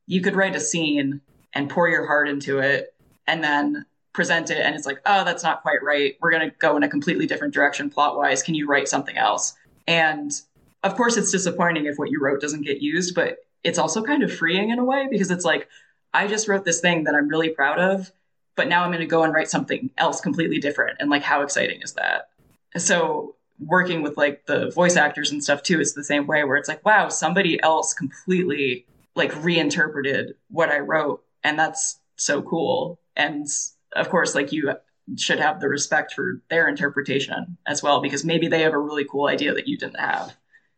you 0.07 0.21
could 0.21 0.35
write 0.35 0.55
a 0.55 0.59
scene 0.59 1.21
and 1.53 1.69
pour 1.69 1.89
your 1.89 2.05
heart 2.05 2.27
into 2.27 2.59
it 2.59 2.93
and 3.27 3.43
then 3.43 3.85
present 4.13 4.49
it 4.49 4.59
and 4.59 4.75
it's 4.75 4.85
like 4.85 4.99
oh 5.05 5.23
that's 5.23 5.43
not 5.43 5.61
quite 5.61 5.81
right 5.83 6.17
we're 6.21 6.31
going 6.31 6.49
to 6.49 6.55
go 6.57 6.75
in 6.75 6.83
a 6.83 6.89
completely 6.89 7.25
different 7.25 7.53
direction 7.53 7.89
plot 7.89 8.17
wise 8.17 8.43
can 8.43 8.55
you 8.55 8.67
write 8.67 8.87
something 8.87 9.17
else 9.17 9.53
and 9.87 10.41
of 10.83 10.95
course 10.95 11.17
it's 11.17 11.31
disappointing 11.31 11.85
if 11.85 11.97
what 11.97 12.09
you 12.09 12.19
wrote 12.21 12.41
doesn't 12.41 12.63
get 12.63 12.81
used 12.81 13.15
but 13.15 13.37
it's 13.63 13.77
also 13.77 14.03
kind 14.03 14.23
of 14.23 14.33
freeing 14.33 14.69
in 14.69 14.79
a 14.79 14.83
way 14.83 15.07
because 15.09 15.31
it's 15.31 15.45
like 15.45 15.69
i 16.13 16.27
just 16.27 16.47
wrote 16.47 16.65
this 16.65 16.81
thing 16.81 17.05
that 17.05 17.15
i'm 17.15 17.29
really 17.29 17.49
proud 17.49 17.79
of 17.79 18.11
but 18.55 18.67
now 18.67 18.83
I'm 18.83 18.89
going 18.89 18.99
to 18.99 19.05
go 19.05 19.23
and 19.23 19.33
write 19.33 19.49
something 19.49 19.89
else 19.97 20.21
completely 20.21 20.59
different. 20.59 20.97
And 20.99 21.09
like, 21.09 21.23
how 21.23 21.41
exciting 21.41 21.81
is 21.81 21.93
that? 21.93 22.29
So 22.77 23.35
working 23.61 24.01
with 24.01 24.17
like 24.17 24.45
the 24.47 24.71
voice 24.71 24.95
actors 24.97 25.31
and 25.31 25.43
stuff 25.43 25.63
too 25.63 25.79
is 25.79 25.93
the 25.93 26.03
same 26.03 26.27
way 26.27 26.43
where 26.43 26.57
it's 26.57 26.67
like, 26.67 26.83
wow, 26.85 27.07
somebody 27.09 27.61
else 27.61 27.93
completely 27.93 28.85
like 29.15 29.43
reinterpreted 29.43 30.33
what 30.49 30.69
I 30.69 30.79
wrote. 30.79 31.23
And 31.43 31.57
that's 31.57 31.99
so 32.15 32.41
cool. 32.41 32.99
And 33.15 33.47
of 33.95 34.09
course, 34.09 34.35
like 34.35 34.51
you 34.51 34.73
should 35.17 35.39
have 35.39 35.59
the 35.59 35.67
respect 35.67 36.13
for 36.13 36.41
their 36.49 36.67
interpretation 36.67 37.57
as 37.67 37.83
well, 37.83 38.01
because 38.01 38.23
maybe 38.23 38.47
they 38.47 38.61
have 38.61 38.73
a 38.73 38.79
really 38.79 39.05
cool 39.05 39.27
idea 39.27 39.53
that 39.53 39.67
you 39.67 39.77
didn't 39.77 39.99
have. 39.99 40.35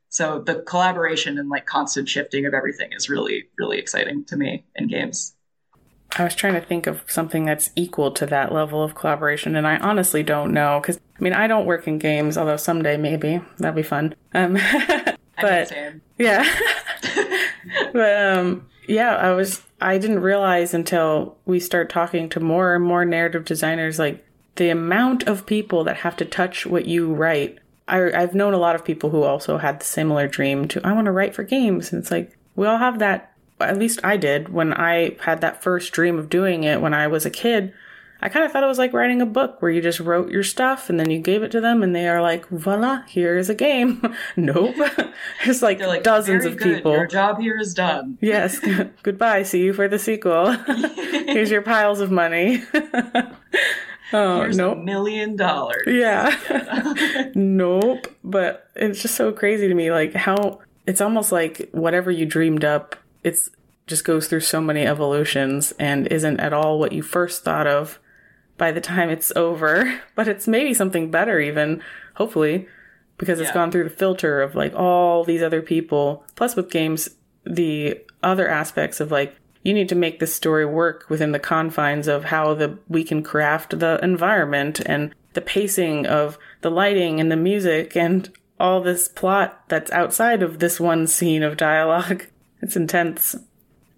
So 0.10 0.40
the 0.40 0.56
collaboration 0.56 1.38
and 1.40 1.50
like 1.50 1.66
constant 1.66 2.08
shifting 2.08 2.46
of 2.46 2.54
everything 2.54 2.92
is 2.94 3.10
really, 3.10 3.46
really 3.58 3.80
exciting 3.80 4.26
to 4.26 4.38
me 4.38 4.66
in 4.76 4.88
games. 4.88 5.36
I 6.16 6.24
was 6.24 6.36
trying 6.36 6.54
to 6.54 6.62
think 6.62 6.86
of 6.86 7.02
something 7.08 7.46
that's 7.46 7.72
equal 7.76 8.12
to 8.12 8.28
that 8.28 8.52
level 8.52 8.84
of 8.84 8.94
collaboration, 8.94 9.56
and 9.56 9.66
I 9.66 9.78
honestly 9.78 10.22
don't 10.22 10.54
know. 10.54 10.80
Because 10.80 11.00
I 11.24 11.30
mean, 11.30 11.34
I 11.36 11.48
don't 11.48 11.66
work 11.66 11.88
in 11.88 12.00
games, 12.00 12.38
although 12.38 12.58
someday 12.58 12.98
maybe 12.98 13.40
that'd 13.58 13.78
be 13.78 13.82
fun. 13.82 14.14
Um, 14.34 14.56
but 15.42 15.72
yeah, 16.18 16.46
but 17.94 18.38
um, 18.38 18.68
yeah, 18.90 19.16
I 19.16 19.32
was. 19.32 19.62
I 19.80 19.98
didn't 20.00 20.20
realize 20.20 20.74
until 20.74 21.38
we 21.46 21.62
start 21.62 21.90
talking 21.90 22.28
to 22.28 22.42
more 22.42 22.76
and 22.76 22.84
more 22.84 23.06
narrative 23.06 23.46
designers, 23.46 24.00
like 24.00 24.26
the 24.58 24.68
amount 24.68 25.24
of 25.24 25.46
people 25.46 25.86
that 25.86 25.96
have 25.96 26.18
to 26.18 26.26
touch 26.26 26.66
what 26.66 26.88
you 26.88 27.14
write. 27.14 27.58
I, 27.88 28.12
I've 28.12 28.36
known 28.36 28.54
a 28.54 28.58
lot 28.58 28.76
of 28.76 28.84
people 28.84 29.10
who 29.10 29.24
also 29.24 29.58
had 29.60 29.80
the 29.80 29.86
similar 29.86 30.28
dream 30.28 30.68
to 30.70 30.86
I 30.86 30.92
want 30.92 31.06
to 31.06 31.14
write 31.14 31.34
for 31.34 31.44
games, 31.44 31.94
and 31.94 32.02
it's 32.02 32.12
like 32.12 32.38
we 32.58 32.68
all 32.68 32.80
have 32.80 33.00
that 33.00 33.34
at 33.62 33.80
least 33.80 34.02
I 34.04 34.18
did 34.18 34.50
when 34.50 34.74
I 34.74 35.16
had 35.22 35.40
that 35.40 35.64
first 35.64 35.94
dream 35.94 36.20
of 36.20 36.30
doing 36.30 36.66
it 36.66 36.82
when 36.82 36.94
I 36.94 37.08
was 37.08 37.26
a 37.26 37.30
kid. 37.30 37.74
I 38.24 38.30
kind 38.30 38.46
of 38.46 38.54
thought 38.54 38.64
it 38.64 38.68
was 38.68 38.78
like 38.78 38.94
writing 38.94 39.22
a 39.22 39.26
book 39.26 39.62
where 39.62 39.70
you 39.70 39.82
just 39.82 40.00
wrote 40.00 40.32
your 40.32 40.44
stuff 40.44 40.90
and 40.90 40.98
then 40.98 41.10
you 41.10 41.20
gave 41.20 41.44
it 41.44 41.52
to 41.52 41.60
them 41.60 41.84
and 41.84 41.94
they 41.94 42.08
are 42.08 42.22
like, 42.22 42.48
voila, 42.48 43.02
here 43.02 43.38
is 43.38 43.50
a 43.50 43.54
game. 43.54 44.16
nope. 44.38 44.76
it's 45.46 45.62
like, 45.62 45.82
like 45.82 46.04
dozens 46.04 46.46
of 46.46 46.56
good. 46.56 46.78
people. 46.78 46.94
Your 46.94 47.06
job 47.06 47.42
here 47.42 47.58
is 47.60 47.74
done. 47.74 48.18
yes. 48.22 48.62
Goodbye. 49.04 49.44
See 49.44 49.60
you 49.60 49.74
for 49.74 49.90
the 49.90 50.00
sequel. 50.00 50.54
Here's 50.54 51.52
your 51.52 51.64
piles 51.64 52.00
of 52.00 52.12
money. 52.12 52.64
oh, 54.14 54.40
Here's 54.40 54.56
nope. 54.56 54.78
a 54.78 54.82
million 54.82 55.36
dollars. 55.36 55.84
Yeah. 55.86 56.34
yeah. 56.50 57.26
nope. 57.36 58.08
But 58.24 58.70
it's 58.74 59.02
just 59.02 59.16
so 59.16 59.34
crazy 59.34 59.68
to 59.68 59.76
me. 59.76 59.92
Like 59.92 60.14
how 60.14 60.62
it's 60.88 61.02
almost 61.02 61.34
like 61.34 61.68
whatever 61.74 62.10
you 62.10 62.26
dreamed 62.26 62.64
up 62.64 62.96
it's 63.26 63.50
just 63.86 64.06
goes 64.06 64.28
through 64.28 64.40
so 64.40 64.62
many 64.62 64.86
evolutions 64.86 65.74
and 65.78 66.08
isn't 66.08 66.40
at 66.40 66.54
all 66.54 66.80
what 66.80 66.94
you 66.94 67.02
first 67.02 67.44
thought 67.44 67.68
of 67.68 68.00
by 68.58 68.72
the 68.72 68.82
time 68.82 69.10
it's 69.10 69.32
over. 69.36 70.00
But 70.16 70.28
it's 70.28 70.48
maybe 70.48 70.74
something 70.74 71.10
better, 71.10 71.40
even, 71.40 71.82
hopefully, 72.16 72.68
because 73.18 73.40
it's 73.40 73.50
yeah. 73.50 73.54
gone 73.56 73.72
through 73.72 73.86
the 73.86 73.90
filter 73.90 74.42
of 74.42 74.56
like 74.56 74.76
all 74.76 75.24
these 75.24 75.42
other 75.42 75.62
people. 75.62 76.24
Plus, 76.36 76.56
with 76.56 76.70
games, 76.70 77.10
the 77.46 78.00
other 78.22 78.48
aspects 78.48 79.00
of 79.00 79.12
like, 79.12 79.36
you 79.64 79.74
need 79.74 79.90
to 79.90 79.96
make 79.96 80.20
this 80.20 80.36
story 80.36 80.66
work 80.66 81.10
within 81.10 81.32
the 81.32 81.40
confines 81.40 82.08
of 82.08 82.26
how 82.26 82.54
the 82.54 82.78
we 82.88 83.04
can 83.04 83.24
craft 83.24 83.80
the 83.80 84.00
environment 84.04 84.82
and 84.86 85.16
the 85.34 85.42
pacing 85.42 86.06
of 86.06 86.38
the 86.62 86.70
lighting 86.70 87.20
and 87.20 87.32
the 87.32 87.36
music 87.36 87.96
and 87.96 88.30
all 88.60 88.82
this 88.82 89.08
plot 89.08 89.64
that's 89.68 89.92
outside 89.92 90.44
of 90.44 90.60
this 90.60 90.80
one 90.80 91.08
scene 91.08 91.44
of 91.44 91.58
dialogue. 91.58 92.28
It's 92.62 92.78
intense. 92.78 93.36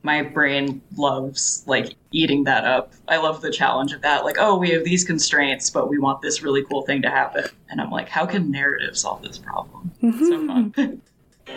My 0.05 0.21
brain 0.21 0.83
loves 0.95 1.63
like 1.65 1.95
eating 2.11 2.43
that 2.43 2.63
up. 2.63 2.93
I 3.07 3.17
love 3.17 3.41
the 3.41 3.49
challenge 3.49 3.91
of 3.91 4.03
that. 4.03 4.23
Like, 4.23 4.35
oh, 4.39 4.55
we 4.55 4.69
have 4.69 4.83
these 4.83 5.03
constraints, 5.03 5.71
but 5.71 5.89
we 5.89 5.97
want 5.97 6.21
this 6.21 6.43
really 6.43 6.63
cool 6.63 6.83
thing 6.83 7.01
to 7.01 7.09
happen. 7.09 7.45
And 7.71 7.81
I'm 7.81 7.89
like, 7.89 8.07
how 8.07 8.27
can 8.27 8.51
narrative 8.51 8.95
solve 8.95 9.23
this 9.23 9.39
problem? 9.39 9.91
so 10.01 10.45
fun. 10.45 10.71
Mm-hmm. 10.73 11.51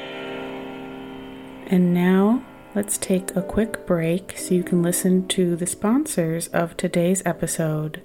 and 1.67 1.93
now 1.93 2.43
let's 2.75 2.97
take 2.97 3.37
a 3.37 3.43
quick 3.43 3.85
break 3.87 4.39
so 4.39 4.55
you 4.55 4.63
can 4.63 4.83
listen 4.83 5.29
to 5.29 5.55
the 5.55 5.67
sponsors 5.67 6.49
of 6.49 6.75
today's 6.79 7.23
episode. 7.27 8.01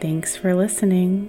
Thanks 0.00 0.36
for 0.36 0.54
listening. 0.54 1.28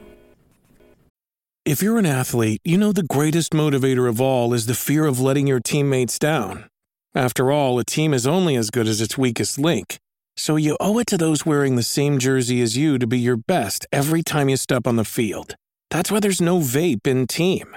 If 1.65 1.81
you're 1.81 1.97
an 1.97 2.05
athlete, 2.05 2.61
you 2.63 2.77
know 2.77 2.91
the 2.91 3.01
greatest 3.01 3.51
motivator 3.51 4.07
of 4.07 4.21
all 4.21 4.53
is 4.53 4.67
the 4.67 4.75
fear 4.75 5.07
of 5.07 5.19
letting 5.19 5.47
your 5.47 5.59
teammates 5.59 6.19
down. 6.19 6.67
After 7.13 7.51
all, 7.51 7.77
a 7.77 7.83
team 7.83 8.13
is 8.13 8.25
only 8.25 8.55
as 8.55 8.69
good 8.69 8.87
as 8.87 9.01
its 9.01 9.17
weakest 9.17 9.59
link. 9.59 9.99
So 10.37 10.55
you 10.55 10.77
owe 10.79 10.97
it 10.99 11.07
to 11.07 11.17
those 11.17 11.45
wearing 11.45 11.75
the 11.75 11.83
same 11.83 12.19
jersey 12.19 12.61
as 12.61 12.77
you 12.77 12.97
to 12.97 13.05
be 13.05 13.19
your 13.19 13.35
best 13.35 13.85
every 13.91 14.23
time 14.23 14.47
you 14.47 14.55
step 14.55 14.87
on 14.87 14.95
the 14.95 15.03
field. 15.03 15.55
That's 15.89 16.09
why 16.09 16.21
there's 16.21 16.39
no 16.39 16.59
vape 16.59 17.05
in 17.05 17.27
team. 17.27 17.75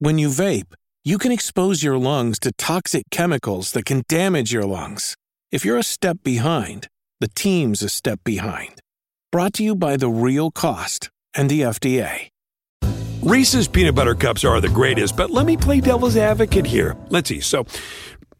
When 0.00 0.18
you 0.18 0.28
vape, 0.28 0.74
you 1.04 1.16
can 1.16 1.30
expose 1.30 1.84
your 1.84 1.96
lungs 1.96 2.40
to 2.40 2.50
toxic 2.58 3.04
chemicals 3.12 3.70
that 3.70 3.84
can 3.84 4.02
damage 4.08 4.52
your 4.52 4.64
lungs. 4.64 5.14
If 5.52 5.64
you're 5.64 5.78
a 5.78 5.84
step 5.84 6.18
behind, 6.24 6.88
the 7.20 7.28
team's 7.28 7.82
a 7.82 7.88
step 7.88 8.18
behind. 8.24 8.80
Brought 9.30 9.54
to 9.54 9.62
you 9.62 9.76
by 9.76 9.96
The 9.96 10.08
Real 10.08 10.50
Cost 10.50 11.08
and 11.34 11.48
the 11.48 11.60
FDA. 11.60 12.30
Reese's 13.22 13.66
peanut 13.66 13.94
butter 13.94 14.14
cups 14.14 14.44
are 14.44 14.60
the 14.60 14.68
greatest, 14.68 15.16
but 15.16 15.30
let 15.30 15.46
me 15.46 15.56
play 15.56 15.80
devil's 15.80 16.16
advocate 16.16 16.66
here. 16.66 16.96
Let's 17.08 17.28
see. 17.28 17.40
So, 17.40 17.66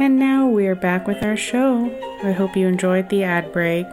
And 0.00 0.18
now 0.18 0.46
we're 0.46 0.74
back 0.74 1.06
with 1.06 1.22
our 1.22 1.36
show. 1.36 1.94
I 2.24 2.32
hope 2.32 2.56
you 2.56 2.66
enjoyed 2.66 3.10
the 3.10 3.22
ad 3.22 3.52
break. 3.52 3.86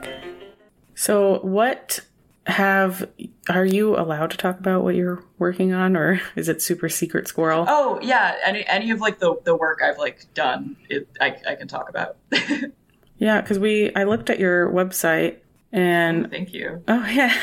So, 0.95 1.39
what 1.39 1.99
have 2.45 3.09
are 3.49 3.65
you 3.65 3.97
allowed 3.97 4.31
to 4.31 4.37
talk 4.37 4.57
about 4.57 4.85
what 4.85 4.95
you're 4.95 5.21
working 5.37 5.73
on 5.73 5.97
or 5.97 6.21
is 6.37 6.47
it 6.47 6.61
super 6.61 6.87
secret 6.87 7.27
squirrel? 7.27 7.65
Oh 7.67 7.99
yeah, 8.01 8.37
any 8.45 8.65
any 8.67 8.89
of 8.91 9.01
like 9.01 9.19
the 9.19 9.35
the 9.43 9.53
work 9.53 9.81
I've 9.83 9.97
like 9.97 10.33
done, 10.33 10.77
it, 10.87 11.09
I 11.19 11.35
I 11.45 11.55
can 11.55 11.67
talk 11.67 11.89
about. 11.89 12.15
yeah, 13.17 13.41
cuz 13.41 13.59
we 13.59 13.93
I 13.93 14.05
looked 14.05 14.29
at 14.29 14.39
your 14.39 14.71
website 14.71 15.39
and 15.73 16.31
thank 16.31 16.53
you. 16.53 16.81
Oh 16.87 17.05
yeah. 17.05 17.33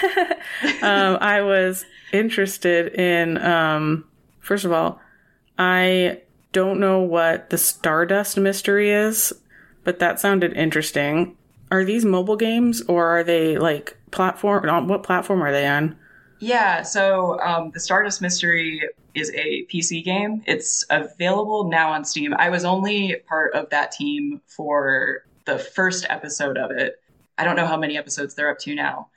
um, 0.80 1.18
I 1.20 1.42
was 1.42 1.84
interested 2.14 2.94
in 2.94 3.36
um 3.44 4.06
first 4.40 4.64
of 4.64 4.72
all, 4.72 5.02
I 5.58 6.22
don't 6.54 6.80
know 6.80 7.00
what 7.00 7.50
the 7.50 7.58
Stardust 7.58 8.38
mystery 8.38 8.90
is, 8.90 9.34
but 9.82 9.98
that 9.98 10.20
sounded 10.20 10.54
interesting. 10.54 11.36
Are 11.70 11.84
these 11.84 12.04
mobile 12.04 12.36
games 12.36 12.80
or 12.82 13.04
are 13.06 13.24
they 13.24 13.58
like 13.58 13.98
platform? 14.12 14.88
What 14.88 15.02
platform 15.02 15.42
are 15.42 15.52
they 15.52 15.66
on? 15.66 15.98
Yeah, 16.38 16.82
so 16.82 17.40
um, 17.40 17.70
the 17.72 17.80
Stardust 17.80 18.22
Mystery 18.22 18.88
is 19.14 19.30
a 19.34 19.66
PC 19.66 20.04
game. 20.04 20.42
It's 20.46 20.84
available 20.90 21.68
now 21.68 21.90
on 21.90 22.04
Steam. 22.04 22.34
I 22.38 22.50
was 22.50 22.64
only 22.64 23.16
part 23.26 23.54
of 23.54 23.70
that 23.70 23.92
team 23.92 24.40
for 24.46 25.24
the 25.46 25.58
first 25.58 26.06
episode 26.08 26.56
of 26.56 26.70
it. 26.70 27.00
I 27.38 27.44
don't 27.44 27.56
know 27.56 27.66
how 27.66 27.76
many 27.76 27.96
episodes 27.96 28.34
they're 28.34 28.50
up 28.50 28.58
to 28.60 28.74
now, 28.74 29.08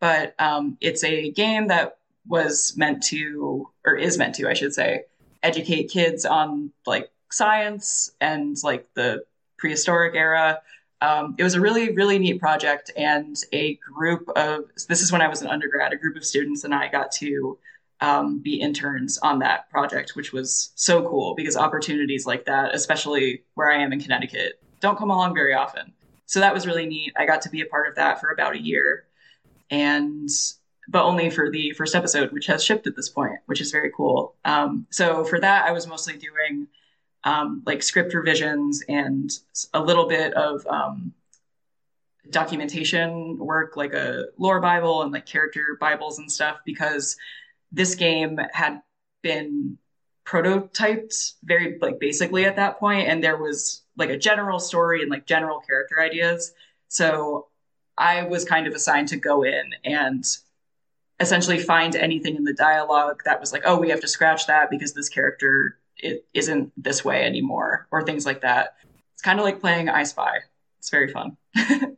but 0.00 0.34
um, 0.38 0.76
it's 0.80 1.04
a 1.04 1.30
game 1.30 1.68
that 1.68 1.98
was 2.26 2.74
meant 2.76 3.02
to, 3.04 3.68
or 3.86 3.96
is 3.96 4.18
meant 4.18 4.34
to, 4.36 4.48
I 4.48 4.54
should 4.54 4.74
say, 4.74 5.04
educate 5.42 5.90
kids 5.90 6.24
on 6.24 6.72
like 6.86 7.10
science 7.30 8.12
and 8.20 8.56
like 8.62 8.86
the 8.94 9.24
prehistoric 9.58 10.14
era. 10.14 10.60
Um, 11.00 11.34
it 11.36 11.42
was 11.42 11.54
a 11.54 11.60
really, 11.60 11.92
really 11.94 12.18
neat 12.18 12.40
project, 12.40 12.92
and 12.96 13.36
a 13.52 13.74
group 13.76 14.28
of 14.36 14.64
this 14.88 15.02
is 15.02 15.10
when 15.10 15.20
I 15.20 15.28
was 15.28 15.42
an 15.42 15.48
undergrad. 15.48 15.92
A 15.92 15.96
group 15.96 16.16
of 16.16 16.24
students 16.24 16.62
and 16.62 16.72
I 16.72 16.88
got 16.88 17.10
to 17.12 17.58
um, 18.00 18.38
be 18.38 18.60
interns 18.60 19.18
on 19.18 19.40
that 19.40 19.68
project, 19.70 20.12
which 20.14 20.32
was 20.32 20.72
so 20.76 21.08
cool 21.08 21.34
because 21.34 21.56
opportunities 21.56 22.24
like 22.24 22.44
that, 22.44 22.74
especially 22.74 23.42
where 23.54 23.70
I 23.72 23.82
am 23.82 23.92
in 23.92 24.00
Connecticut, 24.00 24.60
don't 24.80 24.98
come 24.98 25.10
along 25.10 25.34
very 25.34 25.54
often. 25.54 25.92
So 26.26 26.38
that 26.40 26.54
was 26.54 26.66
really 26.66 26.86
neat. 26.86 27.12
I 27.16 27.26
got 27.26 27.42
to 27.42 27.50
be 27.50 27.62
a 27.62 27.66
part 27.66 27.88
of 27.88 27.96
that 27.96 28.20
for 28.20 28.30
about 28.30 28.54
a 28.54 28.62
year, 28.62 29.06
and 29.70 30.28
but 30.92 31.04
only 31.04 31.30
for 31.30 31.50
the 31.50 31.72
first 31.72 31.94
episode, 31.94 32.30
which 32.32 32.46
has 32.46 32.62
shipped 32.62 32.86
at 32.86 32.94
this 32.94 33.08
point, 33.08 33.38
which 33.46 33.62
is 33.62 33.72
very 33.72 33.90
cool. 33.96 34.36
Um, 34.44 34.86
so 34.90 35.24
for 35.24 35.40
that, 35.40 35.64
I 35.64 35.72
was 35.72 35.86
mostly 35.86 36.18
doing 36.18 36.68
um, 37.24 37.62
like 37.64 37.82
script 37.82 38.12
revisions 38.12 38.82
and 38.88 39.30
a 39.72 39.82
little 39.82 40.06
bit 40.06 40.34
of 40.34 40.66
um, 40.66 41.14
documentation 42.28 43.38
work, 43.38 43.74
like 43.76 43.94
a 43.94 44.26
lore 44.38 44.60
Bible 44.60 45.02
and 45.02 45.12
like 45.12 45.24
character 45.24 45.78
Bibles 45.80 46.18
and 46.18 46.30
stuff, 46.30 46.58
because 46.66 47.16
this 47.72 47.94
game 47.94 48.38
had 48.52 48.82
been 49.22 49.78
prototyped 50.26 51.32
very 51.42 51.78
like 51.80 51.98
basically 52.00 52.44
at 52.44 52.56
that 52.56 52.78
point, 52.78 53.08
and 53.08 53.24
there 53.24 53.38
was 53.38 53.82
like 53.96 54.10
a 54.10 54.18
general 54.18 54.58
story 54.58 55.00
and 55.00 55.10
like 55.10 55.26
general 55.26 55.60
character 55.60 56.00
ideas. 56.00 56.52
So 56.88 57.48
I 57.96 58.24
was 58.24 58.44
kind 58.44 58.66
of 58.66 58.74
assigned 58.74 59.08
to 59.08 59.16
go 59.16 59.42
in 59.42 59.70
and 59.84 60.24
essentially 61.22 61.58
find 61.58 61.96
anything 61.96 62.36
in 62.36 62.44
the 62.44 62.52
dialogue 62.52 63.22
that 63.24 63.40
was 63.40 63.52
like, 63.52 63.62
oh, 63.64 63.78
we 63.78 63.88
have 63.90 64.00
to 64.00 64.08
scratch 64.08 64.46
that 64.48 64.68
because 64.70 64.92
this 64.92 65.08
character 65.08 65.78
it 65.96 66.26
isn't 66.34 66.72
this 66.76 67.04
way 67.04 67.24
anymore, 67.24 67.86
or 67.90 68.02
things 68.02 68.26
like 68.26 68.42
that. 68.42 68.76
It's 69.14 69.22
kind 69.22 69.38
of 69.38 69.44
like 69.44 69.60
playing 69.60 69.88
I 69.88 70.02
Spy. 70.02 70.38
It's 70.78 70.90
very 70.90 71.12
fun. 71.12 71.36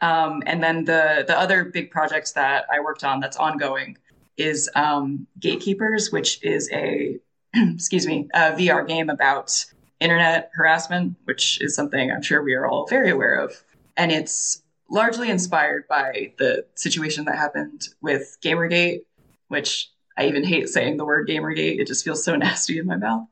um, 0.00 0.42
and 0.46 0.62
then 0.62 0.84
the 0.84 1.24
the 1.26 1.38
other 1.38 1.64
big 1.64 1.90
projects 1.90 2.32
that 2.32 2.66
I 2.72 2.80
worked 2.80 3.04
on 3.04 3.20
that's 3.20 3.36
ongoing 3.36 3.98
is 4.36 4.70
um, 4.74 5.26
Gatekeepers, 5.40 6.12
which 6.12 6.42
is 6.42 6.70
a 6.72 7.18
excuse 7.54 8.06
me 8.06 8.28
a 8.32 8.52
VR 8.52 8.86
game 8.86 9.10
about 9.10 9.64
internet 10.00 10.50
harassment, 10.54 11.16
which 11.24 11.60
is 11.60 11.74
something 11.74 12.10
I'm 12.10 12.22
sure 12.22 12.42
we 12.42 12.54
are 12.54 12.66
all 12.66 12.86
very 12.86 13.10
aware 13.10 13.34
of. 13.34 13.62
And 13.96 14.10
it's 14.10 14.61
largely 14.92 15.30
inspired 15.30 15.88
by 15.88 16.34
the 16.38 16.66
situation 16.74 17.24
that 17.24 17.36
happened 17.36 17.88
with 18.02 18.36
Gamergate, 18.44 19.00
which 19.48 19.90
I 20.16 20.26
even 20.26 20.44
hate 20.44 20.68
saying 20.68 20.98
the 20.98 21.04
word 21.04 21.26
Gamergate. 21.26 21.80
It 21.80 21.86
just 21.86 22.04
feels 22.04 22.22
so 22.24 22.36
nasty 22.36 22.78
in 22.78 22.86
my 22.86 22.96
mouth. 22.96 23.26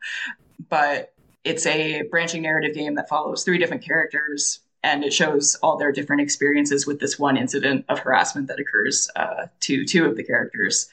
But 0.69 1.13
it's 1.45 1.67
a 1.67 2.03
branching 2.11 2.43
narrative 2.43 2.75
game 2.75 2.95
that 2.97 3.09
follows 3.09 3.45
three 3.45 3.59
different 3.59 3.85
characters 3.85 4.61
and 4.83 5.05
it 5.05 5.13
shows 5.13 5.57
all 5.63 5.77
their 5.77 5.93
different 5.93 6.23
experiences 6.23 6.87
with 6.87 7.01
this 7.01 7.19
one 7.19 7.37
incident 7.37 7.85
of 7.91 7.99
harassment 7.99 8.49
that 8.49 8.59
occurs 8.59 9.11
uh, 9.15 9.47
to 9.61 9.85
two 9.85 10.07
of 10.07 10.17
the 10.17 10.25
characters. 10.25 10.89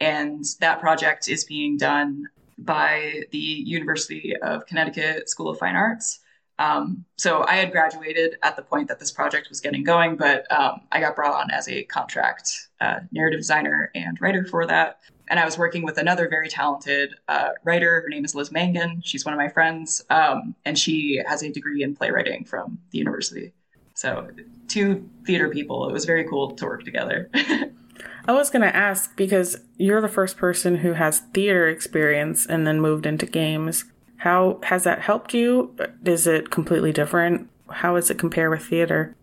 And 0.00 0.44
that 0.60 0.80
project 0.80 1.28
is 1.28 1.44
being 1.44 1.76
done 1.76 2.28
by 2.58 3.24
the 3.32 3.38
University 3.38 4.36
of 4.42 4.66
Connecticut 4.66 5.28
School 5.28 5.48
of 5.48 5.58
Fine 5.58 5.74
Arts. 5.74 6.20
Um, 6.62 7.04
so 7.16 7.44
I 7.44 7.56
had 7.56 7.72
graduated 7.72 8.36
at 8.44 8.54
the 8.54 8.62
point 8.62 8.86
that 8.86 9.00
this 9.00 9.10
project 9.10 9.48
was 9.48 9.60
getting 9.60 9.82
going, 9.82 10.16
but 10.16 10.50
um, 10.52 10.82
I 10.92 11.00
got 11.00 11.16
brought 11.16 11.34
on 11.34 11.50
as 11.50 11.68
a 11.68 11.82
contract 11.84 12.68
uh, 12.80 13.00
narrative 13.10 13.40
designer 13.40 13.90
and 13.96 14.16
writer 14.20 14.44
for 14.44 14.64
that. 14.66 15.00
And 15.26 15.40
I 15.40 15.44
was 15.44 15.58
working 15.58 15.82
with 15.82 15.98
another 15.98 16.28
very 16.28 16.48
talented 16.48 17.14
uh, 17.26 17.50
writer. 17.64 18.02
Her 18.02 18.08
name 18.08 18.24
is 18.24 18.36
Liz 18.36 18.52
Mangan. 18.52 19.02
She's 19.04 19.24
one 19.24 19.34
of 19.34 19.38
my 19.38 19.48
friends, 19.48 20.04
um, 20.08 20.54
and 20.64 20.78
she 20.78 21.20
has 21.26 21.42
a 21.42 21.50
degree 21.50 21.82
in 21.82 21.96
playwriting 21.96 22.44
from 22.44 22.78
the 22.92 22.98
university. 22.98 23.52
So, 23.94 24.28
two 24.68 25.08
theater 25.26 25.48
people. 25.48 25.88
It 25.88 25.92
was 25.92 26.04
very 26.04 26.24
cool 26.28 26.52
to 26.52 26.64
work 26.64 26.84
together. 26.84 27.28
I 27.34 28.32
was 28.32 28.50
going 28.50 28.62
to 28.62 28.74
ask 28.74 29.16
because 29.16 29.56
you're 29.78 30.00
the 30.00 30.08
first 30.08 30.36
person 30.36 30.76
who 30.76 30.92
has 30.92 31.20
theater 31.34 31.66
experience 31.68 32.46
and 32.46 32.66
then 32.66 32.80
moved 32.80 33.04
into 33.04 33.26
games. 33.26 33.84
How 34.22 34.60
has 34.62 34.84
that 34.84 35.00
helped 35.00 35.34
you? 35.34 35.74
Is 36.04 36.28
it 36.28 36.50
completely 36.50 36.92
different? 36.92 37.48
How 37.68 37.96
does 37.96 38.08
it 38.08 38.20
compare 38.20 38.50
with 38.50 38.64
theater? 38.64 39.16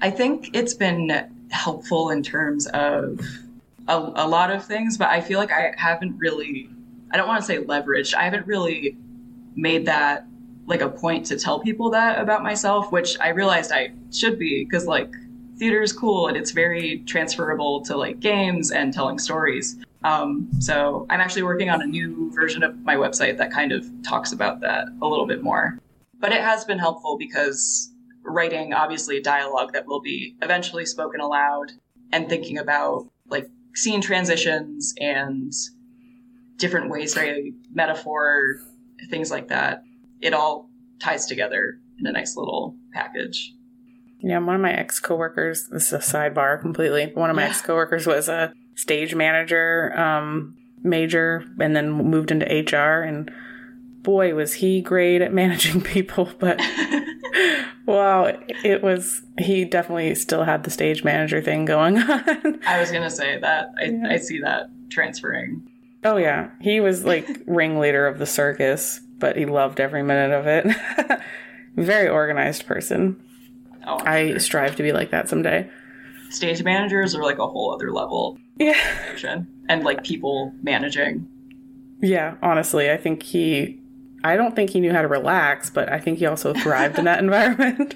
I 0.00 0.08
think 0.08 0.56
it's 0.56 0.72
been 0.72 1.10
helpful 1.50 2.08
in 2.08 2.22
terms 2.22 2.66
of 2.68 3.20
a, 3.86 3.98
a 3.98 4.26
lot 4.26 4.50
of 4.50 4.64
things, 4.64 4.96
but 4.96 5.10
I 5.10 5.20
feel 5.20 5.38
like 5.38 5.52
I 5.52 5.74
haven't 5.76 6.16
really, 6.16 6.70
I 7.10 7.18
don't 7.18 7.28
want 7.28 7.42
to 7.42 7.46
say 7.46 7.58
leveraged, 7.58 8.14
I 8.14 8.24
haven't 8.24 8.46
really 8.46 8.96
made 9.56 9.84
that 9.84 10.24
like 10.64 10.80
a 10.80 10.88
point 10.88 11.26
to 11.26 11.38
tell 11.38 11.60
people 11.60 11.90
that 11.90 12.18
about 12.18 12.42
myself, 12.42 12.90
which 12.90 13.20
I 13.20 13.28
realized 13.28 13.72
I 13.72 13.92
should 14.10 14.38
be 14.38 14.64
because 14.64 14.86
like 14.86 15.12
theater 15.58 15.82
is 15.82 15.92
cool 15.92 16.28
and 16.28 16.36
it's 16.36 16.52
very 16.52 17.00
transferable 17.00 17.82
to 17.82 17.94
like 17.94 18.20
games 18.20 18.70
and 18.70 18.90
telling 18.90 19.18
stories. 19.18 19.76
Um, 20.04 20.48
so 20.60 21.06
I'm 21.10 21.20
actually 21.20 21.42
working 21.42 21.70
on 21.70 21.82
a 21.82 21.86
new 21.86 22.30
version 22.32 22.62
of 22.62 22.78
my 22.82 22.94
website 22.96 23.38
that 23.38 23.50
kind 23.50 23.72
of 23.72 23.84
talks 24.04 24.32
about 24.32 24.60
that 24.60 24.86
a 25.02 25.06
little 25.06 25.26
bit 25.26 25.42
more. 25.42 25.78
But 26.18 26.32
it 26.32 26.40
has 26.40 26.64
been 26.64 26.78
helpful 26.78 27.16
because 27.18 27.92
writing 28.22 28.72
obviously 28.72 29.20
dialogue 29.20 29.72
that 29.72 29.86
will 29.86 30.00
be 30.00 30.36
eventually 30.42 30.86
spoken 30.86 31.20
aloud 31.20 31.72
and 32.12 32.28
thinking 32.28 32.58
about 32.58 33.08
like 33.28 33.48
scene 33.74 34.00
transitions 34.00 34.94
and 34.98 35.52
different 36.56 36.90
ways 36.90 37.14
to 37.14 37.52
metaphor 37.72 38.56
things 39.10 39.30
like 39.30 39.48
that. 39.48 39.82
It 40.20 40.32
all 40.32 40.70
ties 41.00 41.26
together 41.26 41.78
in 42.00 42.06
a 42.06 42.12
nice 42.12 42.36
little 42.36 42.74
package. 42.92 43.52
Yeah, 44.20 44.38
one 44.38 44.54
of 44.54 44.60
my 44.62 44.72
ex 44.72 44.98
coworkers, 44.98 45.68
this 45.68 45.88
is 45.88 45.92
a 45.92 45.98
sidebar 45.98 46.60
completely. 46.60 47.12
One 47.14 47.28
of 47.30 47.36
my 47.36 47.42
Yeah. 47.42 47.48
ex 47.50 47.60
coworkers 47.60 48.06
was 48.06 48.28
a 48.28 48.52
stage 48.76 49.14
manager, 49.14 49.92
um, 49.98 50.56
major, 50.84 51.44
and 51.58 51.74
then 51.74 51.90
moved 51.90 52.30
into 52.30 52.46
HR. 52.46 53.02
And 53.02 53.30
boy, 54.02 54.34
was 54.34 54.54
he 54.54 54.80
great 54.80 55.20
at 55.22 55.32
managing 55.42 55.80
people. 55.82 56.30
But 56.38 56.60
wow, 57.86 58.32
it 58.64 58.82
was, 58.82 59.22
he 59.38 59.64
definitely 59.64 60.14
still 60.14 60.44
had 60.44 60.62
the 60.62 60.70
stage 60.70 61.02
manager 61.02 61.42
thing 61.42 61.64
going 61.64 61.98
on. 62.02 62.60
I 62.66 62.78
was 62.78 62.92
gonna 62.92 63.10
say 63.10 63.38
that 63.40 63.70
I, 63.78 64.14
I 64.14 64.16
see 64.18 64.38
that 64.40 64.68
transferring. 64.90 65.68
oh, 66.04 66.16
yeah. 66.18 66.50
He 66.60 66.78
was 66.78 67.04
like 67.04 67.26
ringleader 67.46 68.06
of 68.06 68.18
the 68.18 68.26
circus, 68.26 69.00
but 69.18 69.36
he 69.36 69.44
loved 69.46 69.80
every 69.80 70.02
minute 70.04 70.32
of 70.32 70.46
it. 70.46 71.20
Very 71.74 72.08
organized 72.08 72.66
person. 72.66 73.20
Oh, 73.86 73.98
I 74.04 74.38
strive 74.38 74.76
to 74.76 74.82
be 74.82 74.92
like 74.92 75.10
that 75.10 75.28
someday. 75.28 75.68
stage 76.30 76.62
managers 76.62 77.14
are 77.14 77.22
like 77.22 77.38
a 77.38 77.46
whole 77.46 77.74
other 77.74 77.92
level 77.92 78.38
Yeah. 78.58 79.42
and 79.68 79.84
like 79.84 80.04
people 80.04 80.52
managing. 80.62 81.28
Yeah, 82.00 82.36
honestly, 82.42 82.90
I 82.90 82.96
think 82.96 83.22
he 83.22 83.80
I 84.24 84.36
don't 84.36 84.56
think 84.56 84.70
he 84.70 84.80
knew 84.80 84.92
how 84.92 85.02
to 85.02 85.08
relax, 85.08 85.70
but 85.70 85.90
I 85.90 86.00
think 86.00 86.18
he 86.18 86.26
also 86.26 86.52
thrived 86.52 86.98
in 86.98 87.04
that 87.04 87.18
environment. 87.22 87.94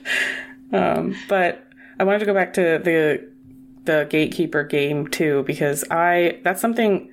Um, 0.72 1.16
but 1.28 1.66
I 1.98 2.04
wanted 2.04 2.20
to 2.20 2.26
go 2.26 2.34
back 2.34 2.52
to 2.54 2.80
the 2.82 3.28
the 3.84 4.06
gatekeeper 4.10 4.62
game 4.62 5.08
too 5.08 5.42
because 5.46 5.84
I 5.90 6.38
that's 6.44 6.60
something 6.60 7.10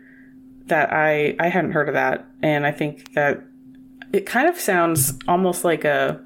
that 0.68 0.92
I 0.92 1.36
I 1.40 1.48
hadn't 1.48 1.72
heard 1.72 1.88
of 1.88 1.94
that 1.94 2.28
and 2.42 2.66
I 2.66 2.72
think 2.72 3.14
that 3.14 3.42
it 4.14 4.26
kind 4.26 4.48
of 4.48 4.60
sounds 4.60 5.14
almost 5.28 5.64
like 5.64 5.86
a 5.86 6.22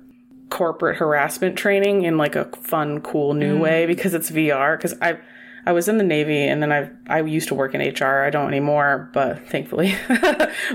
corporate 0.50 0.98
harassment 0.98 1.56
training 1.56 2.04
in 2.04 2.18
like 2.18 2.36
a 2.36 2.46
fun 2.58 3.02
cool 3.02 3.34
new 3.34 3.58
way 3.58 3.86
because 3.86 4.14
it's 4.14 4.30
VR 4.30 4.78
because 4.78 4.94
I 5.02 5.18
I 5.66 5.72
was 5.74 5.88
in 5.88 5.98
the 5.98 6.04
Navy 6.04 6.48
and 6.48 6.62
then 6.62 6.72
I 6.72 6.90
I 7.08 7.22
used 7.22 7.48
to 7.50 7.56
work 7.56 7.76
in 7.76 7.82
HR. 7.82 8.24
I 8.24 8.30
don't 8.30 8.48
anymore, 8.48 9.10
but 9.14 9.48
thankfully. 9.48 9.96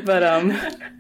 but 0.05 0.23
um 0.23 0.53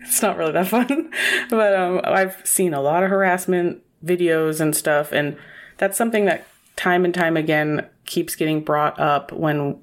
it's 0.03 0.22
not 0.22 0.37
really 0.37 0.53
that 0.53 0.68
fun. 0.68 1.11
but 1.51 1.74
um 1.74 2.01
I've 2.05 2.41
seen 2.45 2.74
a 2.74 2.80
lot 2.80 3.03
of 3.03 3.11
harassment 3.11 3.82
videos 4.05 4.61
and 4.61 4.74
stuff 4.74 5.12
and 5.12 5.37
that's 5.78 5.97
something 5.97 6.24
that 6.26 6.47
time 6.76 7.05
and 7.05 7.14
time 7.14 7.37
again 7.37 7.87
keeps 8.05 8.37
getting 8.37 8.62
brought 8.62 8.99
up 9.01 9.32
when 9.32 9.80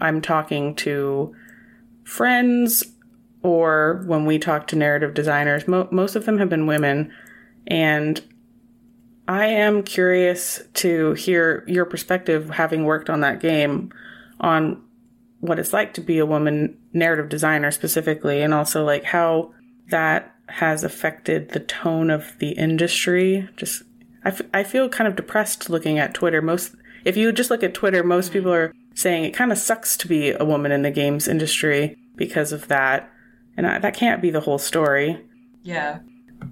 I'm 0.00 0.20
talking 0.20 0.74
to 0.76 1.34
friends 2.04 2.84
or 3.42 4.02
when 4.06 4.26
we 4.26 4.38
talk 4.38 4.66
to 4.68 4.76
narrative 4.76 5.14
designers. 5.14 5.68
Mo- 5.68 5.88
most 5.90 6.16
of 6.16 6.24
them 6.24 6.38
have 6.38 6.48
been 6.48 6.66
women 6.66 7.12
and 7.66 8.22
I 9.28 9.46
am 9.46 9.82
curious 9.82 10.62
to 10.74 11.12
hear 11.12 11.62
your 11.66 11.84
perspective, 11.84 12.48
having 12.48 12.84
worked 12.84 13.10
on 13.10 13.20
that 13.20 13.40
game, 13.40 13.92
on 14.40 14.82
what 15.40 15.58
it's 15.58 15.74
like 15.74 15.92
to 15.94 16.00
be 16.00 16.18
a 16.18 16.26
woman 16.26 16.78
narrative 16.94 17.28
designer 17.28 17.70
specifically, 17.70 18.40
and 18.40 18.54
also 18.54 18.84
like 18.84 19.04
how 19.04 19.52
that 19.90 20.34
has 20.48 20.82
affected 20.82 21.50
the 21.50 21.60
tone 21.60 22.10
of 22.10 22.38
the 22.38 22.52
industry. 22.52 23.46
Just, 23.54 23.82
I, 24.24 24.30
f- 24.30 24.40
I 24.54 24.64
feel 24.64 24.88
kind 24.88 25.06
of 25.06 25.14
depressed 25.14 25.68
looking 25.68 25.98
at 25.98 26.14
Twitter. 26.14 26.40
Most, 26.40 26.74
if 27.04 27.14
you 27.16 27.30
just 27.30 27.50
look 27.50 27.62
at 27.62 27.74
Twitter, 27.74 28.02
most 28.02 28.26
mm-hmm. 28.26 28.32
people 28.32 28.52
are 28.54 28.72
saying 28.94 29.24
it 29.24 29.34
kind 29.34 29.52
of 29.52 29.58
sucks 29.58 29.96
to 29.98 30.08
be 30.08 30.30
a 30.30 30.44
woman 30.44 30.72
in 30.72 30.82
the 30.82 30.90
games 30.90 31.28
industry 31.28 31.96
because 32.16 32.50
of 32.50 32.68
that. 32.68 33.10
And 33.58 33.66
I, 33.66 33.78
that 33.78 33.94
can't 33.94 34.22
be 34.22 34.30
the 34.30 34.40
whole 34.40 34.58
story. 34.58 35.22
Yeah. 35.62 35.98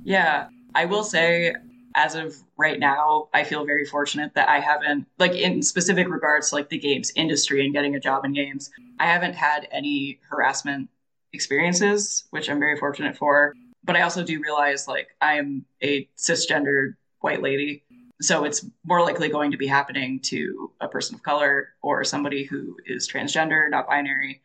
Yeah. 0.05 0.49
I 0.75 0.85
will 0.85 1.05
say, 1.05 1.55
as 1.97 2.15
of 2.15 2.37
right 2.59 2.79
now, 2.79 3.29
I 3.33 3.43
feel 3.43 3.65
very 3.65 3.87
fortunate 3.87 4.35
that 4.35 4.49
I 4.49 4.61
haven't, 4.61 5.07
like, 5.19 5.33
in 5.33 5.63
specific 5.63 6.09
regards 6.09 6.51
to 6.51 6.57
like 6.57 6.69
the 6.69 6.79
games 6.79 7.11
industry 7.17 7.65
and 7.65 7.73
getting 7.73 7.97
a 7.97 8.01
job 8.01 8.25
in 8.25 8.35
games, 8.35 8.71
I 9.01 9.07
haven't 9.07 9.35
had 9.35 9.67
any 9.73 10.21
harassment 10.29 10.91
experiences, 11.33 12.25
which 12.31 12.51
I'm 12.51 12.61
very 12.61 12.77
fortunate 12.77 13.17
for. 13.17 13.55
But 13.83 13.97
I 13.97 14.03
also 14.03 14.23
do 14.23 14.41
realize, 14.43 14.87
like, 14.87 15.09
I'm 15.23 15.65
a 15.83 16.07
cisgender 16.19 16.95
white 17.21 17.43
lady. 17.43 17.83
So 18.21 18.45
it's 18.45 18.65
more 18.85 19.01
likely 19.01 19.31
going 19.31 19.51
to 19.51 19.57
be 19.57 19.67
happening 19.67 20.21
to 20.25 20.71
a 20.81 20.89
person 20.89 21.15
of 21.15 21.23
color 21.23 21.71
or 21.83 22.05
somebody 22.05 22.45
who 22.45 22.77
is 22.85 23.09
transgender, 23.09 23.71
not 23.71 23.87
binary. 23.87 24.43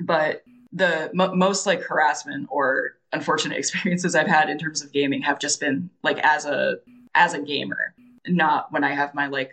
But 0.00 0.44
the 0.72 1.10
mo- 1.12 1.34
most 1.34 1.66
like 1.66 1.82
harassment 1.82 2.48
or 2.50 2.96
unfortunate 3.12 3.58
experiences 3.62 4.14
I've 4.14 4.26
had 4.26 4.48
in 4.48 4.58
terms 4.58 4.82
of 4.82 4.92
gaming 4.92 5.22
have 5.22 5.38
just 5.38 5.60
been 5.60 5.90
like 6.02 6.18
as 6.20 6.46
a 6.46 6.78
as 7.14 7.34
a 7.34 7.40
gamer, 7.40 7.94
not 8.26 8.72
when 8.72 8.84
I 8.84 8.94
have 8.94 9.14
my 9.14 9.26
like 9.26 9.52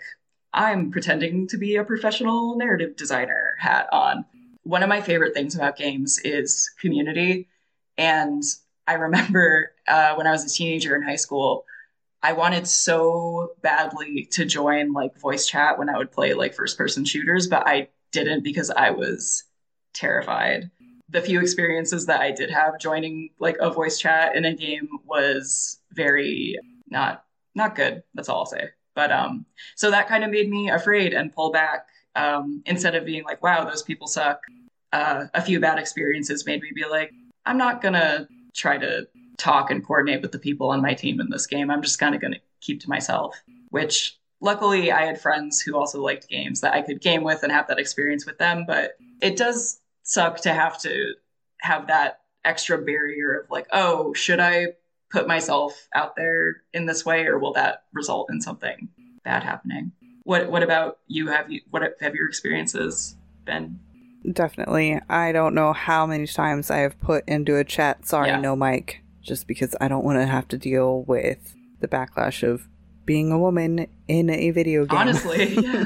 I'm 0.54 0.92
pretending 0.92 1.48
to 1.48 1.58
be 1.58 1.76
a 1.76 1.84
professional 1.84 2.58
narrative 2.58 2.96
designer 2.96 3.56
hat 3.60 3.88
on. 3.92 4.26
One 4.64 4.84
of 4.84 4.90
my 4.90 5.02
favorite 5.02 5.34
things 5.34 5.56
about 5.56 5.78
games 5.78 6.20
is 6.24 6.70
community, 6.82 7.48
and 7.98 8.44
I 8.88 8.94
remember 8.94 9.72
uh, 9.88 10.16
when 10.16 10.28
I 10.28 10.32
was 10.32 10.46
a 10.46 10.50
teenager 10.50 10.96
in 10.96 11.04
high 11.04 11.16
school, 11.16 11.66
I 12.22 12.34
wanted 12.34 12.68
so 12.68 13.54
badly 13.62 14.28
to 14.32 14.46
join 14.46 14.94
like 14.94 15.20
voice 15.20 15.48
chat 15.48 15.78
when 15.78 15.90
I 15.90 15.98
would 15.98 16.12
play 16.12 16.34
like 16.34 16.54
first 16.54 16.78
person 16.78 17.06
shooters, 17.06 17.48
but 17.48 17.68
I 17.68 17.90
didn't 18.12 18.44
because 18.44 18.70
I 18.70 18.92
was 18.92 19.44
terrified 19.94 20.70
the 21.12 21.22
few 21.22 21.40
experiences 21.42 22.06
that 22.06 22.22
I 22.22 22.32
did 22.32 22.52
have 22.52 22.80
joining 22.80 23.30
like 23.40 23.58
a 23.60 23.72
voice 23.72 24.00
chat 24.00 24.36
in 24.36 24.46
a 24.46 24.54
game 24.54 24.88
was 25.06 25.80
very 25.92 26.58
not 26.88 27.24
not 27.60 27.76
good. 27.76 28.04
That's 28.16 28.30
all 28.30 28.40
I'll 28.40 28.46
say. 28.46 28.70
But 28.96 29.12
um, 29.12 29.46
so 29.76 29.92
that 29.92 30.08
kind 30.08 30.24
of 30.24 30.32
made 30.32 30.50
me 30.50 30.70
afraid 30.70 31.14
and 31.14 31.34
pull 31.34 31.52
back. 31.52 31.88
Um, 32.16 32.64
instead 32.66 32.96
of 32.96 33.06
being 33.06 33.24
like, 33.24 33.42
"Wow, 33.44 33.64
those 33.64 33.84
people 33.84 34.08
suck," 34.08 34.42
uh, 34.92 35.28
a 35.34 35.42
few 35.42 35.60
bad 35.60 35.78
experiences 35.78 36.46
made 36.46 36.62
me 36.62 36.72
be 36.74 36.86
like, 36.86 37.12
"I'm 37.46 37.58
not 37.58 37.82
gonna 37.82 38.28
try 38.56 38.78
to 38.78 39.08
talk 39.38 39.72
and 39.72 39.86
coordinate 39.86 40.22
with 40.22 40.32
the 40.32 40.40
people 40.40 40.70
on 40.70 40.82
my 40.82 40.94
team 40.94 41.22
in 41.22 41.30
this 41.30 41.48
game. 41.48 41.70
I'm 41.70 41.84
just 41.84 42.00
kind 42.00 42.16
of 42.16 42.22
gonna 42.22 42.40
keep 42.62 42.82
to 42.82 42.90
myself." 42.90 43.40
Which 43.70 44.18
luckily 44.42 44.92
I 44.92 45.06
had 45.06 45.22
friends 45.22 45.62
who 45.62 45.78
also 45.78 46.02
liked 46.02 46.28
games 46.28 46.62
that 46.62 46.74
I 46.74 46.82
could 46.82 47.02
game 47.02 47.24
with 47.24 47.44
and 47.44 47.52
have 47.52 47.68
that 47.68 47.80
experience 47.80 48.26
with 48.26 48.38
them. 48.40 48.66
But 48.66 48.98
it 49.22 49.38
does 49.38 49.80
suck 50.04 50.42
to 50.42 50.54
have 50.54 50.80
to 50.82 51.14
have 51.62 51.88
that 51.88 52.22
extra 52.46 52.78
barrier 52.78 53.40
of 53.40 53.52
like, 53.52 53.68
oh, 53.72 54.14
should 54.14 54.40
I 54.40 54.68
put 55.12 55.28
myself 55.28 55.88
out 55.94 56.16
there 56.16 56.58
in 56.74 56.86
this 56.86 57.06
way, 57.06 57.26
or 57.26 57.40
will 57.40 57.54
that 57.54 57.84
result 57.94 58.30
in 58.32 58.42
something 58.42 58.90
bad 59.24 59.44
happening? 59.44 59.92
What 60.24 60.52
What 60.52 60.64
about 60.64 61.00
you? 61.08 61.28
Have 61.28 61.52
you 61.52 61.62
what 61.70 61.96
have 62.00 62.16
your 62.16 62.28
experiences 62.28 63.16
been? 63.46 63.80
Definitely. 64.34 65.00
I 65.10 65.32
don't 65.32 65.56
know 65.56 65.74
how 65.74 66.06
many 66.06 66.28
times 66.28 66.70
I 66.70 66.80
have 66.80 67.00
put 67.00 67.28
into 67.28 67.56
a 67.56 67.64
chat, 67.64 68.06
sorry, 68.06 68.28
Yeah. 68.28 68.42
no 68.42 68.56
mic, 68.56 69.02
just 69.22 69.48
because 69.48 69.76
I 69.80 69.88
don't 69.88 70.04
want 70.04 70.20
to 70.20 70.26
have 70.26 70.48
to 70.50 70.58
deal 70.58 71.04
with 71.04 71.56
the 71.80 71.88
backlash 71.88 72.44
of 72.48 72.68
being 73.06 73.32
a 73.32 73.40
woman 73.40 73.88
in 74.08 74.30
a 74.30 74.52
video 74.52 74.86
game. 74.86 74.98
Honestly, 75.00 75.56
yeah. 75.64 75.86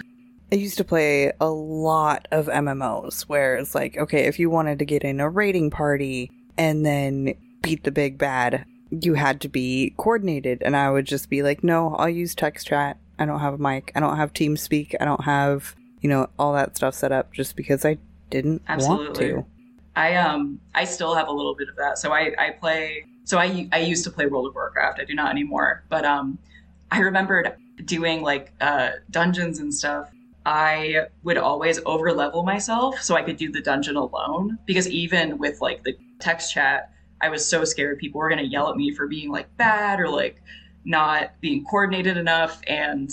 I 0.51 0.55
used 0.55 0.77
to 0.77 0.83
play 0.83 1.31
a 1.39 1.49
lot 1.49 2.27
of 2.31 2.47
MMOs 2.47 3.23
where 3.23 3.55
it's 3.55 3.75
like, 3.75 3.97
okay, 3.97 4.25
if 4.25 4.39
you 4.39 4.49
wanted 4.49 4.79
to 4.79 4.85
get 4.85 5.03
in 5.03 5.19
a 5.19 5.29
raiding 5.29 5.69
party 5.69 6.31
and 6.57 6.85
then 6.85 7.35
beat 7.61 7.83
the 7.83 7.91
big 7.91 8.17
bad, 8.17 8.65
you 9.01 9.15
had 9.15 9.41
to 9.41 9.49
be 9.49 9.93
coordinated. 9.97 10.61
And 10.61 10.75
I 10.75 10.91
would 10.91 11.05
just 11.05 11.29
be 11.29 11.41
like, 11.41 11.63
no, 11.63 11.95
I'll 11.95 12.09
use 12.09 12.35
text 12.35 12.67
chat. 12.67 12.97
I 13.19 13.25
don't 13.25 13.39
have 13.39 13.55
a 13.55 13.57
mic. 13.57 13.91
I 13.95 13.99
don't 13.99 14.17
have 14.17 14.33
TeamSpeak. 14.33 14.95
I 14.99 15.05
don't 15.05 15.23
have, 15.23 15.75
you 16.01 16.09
know, 16.09 16.27
all 16.37 16.53
that 16.53 16.75
stuff 16.75 16.95
set 16.95 17.11
up 17.11 17.33
just 17.33 17.55
because 17.55 17.85
I 17.85 17.97
didn't 18.29 18.61
want 18.67 18.69
Absolutely. 18.69 19.27
to. 19.29 19.45
I 19.95 20.15
um 20.15 20.59
I 20.73 20.85
still 20.85 21.13
have 21.13 21.27
a 21.27 21.31
little 21.31 21.55
bit 21.55 21.69
of 21.69 21.75
that. 21.75 21.97
So 21.99 22.11
I 22.11 22.33
I 22.37 22.51
play 22.51 23.05
so 23.23 23.37
I 23.37 23.67
I 23.71 23.79
used 23.79 24.03
to 24.05 24.11
play 24.11 24.25
World 24.25 24.47
of 24.47 24.55
Warcraft. 24.55 24.99
I 24.99 25.05
do 25.05 25.13
not 25.13 25.31
anymore. 25.31 25.83
But 25.89 26.05
um 26.05 26.39
I 26.91 26.99
remembered 26.99 27.53
doing 27.85 28.21
like 28.21 28.51
uh 28.59 28.91
dungeons 29.11 29.59
and 29.59 29.73
stuff. 29.73 30.09
I 30.45 31.07
would 31.23 31.37
always 31.37 31.79
over 31.85 32.11
level 32.11 32.43
myself 32.43 33.01
so 33.01 33.15
I 33.15 33.21
could 33.21 33.37
do 33.37 33.51
the 33.51 33.61
dungeon 33.61 33.95
alone 33.95 34.57
because 34.65 34.89
even 34.89 35.37
with 35.37 35.61
like 35.61 35.83
the 35.83 35.95
text 36.19 36.53
chat, 36.53 36.92
I 37.23 37.29
was 37.29 37.47
so 37.47 37.63
scared 37.63 37.99
people 37.99 38.19
were 38.19 38.27
going 38.27 38.43
to 38.43 38.45
yell 38.45 38.69
at 38.69 38.75
me 38.75 38.93
for 38.93 39.07
being 39.07 39.31
like 39.31 39.55
bad 39.55 40.01
or 40.01 40.09
like 40.09 40.43
not 40.83 41.31
being 41.39 41.63
coordinated 41.63 42.17
enough 42.17 42.59
and 42.67 43.09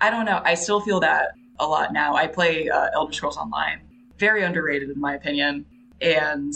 I 0.00 0.08
don't 0.10 0.24
know. 0.24 0.40
I 0.42 0.54
still 0.54 0.80
feel 0.80 1.00
that 1.00 1.32
a 1.60 1.66
lot 1.66 1.92
now. 1.92 2.14
I 2.14 2.26
play 2.26 2.70
uh, 2.70 2.88
Elder 2.94 3.12
Scrolls 3.12 3.36
Online 3.36 3.80
very 4.16 4.42
underrated 4.42 4.88
in 4.88 4.98
my 4.98 5.14
opinion. 5.14 5.66
And 6.00 6.54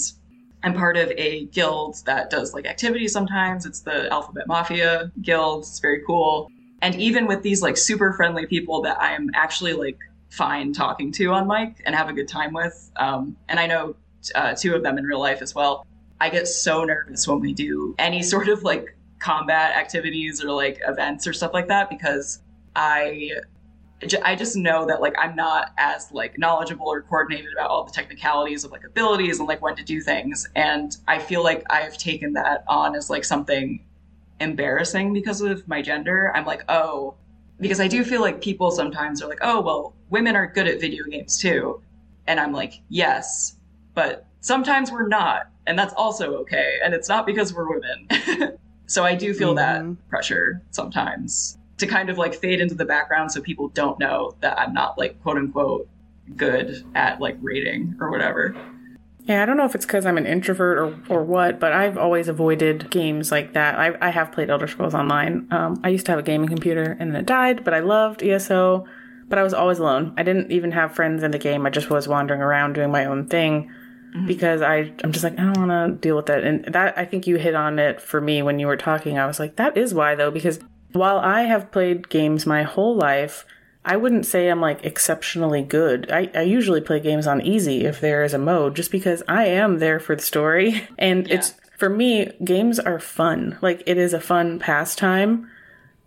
I'm 0.62 0.73
part 0.73 0.97
of 0.97 1.11
a 1.11 1.45
guild 1.47 2.03
that 2.07 2.31
does 2.31 2.55
like 2.55 2.64
activities 2.64 3.12
sometimes. 3.12 3.66
It's 3.66 3.81
the 3.81 4.11
Alphabet 4.11 4.47
Mafia 4.47 5.12
Guild. 5.20 5.64
It's 5.64 5.81
very 5.81 6.03
cool. 6.07 6.49
And 6.81 6.95
even 6.95 7.27
with 7.27 7.43
these 7.43 7.61
like 7.61 7.77
super 7.77 8.14
friendly 8.14 8.47
people 8.47 8.81
that 8.83 8.97
I'm 8.99 9.29
actually 9.35 9.75
like 9.75 9.99
fine 10.31 10.73
talking 10.73 11.12
to 11.12 11.33
on 11.33 11.47
mic 11.47 11.83
and 11.85 11.95
have 11.95 12.09
a 12.09 12.14
good 12.14 12.29
time 12.29 12.55
with, 12.55 12.91
um, 12.97 13.37
and 13.49 13.61
I 13.61 13.66
know 13.66 13.95
uh, 14.35 14.55
two 14.55 14.75
of 14.75 14.83
them 14.83 14.97
in 14.97 15.05
real 15.05 15.20
life 15.20 15.43
as 15.43 15.55
well, 15.55 15.87
I 16.23 16.29
get 16.29 16.47
so 16.47 16.85
nervous 16.85 17.27
when 17.27 17.41
we 17.41 17.53
do 17.53 17.97
any 17.99 18.23
sort 18.23 18.49
of 18.49 18.62
like 18.62 18.97
combat 19.18 19.75
activities 19.75 20.41
or 20.43 20.53
like 20.53 20.81
events 20.87 21.27
or 21.27 21.33
stuff 21.33 21.53
like 21.53 21.66
that 21.66 21.91
because 21.91 22.39
I 22.77 23.33
I 24.23 24.37
just 24.37 24.55
know 24.55 24.87
that 24.87 25.01
like 25.01 25.16
I'm 25.18 25.35
not 25.35 25.73
as 25.79 26.12
like 26.12 26.39
knowledgeable 26.39 26.87
or 26.87 27.03
coordinated 27.03 27.53
about 27.53 27.70
all 27.70 27.83
the 27.83 27.91
technicalities 27.91 28.62
of 28.62 28.70
like 28.70 28.85
abilities 28.85 29.41
and 29.41 29.49
like 29.49 29.61
when 29.62 29.75
to 29.75 29.83
do 29.83 30.01
things 30.01 30.49
and 30.55 30.97
I 31.09 31.18
feel 31.18 31.43
like 31.43 31.64
I've 31.70 31.99
taken 31.99 32.35
that 32.35 32.62
on 32.68 32.95
as 32.95 33.11
like 33.11 33.25
something 33.25 33.85
embarrassing 34.39 35.12
because 35.12 35.41
of 35.41 35.66
my 35.66 35.83
gender. 35.83 36.31
I'm 36.37 36.47
like, 36.47 36.62
"Oh, 36.68 37.16
because 37.59 37.81
I 37.81 37.89
do 37.89 38.05
feel 38.05 38.20
like 38.20 38.41
people 38.41 38.70
sometimes 38.70 39.23
are 39.23 39.29
like, 39.29 39.41
"Oh, 39.43 39.61
well, 39.61 39.97
women 40.09 40.37
are 40.37 40.47
good 40.47 40.68
at 40.68 40.81
video 40.81 41.03
games 41.03 41.37
too." 41.39 41.83
And 42.29 42.39
I'm 42.39 42.53
like, 42.53 42.75
"Yes, 42.89 43.57
but 43.95 44.27
sometimes 44.41 44.93
we're 44.93 45.09
not, 45.09 45.52
and 45.67 45.79
that's 45.79 45.95
also 45.95 46.35
okay, 46.39 46.79
and 46.85 46.95
it's 46.95 47.09
not 47.09 47.27
because 47.27 47.55
we're 47.55 47.69
women." 47.69 48.59
so 48.87 49.05
I 49.05 49.15
do 49.15 49.33
feel 49.35 49.55
Mm-hmm. 49.55 49.91
that 49.91 50.09
pressure 50.09 50.63
sometimes 50.71 51.59
to 51.79 51.87
kind 51.87 52.11
of 52.11 52.19
like 52.19 52.35
fade 52.35 52.61
into 52.61 52.75
the 52.75 52.85
background 52.85 53.33
so 53.33 53.41
people 53.41 53.69
don't 53.69 53.99
know 53.99 54.35
that 54.41 54.59
I'm 54.59 54.73
not 54.73 54.99
like 54.99 55.21
quote 55.23 55.37
unquote 55.39 55.89
good 56.37 56.85
at 56.95 57.21
like 57.21 57.37
reading 57.41 57.97
or 58.01 58.11
whatever. 58.11 58.55
Yeah, 59.25 59.43
I 59.43 59.47
don't 59.47 59.57
know 59.57 59.65
if 59.65 59.75
it's 59.77 59.87
because 59.87 60.05
I'm 60.05 60.19
an 60.19 60.27
introvert 60.27 60.79
or, 60.79 60.99
or 61.09 61.23
what, 61.23 61.61
but 61.61 61.73
I've 61.73 61.97
always 61.97 62.27
avoided 62.27 62.91
games 62.91 63.31
like 63.31 63.53
that. 63.53 63.79
I, 63.79 63.95
I 64.01 64.11
have 64.11 64.33
played 64.33 64.51
Elder 64.51 64.67
Scrolls 64.67 64.95
Online. 64.95 65.47
Um, 65.53 65.81
I 65.85 65.91
used 65.91 66.07
to 66.07 66.13
have 66.13 66.19
a 66.19 66.25
gaming 66.25 66.49
computer 66.49 66.97
and 66.99 67.13
then 67.13 67.21
it 67.21 67.27
died, 67.27 67.63
but 67.65 67.73
I 67.73 67.81
loved 67.81 68.23
ESO, 68.23 68.85
but 69.29 69.39
I 69.39 69.45
was 69.45 69.55
always 69.55 69.79
alone. 69.79 70.13
I 70.17 70.25
didn't 70.25 70.51
even 70.51 70.73
have 70.73 70.95
friends 70.95 71.23
in 71.23 71.31
the 71.31 71.39
game. 71.39 71.65
I 71.67 71.71
just 71.71 71.89
was 71.89 72.09
wandering 72.09 72.41
around 72.43 72.73
doing 72.73 72.91
my 72.91 73.05
own 73.05 73.29
thing 73.29 73.71
Mm-hmm. 74.15 74.27
because 74.27 74.61
I, 74.61 74.93
I'm 75.03 75.11
just 75.11 75.25
like, 75.25 75.39
I 75.39 75.45
don't 75.45 75.69
want 75.69 75.71
to 75.71 75.99
deal 75.99 76.17
with 76.17 76.27
that. 76.27 76.45
And 76.45 76.67
that, 76.67 76.99
I 76.99 77.07
think 77.07 77.27
you 77.27 77.37
hit 77.37 77.55
on 77.55 77.79
it 77.79 77.99
for 77.99 78.21
me 78.21 78.43
when 78.43 78.59
you 78.59 78.67
were 78.67 78.77
talking. 78.77 79.19
I 79.19 79.25
was 79.25 79.41
like, 79.41 79.57
that 79.57 79.75
is 79.79 79.95
why 79.95 80.15
though, 80.15 80.31
because 80.31 80.61
while 80.93 81.19
I 81.19 81.43
have 81.43 81.73
played 81.73 82.11
games 82.11 82.45
my 82.45 82.63
whole 82.63 82.95
life, 82.95 83.47
I 83.87 83.97
wouldn't 83.97 84.27
say 84.27 84.49
I'm 84.49 84.61
like 84.61 84.85
exceptionally 84.85 85.63
good. 85.63 86.11
I, 86.13 86.31
I 86.35 86.43
usually 86.43 86.83
play 86.83 87.01
games 87.01 87.27
on 87.27 87.41
easy 87.41 87.87
if 87.87 88.01
there 88.01 88.23
is 88.23 88.35
a 88.35 88.39
mode, 88.39 88.77
just 88.77 88.91
because 88.91 89.23
I 89.29 89.47
am 89.47 89.79
there 89.79 89.99
for 89.99 90.15
the 90.15 90.23
story. 90.23 90.87
And 90.99 91.31
it's 91.31 91.55
for 91.79 91.89
me, 91.89 92.33
games 92.45 92.79
are 92.79 93.01
fun. 93.01 93.59
Like 93.63 93.83
it 93.87 93.97
is 93.97 94.13
a 94.13 94.21
fun 94.21 94.59
pastime 94.59 95.51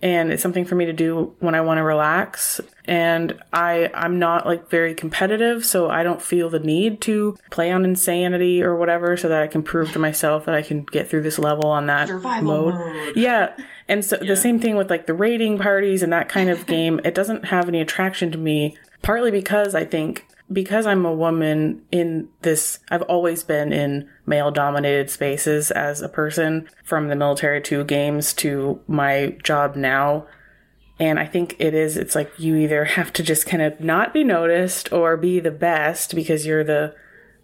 and 0.01 0.31
it's 0.31 0.43
something 0.43 0.65
for 0.65 0.75
me 0.75 0.85
to 0.85 0.93
do 0.93 1.33
when 1.39 1.55
I 1.55 1.61
want 1.61 1.79
to 1.79 1.83
relax. 1.83 2.61
And 2.85 3.41
I 3.51 3.89
I'm 3.93 4.19
not 4.19 4.45
like 4.45 4.69
very 4.69 4.93
competitive, 4.93 5.65
so 5.65 5.89
I 5.89 6.03
don't 6.03 6.21
feel 6.21 6.49
the 6.49 6.59
need 6.59 7.01
to 7.01 7.37
play 7.49 7.71
on 7.71 7.83
insanity 7.85 8.61
or 8.61 8.75
whatever 8.75 9.17
so 9.17 9.29
that 9.29 9.41
I 9.41 9.47
can 9.47 9.63
prove 9.63 9.91
to 9.93 9.99
myself 9.99 10.45
that 10.45 10.55
I 10.55 10.61
can 10.61 10.83
get 10.83 11.09
through 11.09 11.23
this 11.23 11.39
level 11.39 11.69
on 11.69 11.87
that 11.87 12.07
Survival 12.07 12.43
mode. 12.43 12.73
mode. 12.75 13.15
Yeah. 13.15 13.55
And 13.87 14.03
so 14.03 14.17
the 14.17 14.35
same 14.35 14.59
thing 14.59 14.75
with 14.75 14.89
like 14.89 15.05
the 15.07 15.13
raiding 15.13 15.57
parties 15.57 16.03
and 16.03 16.11
that 16.13 16.29
kind 16.29 16.49
of 16.49 16.65
game, 16.67 16.99
it 17.03 17.15
doesn't 17.15 17.45
have 17.45 17.67
any 17.67 17.81
attraction 17.81 18.31
to 18.31 18.37
me, 18.37 18.77
partly 19.01 19.31
because 19.31 19.73
I 19.75 19.85
think 19.85 20.27
because 20.51 20.85
I'm 20.85 21.05
a 21.05 21.13
woman 21.13 21.83
in 21.91 22.29
this, 22.41 22.79
I've 22.89 23.01
always 23.03 23.43
been 23.43 23.73
in 23.73 24.09
male 24.25 24.51
dominated 24.51 25.09
spaces 25.09 25.71
as 25.71 26.01
a 26.01 26.09
person 26.09 26.69
from 26.83 27.07
the 27.07 27.15
military 27.15 27.61
to 27.63 27.83
games 27.83 28.33
to 28.35 28.79
my 28.87 29.35
job 29.43 29.75
now. 29.75 30.27
And 30.99 31.19
I 31.19 31.25
think 31.25 31.55
it 31.59 31.73
is, 31.73 31.97
it's 31.97 32.15
like 32.15 32.31
you 32.37 32.55
either 32.55 32.85
have 32.85 33.11
to 33.13 33.23
just 33.23 33.47
kind 33.47 33.63
of 33.63 33.79
not 33.79 34.13
be 34.13 34.23
noticed 34.23 34.91
or 34.93 35.17
be 35.17 35.39
the 35.39 35.51
best 35.51 36.15
because 36.15 36.45
you're 36.45 36.63
the, 36.63 36.95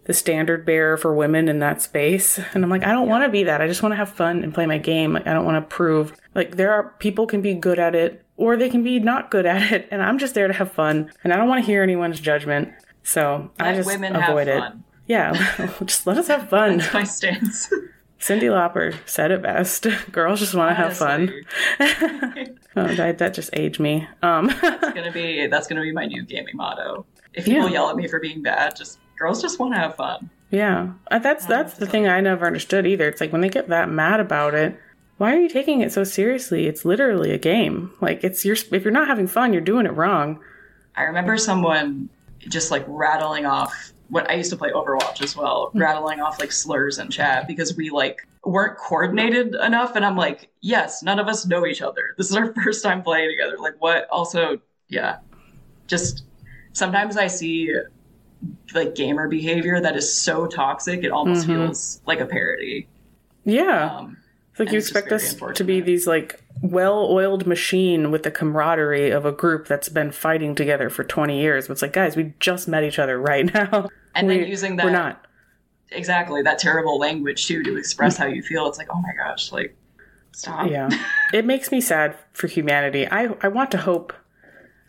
the 0.06 0.14
standard 0.14 0.66
bearer 0.66 0.97
for 0.97 1.14
women 1.14 1.47
in 1.47 1.60
that 1.60 1.82
space. 1.82 2.39
And 2.54 2.64
I'm 2.64 2.70
like, 2.70 2.86
I 2.86 2.91
don't 2.91 3.10
want 3.10 3.24
to 3.24 3.30
be 3.30 3.43
that. 3.43 3.62
I 3.62 3.68
just 3.68 3.82
want 3.82 3.93
to 3.93 3.97
have 3.97 4.10
fun 4.10 4.43
and 4.43 4.54
play 4.54 4.66
my 4.66 4.78
game. 4.78 5.14
Like, 5.14 5.28
I 5.28 5.34
don't 5.34 5.45
want 5.45 5.58
to 5.58 5.76
prove 5.76 6.14
like 6.36 6.56
there 6.56 6.72
are 6.72 6.95
people 6.99 7.26
can 7.26 7.41
be 7.41 7.54
good 7.54 7.80
at 7.80 7.95
it 7.95 8.24
or 8.38 8.58
they 8.58 8.70
can 8.70 8.84
be 8.84 8.99
not 8.99 9.32
good 9.32 9.45
at 9.45 9.72
it. 9.72 9.88
And 9.91 10.04
I'm 10.04 10.20
just 10.20 10.36
there 10.36 10.47
to 10.47 10.54
have 10.54 10.72
fun 10.72 11.12
and 11.24 11.34
I 11.34 11.38
don't 11.38 11.47
want 11.47 11.62
to 11.62 11.66
hear 11.66 11.82
anyone's 11.82 12.20
judgment. 12.20 12.72
So 13.04 13.49
I 13.60 13.74
just 13.74 13.88
women 13.88 14.16
have 14.16 14.30
avoid 14.30 14.47
it. 14.47 14.60
fun. 14.60 14.84
Yeah. 15.08 15.70
just 15.86 16.06
let 16.08 16.18
us 16.18 16.28
have 16.28 16.49
fun. 16.49 16.82
My 16.93 17.04
stance. 17.04 17.70
Cyndi 18.20 18.43
Lauper 18.43 18.95
said 19.08 19.32
it 19.32 19.41
best. 19.41 19.88
Girls 20.12 20.39
just 20.39 20.54
want 20.54 20.70
to 20.70 20.76
have 20.76 20.95
fun. 20.95 21.34
oh, 22.76 22.93
that, 22.95 23.18
that 23.18 23.34
just 23.34 23.49
aged 23.54 23.80
me. 23.80 24.08
Um, 24.22 24.47
That's 24.62 24.93
gonna 24.93 25.12
be 25.12 25.47
that's 25.47 25.68
gonna 25.68 25.82
be 25.82 25.91
my 25.91 26.06
new 26.06 26.24
gaming 26.24 26.56
motto. 26.56 27.06
If 27.34 27.45
people 27.45 27.64
Yeah. 27.68 27.74
yell 27.74 27.89
at 27.89 27.95
me 27.95 28.08
for 28.08 28.20
being 28.20 28.43
bad, 28.43 28.76
just 28.76 28.99
girls 29.18 29.41
just 29.41 29.60
want 29.60 29.74
to 29.74 29.80
have 29.80 29.95
fun. 29.95 30.30
Yeah, 30.52 30.91
Uh, 31.10 31.18
that's 31.20 31.45
that's 31.45 31.76
the 31.76 31.88
thing 31.88 32.08
I 32.08 32.20
never 32.22 32.45
understood 32.45 32.86
either. 32.86 33.08
It's 33.08 33.22
like 33.22 33.32
when 33.32 33.41
they 33.41 33.49
get 33.49 33.70
that 33.70 33.89
mad 33.89 34.20
about 34.20 34.54
it, 34.54 34.78
why 35.18 35.34
are 35.34 35.39
you 35.39 35.49
taking 35.49 35.82
it 35.82 35.91
so 35.91 36.04
seriously? 36.04 36.68
It's 36.68 36.86
literally 36.86 37.32
a 37.32 37.38
game. 37.39 37.91
Like 38.02 38.24
it's 38.24 38.45
your 38.45 38.56
if 38.72 38.84
you're 38.84 38.91
not 38.91 39.08
having 39.08 39.28
fun, 39.28 39.52
you're 39.54 39.62
doing 39.64 39.86
it 39.88 39.95
wrong. 39.95 40.39
I 40.95 41.04
remember 41.04 41.38
someone 41.38 42.10
just 42.49 42.71
like 42.71 42.83
rattling 42.87 43.45
off 43.45 43.93
what 44.09 44.29
I 44.29 44.33
used 44.33 44.49
to 44.49 44.57
play 44.57 44.71
Overwatch 44.71 45.21
as 45.21 45.35
well, 45.35 45.69
Hmm. 45.71 45.79
rattling 45.79 46.19
off 46.19 46.39
like 46.39 46.51
slurs 46.51 46.99
in 46.99 47.09
chat 47.09 47.47
because 47.47 47.75
we 47.77 47.89
like 47.89 48.27
weren't 48.43 48.77
coordinated 48.77 49.55
enough. 49.55 49.95
And 49.95 50.03
I'm 50.05 50.17
like, 50.17 50.49
yes, 50.61 51.01
none 51.03 51.19
of 51.19 51.27
us 51.27 51.45
know 51.45 51.65
each 51.65 51.81
other. 51.81 52.13
This 52.17 52.29
is 52.29 52.35
our 52.35 52.53
first 52.63 52.83
time 52.83 53.03
playing 53.03 53.29
together. 53.29 53.57
Like, 53.59 53.75
what? 53.79 54.07
Also, 54.09 54.59
yeah, 54.89 55.19
just 55.87 56.23
sometimes 56.73 57.15
I 57.17 57.27
see 57.27 57.73
like 58.73 58.95
gamer 58.95 59.27
behavior 59.27 59.79
that 59.79 59.95
is 59.95 60.13
so 60.13 60.47
toxic, 60.47 61.03
it 61.03 61.11
almost 61.11 61.47
Mhm. 61.47 61.55
feels 61.55 62.01
like 62.05 62.19
a 62.19 62.25
parody. 62.25 62.87
Yeah, 63.45 63.95
Um, 63.97 64.17
it's 64.51 64.59
like 64.59 64.71
you 64.71 64.77
expect 64.79 65.11
us 65.11 65.35
to 65.55 65.63
be 65.63 65.79
these 65.81 66.05
like 66.07 66.40
well-oiled 66.62 67.47
machine 67.47 68.12
with 68.12 68.24
the 68.24 68.32
camaraderie 68.32 69.10
of 69.12 69.26
a 69.26 69.32
group 69.32 69.68
that's 69.68 69.89
been 69.89 70.12
fighting 70.12 70.56
together 70.56 70.89
for 70.89 71.04
20 71.04 71.39
years. 71.39 71.68
But 71.68 71.74
it's 71.74 71.82
like, 71.82 71.93
guys, 71.93 72.16
we 72.16 72.34
just 72.39 72.68
met 72.68 72.84
each 72.84 72.99
other 72.99 73.20
right 73.20 73.45
now. 73.54 73.89
And 74.16 74.30
then 74.30 74.39
We- 74.41 74.47
using 74.47 74.72
we're 74.78 74.86
that- 74.86 74.91
not. 74.91 75.26
exactly 75.91 76.41
that 76.41 76.60
terrible 76.60 76.97
language 76.99 77.45
too 77.47 77.64
to 77.64 77.78
express 77.78 78.18
how 78.18 78.26
you 78.26 78.41
feel. 78.41 78.68
It's 78.68 78.78
like, 78.78 78.88
oh 78.91 79.02
my 79.02 79.14
gosh, 79.18 79.52
like 79.52 79.76
stop. 80.34 80.70
Yeah. 80.70 80.89
it 81.34 81.45
makes 81.45 81.72
me 81.72 81.82
sad 81.82 82.16
for 82.34 82.47
humanity. 82.47 83.08
I, 83.08 83.30
I 83.41 83.47
want 83.47 83.72
to 83.72 83.78
hope, 83.78 84.14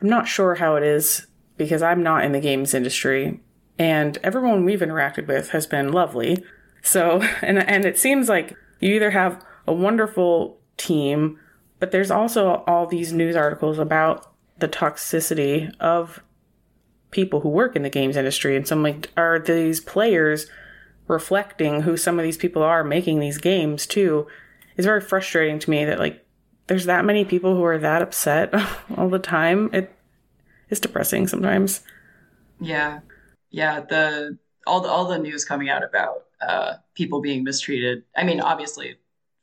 I'm 0.01 0.09
not 0.09 0.29
sure 0.29 0.57
how 0.57 0.77
it 0.77 0.83
is 0.83 1.27
because 1.57 1.83
I'm 1.83 2.03
not 2.03 2.25
in 2.25 2.33
the 2.33 2.41
games 2.41 2.75
industry 2.75 3.41
and 3.79 4.19
everyone 4.23 4.65
we've 4.65 4.81
interacted 4.81 5.27
with 5.27 5.51
has 5.51 5.67
been 5.67 5.91
lovely. 5.93 6.45
So, 6.83 7.23
and, 7.43 7.59
and 7.59 7.85
it 7.85 7.99
seems 7.99 8.29
like 8.29 8.55
you 8.81 8.95
either 8.95 9.11
have 9.13 9.43
a 9.67 9.73
wonderful 9.73 10.59
team, 10.77 11.39
but 11.83 11.91
there's 11.91 12.13
also 12.13 12.63
all 12.69 12.87
these 12.87 13.13
news 13.13 13.35
articles 13.35 13.81
about 13.81 14.33
the 14.61 14.69
toxicity 14.69 15.75
of 15.81 16.23
people 17.11 17.41
who 17.41 17.49
work 17.49 17.75
in 17.75 17.83
the 17.83 17.91
games 17.91 18.17
industry. 18.17 18.55
And 18.55 18.65
so 18.65 18.77
I'm 18.77 18.85
like, 18.85 19.11
are 19.17 19.41
these 19.41 19.81
players 19.81 20.47
reflecting 21.09 21.81
who 21.83 21.97
some 21.97 22.21
of 22.21 22.23
these 22.23 22.37
people 22.37 22.63
are 22.63 22.85
making 22.85 23.19
these 23.19 23.37
games 23.37 23.85
too? 23.85 24.29
It's 24.77 24.87
very 24.87 25.01
frustrating 25.01 25.59
to 25.59 25.71
me 25.71 25.85
that 25.85 25.99
like 25.99 26.25
there's 26.69 26.85
that 26.85 27.05
many 27.05 27.25
people 27.25 27.57
who 27.57 27.65
are 27.65 27.79
that 27.79 28.01
upset 28.01 28.55
all 28.97 29.09
the 29.09 29.19
time. 29.19 29.69
It 29.73 29.93
is 30.69 30.79
depressing 30.79 31.27
sometimes. 31.27 31.81
Yeah, 32.61 33.01
yeah. 33.51 33.81
The 33.81 34.39
all 34.69 34.83
the 34.83 34.89
all 34.89 35.07
the 35.07 35.19
news 35.19 35.45
coming 35.45 35.69
out 35.69 35.83
about 35.83 36.27
uh, 36.41 36.75
people 36.95 37.21
being 37.21 37.43
mistreated. 37.43 38.05
I 38.15 38.23
mean, 38.23 38.41
obviously, 38.41 38.99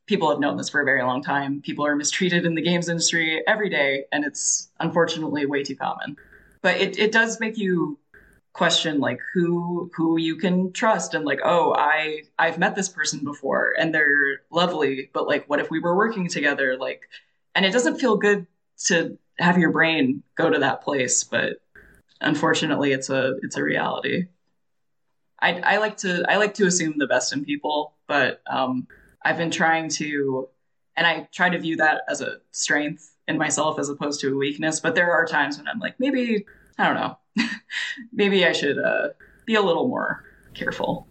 people 0.10 0.28
have 0.32 0.40
known 0.40 0.58
this 0.58 0.70
for 0.70 0.82
a 0.82 0.86
very 0.86 1.04
long 1.04 1.22
time. 1.22 1.62
People 1.62 1.86
are 1.86 1.96
mistreated 1.96 2.44
in 2.44 2.56
the 2.56 2.64
games 2.64 2.90
industry 2.90 3.44
every 3.48 3.70
day, 3.70 4.06
and 4.12 4.26
it's 4.26 4.72
unfortunately 4.80 5.46
way 5.46 5.64
too 5.64 5.76
common. 5.76 6.18
But 6.64 6.78
it 6.78 6.98
it 6.98 7.12
does 7.12 7.40
make 7.40 7.58
you 7.58 8.00
question 8.52 9.00
like 9.00 9.20
who 9.34 9.90
who 9.96 10.18
you 10.18 10.36
can 10.36 10.74
trust 10.74 11.14
and 11.14 11.24
like 11.24 11.40
oh 11.46 11.74
i 11.78 12.24
i've 12.40 12.58
met 12.58 12.76
this 12.76 12.90
person 12.90 13.24
before 13.24 13.76
and 13.78 13.94
they're 13.94 14.42
lovely 14.50 15.10
but 15.14 15.28
like 15.28 15.48
what 15.48 15.60
if 15.60 15.70
we 15.70 15.80
were 15.80 15.96
working 15.96 16.28
together 16.28 16.76
like 16.76 17.04
and 17.54 17.64
it 17.64 17.72
doesn't 17.72 18.00
feel 18.00 18.18
good 18.18 18.48
to 18.78 19.18
have 19.38 19.60
your 19.60 19.72
brain 19.72 20.24
go 20.36 20.50
to 20.50 20.60
that 20.60 20.82
place 20.82 21.24
but 21.24 21.58
unfortunately 22.22 22.92
it's 22.92 23.12
a 23.12 23.36
it's 23.44 23.56
a 23.56 23.64
reality 23.64 24.26
i 25.40 25.54
i 25.60 25.78
like 25.78 25.96
to 25.96 26.26
i 26.28 26.38
like 26.38 26.56
to 26.56 26.66
assume 26.66 26.96
the 26.98 27.08
best 27.08 27.32
in 27.32 27.46
people 27.46 27.94
but 28.08 28.42
um 28.50 28.88
i've 29.24 29.38
been 29.38 29.52
trying 29.52 29.90
to 29.90 30.48
and 30.96 31.06
i 31.06 31.28
try 31.32 31.50
to 31.50 31.60
view 31.60 31.76
that 31.76 32.02
as 32.10 32.22
a 32.22 32.38
strength 32.52 33.16
in 33.28 33.38
myself 33.38 33.80
as 33.80 33.90
opposed 33.90 34.20
to 34.20 34.34
a 34.34 34.36
weakness 34.36 34.80
but 34.80 34.96
there 34.96 35.12
are 35.12 35.26
times 35.26 35.58
when 35.58 35.68
i'm 35.68 35.80
like 35.80 36.00
maybe 36.00 36.46
i 36.78 36.86
don't 36.86 36.96
know 36.96 37.46
maybe 38.14 38.46
i 38.46 38.52
should 38.52 38.78
uh 38.78 39.10
be 39.50 39.56
a 39.56 39.62
little 39.62 39.88
more 39.88 40.24
careful. 40.54 41.08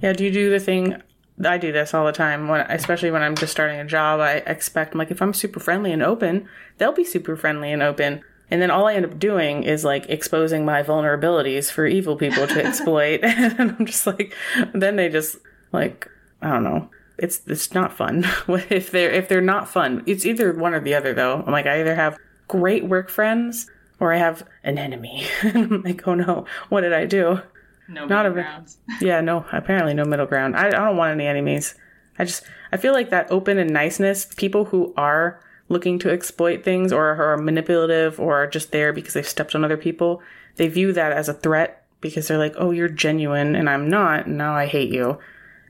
Yeah, 0.00 0.14
do 0.14 0.24
you 0.24 0.30
do 0.30 0.50
the 0.50 0.58
thing? 0.58 1.02
I 1.44 1.58
do 1.58 1.72
this 1.72 1.92
all 1.92 2.06
the 2.06 2.12
time, 2.12 2.48
when, 2.48 2.62
especially 2.70 3.10
when 3.10 3.22
I'm 3.22 3.34
just 3.34 3.52
starting 3.52 3.78
a 3.78 3.84
job. 3.84 4.20
I 4.20 4.36
expect, 4.36 4.94
I'm 4.94 4.98
like, 4.98 5.10
if 5.10 5.20
I'm 5.20 5.34
super 5.34 5.60
friendly 5.60 5.92
and 5.92 6.02
open, 6.02 6.48
they'll 6.78 6.92
be 6.92 7.04
super 7.04 7.36
friendly 7.36 7.70
and 7.70 7.82
open. 7.82 8.22
And 8.50 8.62
then 8.62 8.70
all 8.70 8.86
I 8.86 8.94
end 8.94 9.04
up 9.04 9.18
doing 9.18 9.64
is 9.64 9.84
like 9.84 10.08
exposing 10.08 10.64
my 10.64 10.82
vulnerabilities 10.82 11.70
for 11.70 11.86
evil 11.86 12.16
people 12.16 12.46
to 12.46 12.64
exploit. 12.66 13.20
and 13.22 13.76
I'm 13.78 13.84
just 13.84 14.06
like, 14.06 14.34
then 14.72 14.96
they 14.96 15.10
just 15.10 15.36
like, 15.72 16.08
I 16.40 16.48
don't 16.50 16.64
know. 16.64 16.88
It's 17.18 17.40
it's 17.46 17.72
not 17.72 17.92
fun 17.96 18.24
if 18.70 18.90
they're 18.90 19.10
if 19.10 19.28
they're 19.28 19.40
not 19.40 19.68
fun. 19.68 20.02
It's 20.06 20.26
either 20.26 20.52
one 20.52 20.74
or 20.74 20.80
the 20.80 20.94
other 20.94 21.14
though. 21.14 21.42
I'm 21.46 21.52
like 21.52 21.66
I 21.66 21.80
either 21.80 21.94
have 21.94 22.18
great 22.48 22.84
work 22.84 23.08
friends 23.08 23.70
or 23.98 24.12
I 24.12 24.18
have 24.18 24.46
an 24.62 24.78
enemy. 24.78 25.26
I'm 25.42 25.82
like, 25.82 26.06
oh 26.06 26.14
no, 26.14 26.44
what 26.68 26.82
did 26.82 26.92
I 26.92 27.06
do? 27.06 27.40
No 27.88 28.04
Not 28.06 28.24
middle 28.24 28.38
a- 28.38 28.42
grounds. 28.42 28.78
Yeah, 29.00 29.20
no, 29.20 29.46
apparently 29.52 29.94
no 29.94 30.04
middle 30.04 30.26
ground. 30.26 30.56
I, 30.56 30.66
I 30.68 30.70
don't 30.70 30.96
want 30.96 31.12
any 31.12 31.26
enemies. 31.26 31.74
I 32.18 32.24
just, 32.24 32.44
I 32.72 32.76
feel 32.78 32.92
like 32.92 33.10
that 33.10 33.30
open 33.30 33.58
and 33.58 33.70
niceness, 33.72 34.26
people 34.36 34.66
who 34.66 34.92
are 34.96 35.40
looking 35.68 35.98
to 36.00 36.10
exploit 36.10 36.64
things 36.64 36.92
or 36.92 37.06
are 37.32 37.36
manipulative 37.36 38.18
or 38.20 38.42
are 38.42 38.46
just 38.46 38.72
there 38.72 38.92
because 38.92 39.14
they've 39.14 39.26
stepped 39.28 39.54
on 39.54 39.64
other 39.64 39.76
people, 39.76 40.20
they 40.56 40.66
view 40.68 40.92
that 40.92 41.12
as 41.12 41.28
a 41.28 41.34
threat 41.34 41.84
because 42.00 42.26
they're 42.28 42.38
like, 42.38 42.54
oh, 42.58 42.70
you're 42.72 42.88
genuine 42.88 43.54
and 43.54 43.68
I'm 43.70 43.88
not, 43.88 44.26
and 44.26 44.36
now 44.38 44.54
I 44.54 44.66
hate 44.66 44.90
you. 44.92 45.18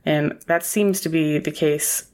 And 0.06 0.40
that 0.46 0.64
seems 0.64 1.00
to 1.02 1.08
be 1.08 1.38
the 1.38 1.50
case. 1.50 2.08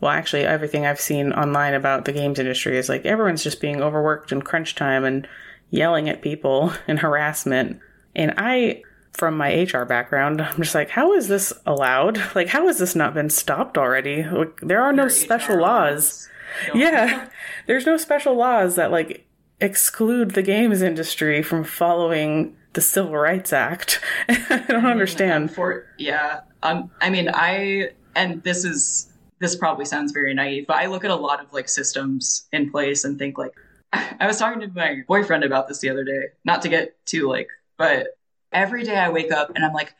Well, 0.00 0.10
actually, 0.10 0.44
everything 0.44 0.84
I've 0.84 1.00
seen 1.00 1.32
online 1.32 1.72
about 1.72 2.04
the 2.04 2.12
games 2.12 2.38
industry 2.38 2.76
is 2.76 2.88
like 2.88 3.06
everyone's 3.06 3.44
just 3.44 3.60
being 3.60 3.80
overworked 3.80 4.32
in 4.32 4.42
crunch 4.42 4.74
time 4.74 5.04
and 5.04 5.26
yelling 5.70 6.08
at 6.08 6.20
people 6.20 6.72
and 6.88 6.98
harassment. 6.98 7.80
And 8.14 8.34
I, 8.36 8.82
from 9.12 9.36
my 9.36 9.62
HR 9.62 9.84
background, 9.84 10.42
I'm 10.42 10.56
just 10.56 10.74
like, 10.74 10.90
how 10.90 11.14
is 11.14 11.28
this 11.28 11.52
allowed? 11.64 12.20
Like, 12.34 12.48
how 12.48 12.66
has 12.66 12.78
this 12.78 12.94
not 12.94 13.14
been 13.14 13.30
stopped 13.30 13.78
already? 13.78 14.24
Like, 14.24 14.60
there 14.60 14.82
are 14.82 14.92
no 14.92 15.04
Your 15.04 15.10
special 15.10 15.56
HR 15.56 15.60
laws. 15.60 16.28
Yeah, 16.74 17.28
there's 17.66 17.86
no 17.86 17.96
special 17.96 18.34
laws 18.34 18.76
that 18.76 18.90
like 18.90 19.26
exclude 19.60 20.32
the 20.32 20.42
games 20.42 20.82
industry 20.82 21.42
from 21.42 21.64
following 21.64 22.56
the 22.76 22.82
Civil 22.82 23.16
Rights 23.16 23.54
Act. 23.54 24.00
I 24.28 24.64
don't 24.68 24.84
understand. 24.84 25.52
For 25.52 25.86
yeah, 25.98 26.42
um, 26.62 26.90
I 27.00 27.10
mean, 27.10 27.30
I 27.32 27.90
and 28.14 28.42
this 28.44 28.64
is 28.64 29.10
this 29.40 29.56
probably 29.56 29.86
sounds 29.86 30.12
very 30.12 30.34
naive, 30.34 30.66
but 30.68 30.76
I 30.76 30.86
look 30.86 31.02
at 31.02 31.10
a 31.10 31.16
lot 31.16 31.42
of 31.42 31.52
like 31.52 31.68
systems 31.68 32.46
in 32.52 32.70
place 32.70 33.04
and 33.04 33.18
think 33.18 33.38
like 33.38 33.54
I 33.92 34.26
was 34.26 34.38
talking 34.38 34.60
to 34.60 34.68
my 34.68 35.02
boyfriend 35.08 35.42
about 35.42 35.68
this 35.68 35.78
the 35.78 35.88
other 35.88 36.04
day. 36.04 36.26
Not 36.44 36.62
to 36.62 36.68
get 36.68 37.04
too 37.06 37.28
like, 37.28 37.48
but 37.78 38.08
every 38.52 38.84
day 38.84 38.96
I 38.96 39.08
wake 39.08 39.32
up 39.32 39.52
and 39.56 39.64
I'm 39.64 39.72
like, 39.72 39.94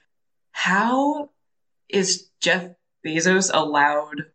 how 0.52 1.30
is 1.88 2.28
Jeff 2.40 2.70
Bezos 3.04 3.50
allowed 3.52 4.26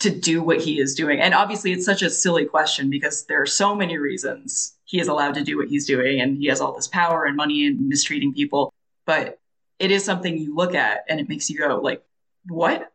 to 0.00 0.10
do 0.10 0.42
what 0.42 0.60
he 0.60 0.80
is 0.80 0.94
doing? 0.94 1.20
And 1.20 1.34
obviously, 1.34 1.72
it's 1.72 1.84
such 1.84 2.02
a 2.02 2.10
silly 2.10 2.44
question 2.44 2.90
because 2.90 3.24
there 3.26 3.40
are 3.40 3.46
so 3.46 3.74
many 3.74 3.98
reasons 3.98 4.76
he 4.84 5.00
is 5.00 5.08
allowed 5.08 5.34
to 5.34 5.44
do 5.44 5.56
what 5.56 5.68
he's 5.68 5.86
doing, 5.86 6.20
and 6.20 6.36
he 6.36 6.46
has 6.46 6.60
all 6.60 6.74
this 6.74 6.88
power 6.88 7.24
and 7.24 7.36
money 7.36 7.66
and 7.66 7.88
mistreating 7.88 8.34
people. 8.34 8.72
But 9.06 9.38
it 9.78 9.90
is 9.90 10.04
something 10.04 10.36
you 10.36 10.54
look 10.54 10.74
at 10.74 11.04
and 11.08 11.18
it 11.18 11.28
makes 11.28 11.48
you 11.48 11.58
go 11.58 11.80
like, 11.80 12.02
what? 12.48 12.90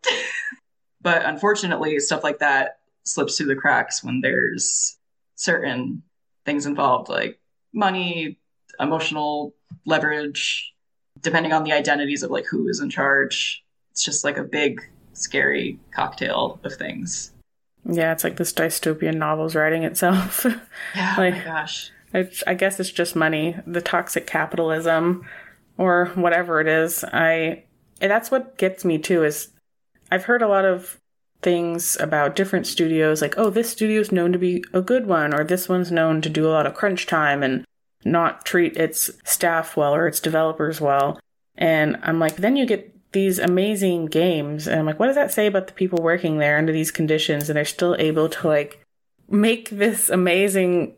but 1.02 1.26
unfortunately, 1.26 2.00
stuff 2.00 2.24
like 2.24 2.40
that 2.40 2.80
slips 3.04 3.38
through 3.38 3.48
the 3.48 3.56
cracks 3.56 4.04
when 4.04 4.22
there's 4.22 4.98
certain 5.36 6.04
things 6.46 6.66
involved, 6.66 7.10
like 7.10 7.40
money, 7.74 8.40
emotional 8.80 9.54
leverage, 9.86 10.74
depending 11.22 11.54
on 11.54 11.64
the 11.64 11.74
identities 11.74 12.24
of 12.24 12.32
like 12.32 12.46
who 12.46 12.68
is 12.68 12.80
in 12.80 12.90
charge. 12.90 13.64
It's 13.92 14.04
just 14.04 14.24
like 14.24 14.38
a 14.38 14.44
big, 14.44 14.82
scary 15.16 15.80
cocktail 15.92 16.60
of 16.64 16.74
things. 16.76 17.32
Yeah, 17.88 18.12
it's 18.12 18.24
like 18.24 18.38
this 18.38 18.54
dystopian 18.54 19.16
novel's 19.18 19.56
writing 19.56 19.84
itself. 19.84 20.46
Yeah, 20.96 21.16
Like- 21.18 21.34
oh 21.36 21.38
my 21.38 21.44
gosh. 21.44 21.92
It's, 22.14 22.44
I 22.48 22.54
guess 22.54 22.80
it's 22.80 22.92
just 22.92 23.14
money, 23.16 23.58
the 23.68 23.82
toxic 23.82 24.26
capitalism, 24.26 25.26
or 25.78 26.06
whatever 26.16 26.62
it 26.62 26.68
is. 26.68 27.04
I 27.04 27.64
and 28.00 28.10
that's 28.10 28.32
what 28.32 28.58
gets 28.58 28.86
me 28.86 28.98
too. 29.00 29.24
Is 29.26 29.50
I've 30.12 30.24
heard 30.24 30.42
a 30.42 30.48
lot 30.48 30.64
of 30.64 30.98
things 31.42 31.98
about 32.00 32.36
different 32.38 32.68
studios, 32.68 33.22
like 33.22 33.34
oh, 33.38 33.50
this 33.50 33.70
studio 33.70 34.00
is 34.00 34.14
known 34.14 34.32
to 34.32 34.40
be 34.40 34.64
a 34.74 34.82
good 34.82 35.08
one, 35.08 35.34
or 35.34 35.44
this 35.44 35.68
one's 35.68 35.92
known 35.92 36.22
to 36.22 36.30
do 36.30 36.48
a 36.48 36.52
lot 36.56 36.66
of 36.66 36.74
crunch 36.74 37.06
time 37.06 37.44
and 37.44 37.66
not 38.06 38.46
treat 38.46 38.78
its 38.78 39.10
staff 39.26 39.76
well 39.76 39.94
or 39.94 40.08
its 40.08 40.22
developers 40.22 40.80
well. 40.80 41.20
And 41.58 41.98
I'm 42.02 42.20
like, 42.20 42.38
then 42.38 42.56
you 42.56 42.66
get 42.66 42.95
these 43.16 43.40
amazing 43.40 44.06
games, 44.06 44.68
and 44.68 44.80
I'm 44.80 44.86
like, 44.86 45.00
what 45.00 45.08
does 45.08 45.16
that 45.16 45.32
say 45.32 45.48
about 45.48 45.66
the 45.66 45.74
people 45.74 46.04
working 46.04 46.38
there 46.38 46.60
under 46.60 46.72
these 46.72 46.92
conditions? 46.92 47.50
And 47.50 47.58
they're 47.58 47.66
still 47.66 47.96
able 47.98 48.30
to 48.30 48.48
like 48.48 48.86
make 49.28 49.72
this 49.72 50.10
amazing 50.10 50.94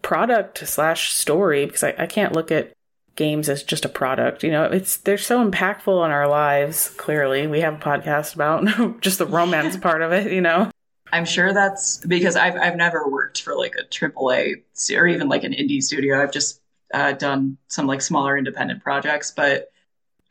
product 0.00 0.66
slash 0.66 1.12
story 1.12 1.66
because 1.66 1.84
I, 1.84 1.94
I 1.98 2.06
can't 2.06 2.32
look 2.32 2.50
at 2.50 2.72
games 3.16 3.48
as 3.48 3.62
just 3.62 3.84
a 3.86 3.88
product 3.88 4.44
you 4.44 4.50
know 4.50 4.64
it's 4.64 4.98
they're 4.98 5.16
so 5.16 5.42
impactful 5.42 5.88
on 5.88 6.10
our 6.10 6.28
lives 6.28 6.90
clearly 6.98 7.46
we 7.46 7.60
have 7.60 7.74
a 7.74 7.78
podcast 7.78 8.34
about 8.34 9.00
just 9.00 9.16
the 9.18 9.24
romance 9.24 9.74
part 9.78 10.02
of 10.02 10.12
it 10.12 10.30
you 10.30 10.42
know 10.42 10.70
I'm 11.12 11.24
sure 11.24 11.52
that's 11.52 11.98
because 11.98 12.36
I've 12.36 12.56
I've 12.56 12.76
never 12.76 13.08
worked 13.08 13.42
for 13.42 13.56
like 13.56 13.74
a 13.78 13.84
AAA 13.84 14.62
or 14.96 15.06
even 15.06 15.28
like 15.28 15.44
an 15.44 15.52
indie 15.52 15.82
studio. 15.82 16.20
I've 16.20 16.32
just 16.32 16.60
uh, 16.92 17.12
done 17.12 17.56
some 17.68 17.86
like 17.86 18.00
smaller 18.02 18.36
independent 18.36 18.82
projects, 18.82 19.30
but 19.30 19.70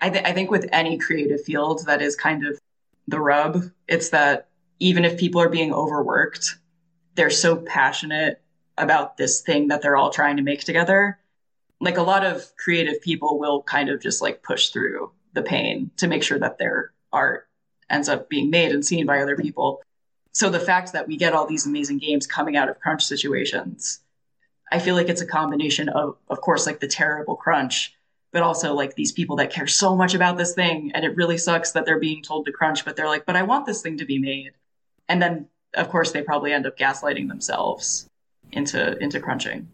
I, 0.05 0.09
th- 0.11 0.23
I 0.23 0.33
think 0.33 0.51
with 0.51 0.69
any 0.71 0.99
creative 0.99 1.43
field, 1.43 1.87
that 1.87 1.99
is 1.99 2.15
kind 2.15 2.45
of 2.45 2.59
the 3.07 3.19
rub. 3.19 3.63
It's 3.87 4.09
that 4.09 4.49
even 4.79 5.03
if 5.03 5.17
people 5.17 5.41
are 5.41 5.49
being 5.49 5.73
overworked, 5.73 6.57
they're 7.15 7.31
so 7.31 7.55
passionate 7.55 8.39
about 8.77 9.17
this 9.17 9.41
thing 9.41 9.69
that 9.69 9.81
they're 9.81 9.97
all 9.97 10.11
trying 10.11 10.37
to 10.37 10.43
make 10.43 10.63
together. 10.63 11.17
Like 11.81 11.97
a 11.97 12.03
lot 12.03 12.23
of 12.23 12.45
creative 12.55 13.01
people 13.01 13.39
will 13.39 13.63
kind 13.63 13.89
of 13.89 13.99
just 13.99 14.21
like 14.21 14.43
push 14.43 14.69
through 14.69 15.11
the 15.33 15.41
pain 15.41 15.89
to 15.97 16.07
make 16.07 16.21
sure 16.21 16.37
that 16.37 16.59
their 16.59 16.91
art 17.11 17.49
ends 17.89 18.07
up 18.07 18.29
being 18.29 18.51
made 18.51 18.71
and 18.71 18.85
seen 18.85 19.07
by 19.07 19.21
other 19.21 19.35
people 19.35 19.81
so 20.33 20.49
the 20.49 20.59
fact 20.59 20.91
that 20.91 21.07
we 21.07 21.15
get 21.15 21.33
all 21.33 21.47
these 21.47 21.65
amazing 21.65 21.97
games 21.97 22.25
coming 22.25 22.57
out 22.57 22.67
of 22.67 22.79
crunch 22.79 23.05
situations 23.05 23.99
i 24.71 24.79
feel 24.79 24.95
like 24.95 25.07
it's 25.07 25.21
a 25.21 25.27
combination 25.27 25.87
of 25.89 26.17
of 26.29 26.41
course 26.41 26.65
like 26.65 26.79
the 26.79 26.87
terrible 26.87 27.35
crunch 27.35 27.94
but 28.35 28.43
also 28.43 28.73
like 28.73 28.95
these 28.95 29.13
people 29.13 29.37
that 29.37 29.49
care 29.49 29.65
so 29.65 29.95
much 29.95 30.13
about 30.13 30.37
this 30.37 30.53
thing 30.53 30.91
and 30.93 31.05
it 31.05 31.15
really 31.15 31.37
sucks 31.37 31.71
that 31.71 31.85
they're 31.85 32.01
being 32.01 32.21
told 32.21 32.45
to 32.45 32.51
crunch 32.51 32.83
but 32.83 32.97
they're 32.97 33.07
like 33.07 33.25
but 33.25 33.37
i 33.37 33.41
want 33.41 33.65
this 33.65 33.81
thing 33.81 33.97
to 33.97 34.03
be 34.03 34.19
made. 34.19 34.51
And 35.07 35.21
then 35.21 35.47
of 35.73 35.87
course 35.87 36.11
they 36.11 36.21
probably 36.21 36.51
end 36.51 36.67
up 36.67 36.77
gaslighting 36.77 37.29
themselves 37.29 38.09
into 38.51 38.97
into 38.97 39.21
crunching. 39.21 39.69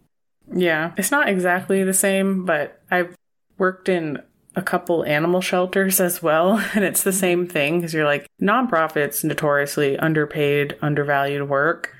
Yeah 0.53 0.91
it's 0.95 1.09
not 1.09 1.27
exactly 1.27 1.83
the 1.83 1.93
same 1.93 2.45
but 2.45 2.79
i've 2.91 3.15
worked 3.57 3.89
in 3.89 4.21
a 4.55 4.61
couple 4.61 5.03
animal 5.05 5.41
shelters 5.41 5.99
as 5.99 6.21
well 6.21 6.63
and 6.75 6.85
it's 6.85 7.01
the 7.01 7.11
same 7.11 7.47
thing 7.47 7.79
because 7.79 7.95
you're 7.95 8.05
like 8.05 8.27
nonprofits 8.39 9.23
notoriously 9.23 9.97
underpaid 9.97 10.77
undervalued 10.83 11.49
work 11.49 11.95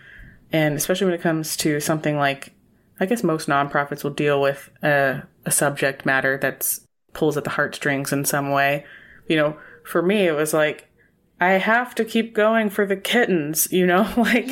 and 0.51 0.75
especially 0.75 1.05
when 1.05 1.15
it 1.15 1.21
comes 1.21 1.57
to 1.57 1.79
something 1.79 2.17
like 2.17 2.53
i 2.99 3.07
guess 3.07 3.23
most 3.23 3.47
nonprofits 3.49 4.03
will 4.03 4.11
deal 4.11 4.39
with 4.39 4.69
a, 4.83 5.23
a 5.45 5.51
subject 5.51 6.05
matter 6.05 6.37
that's 6.37 6.81
pulls 7.13 7.35
at 7.37 7.43
the 7.43 7.49
heartstrings 7.49 8.11
in 8.13 8.25
some 8.25 8.51
way. 8.51 8.85
You 9.27 9.35
know 9.37 9.57
for 9.83 10.01
me 10.01 10.27
it 10.27 10.33
was 10.35 10.53
like 10.53 10.87
i 11.39 11.53
have 11.53 11.95
to 11.95 12.05
keep 12.05 12.33
going 12.33 12.69
for 12.69 12.85
the 12.85 12.95
kittens 12.95 13.67
you 13.71 13.85
know? 13.85 14.07
Like 14.17 14.45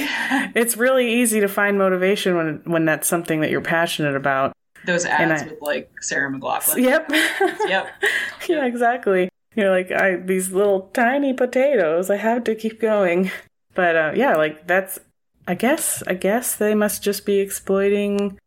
it's 0.56 0.76
really 0.78 1.22
easy 1.22 1.40
to 1.40 1.48
find 1.48 1.78
motivation 1.78 2.36
when 2.36 2.62
when 2.66 2.86
that's 2.86 3.08
something 3.08 3.42
that 3.42 3.52
you're 3.52 3.62
passionate 3.62 4.16
about. 4.16 4.54
Those 4.86 5.06
ads 5.06 5.44
I- 5.44 5.46
with 5.46 5.62
like 5.62 5.92
Sarah 6.02 6.32
McLachlan 6.32 6.82
yep. 6.82 7.10
Yep. 7.68 7.88
Yeah 8.48 8.66
exactly. 8.66 9.30
You're 9.56 9.70
like 9.70 9.92
i 9.92 10.16
these 10.16 10.52
little 10.52 10.90
tiny 10.94 11.34
potatoes 11.34 12.10
i 12.10 12.16
have 12.16 12.44
to 12.46 12.56
keep 12.56 12.80
going. 12.80 13.32
But 13.76 13.96
uh 13.96 14.12
yeah 14.16 14.36
like 14.36 14.66
that's 14.68 15.00
i 15.48 15.54
guess 15.54 16.02
i 16.08 16.14
guess 16.16 16.56
they 16.56 16.74
must 16.74 17.04
just 17.04 17.26
be 17.26 17.40
exploiting 17.40 18.40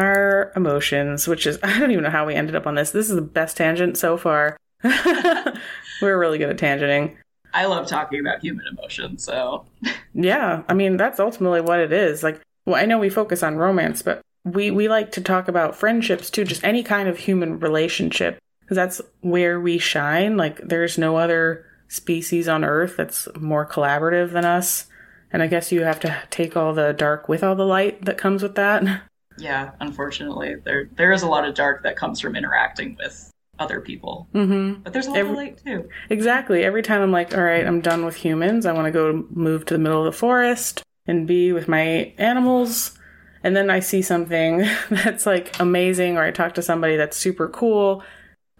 our 0.00 0.52
emotions 0.56 1.28
which 1.28 1.46
is 1.46 1.58
i 1.62 1.78
don't 1.78 1.90
even 1.90 2.04
know 2.04 2.10
how 2.10 2.26
we 2.26 2.34
ended 2.34 2.56
up 2.56 2.66
on 2.66 2.74
this. 2.74 2.90
This 2.90 3.08
is 3.08 3.14
the 3.14 3.22
best 3.22 3.56
tangent 3.56 3.96
so 3.96 4.16
far. 4.16 4.56
We're 4.82 6.18
really 6.18 6.38
good 6.38 6.48
at 6.48 6.56
tangenting. 6.56 7.16
I 7.52 7.66
love 7.66 7.86
talking 7.86 8.20
about 8.20 8.40
human 8.40 8.66
emotion 8.66 9.18
so. 9.18 9.66
Yeah 10.14 10.62
i 10.68 10.74
mean 10.74 10.96
that's 10.96 11.20
ultimately 11.20 11.60
what 11.60 11.80
it 11.80 11.92
is. 11.92 12.22
Like 12.22 12.40
well 12.66 12.76
i 12.76 12.86
know 12.86 12.98
we 12.98 13.10
focus 13.10 13.42
on 13.42 13.56
romance 13.56 14.02
but 14.02 14.22
we 14.44 14.70
we 14.70 14.88
like 14.88 15.12
to 15.12 15.20
talk 15.20 15.48
about 15.48 15.76
friendships 15.76 16.30
too 16.30 16.44
just 16.44 16.64
any 16.64 16.82
kind 16.82 17.08
of 17.08 17.18
human 17.18 17.60
relationship 17.60 18.38
because 18.60 18.76
that's 18.76 19.00
where 19.20 19.60
we 19.60 19.78
shine. 19.78 20.36
Like 20.36 20.60
there's 20.66 20.96
no 20.96 21.16
other 21.16 21.66
species 21.88 22.48
on 22.48 22.64
earth 22.64 22.96
that's 22.96 23.28
more 23.38 23.66
collaborative 23.66 24.32
than 24.32 24.44
us. 24.44 24.86
And 25.32 25.42
i 25.42 25.46
guess 25.46 25.70
you 25.70 25.82
have 25.82 26.00
to 26.00 26.22
take 26.30 26.56
all 26.56 26.72
the 26.72 26.92
dark 26.92 27.28
with 27.28 27.44
all 27.44 27.54
the 27.54 27.66
light 27.66 28.04
that 28.04 28.18
comes 28.18 28.42
with 28.42 28.54
that 28.54 29.02
yeah 29.38 29.70
unfortunately 29.80 30.56
there 30.64 30.88
there 30.96 31.12
is 31.12 31.22
a 31.22 31.26
lot 31.26 31.44
of 31.48 31.54
dark 31.54 31.82
that 31.82 31.96
comes 31.96 32.20
from 32.20 32.34
interacting 32.36 32.96
with 33.02 33.30
other 33.58 33.80
people. 33.82 34.26
Mm-hmm. 34.34 34.80
But 34.82 34.94
there's 34.94 35.06
a 35.06 35.10
lot 35.10 35.18
Every- 35.18 35.30
of 35.32 35.36
light 35.36 35.60
too. 35.62 35.88
Exactly. 36.08 36.64
Every 36.64 36.82
time 36.82 37.02
I'm 37.02 37.12
like, 37.12 37.34
all 37.36 37.42
right, 37.44 37.66
I'm 37.66 37.82
done 37.82 38.06
with 38.06 38.16
humans. 38.16 38.64
I 38.64 38.72
want 38.72 38.86
to 38.86 38.90
go 38.90 39.26
move 39.28 39.66
to 39.66 39.74
the 39.74 39.78
middle 39.78 39.98
of 39.98 40.10
the 40.10 40.18
forest 40.18 40.82
and 41.06 41.26
be 41.26 41.52
with 41.52 41.68
my 41.68 42.14
animals. 42.16 42.98
And 43.44 43.54
then 43.54 43.68
I 43.68 43.80
see 43.80 44.00
something 44.00 44.66
that's 44.90 45.26
like 45.26 45.60
amazing, 45.60 46.16
or 46.16 46.22
I 46.22 46.30
talk 46.30 46.54
to 46.54 46.62
somebody 46.62 46.96
that's 46.96 47.18
super 47.18 47.48
cool. 47.50 48.00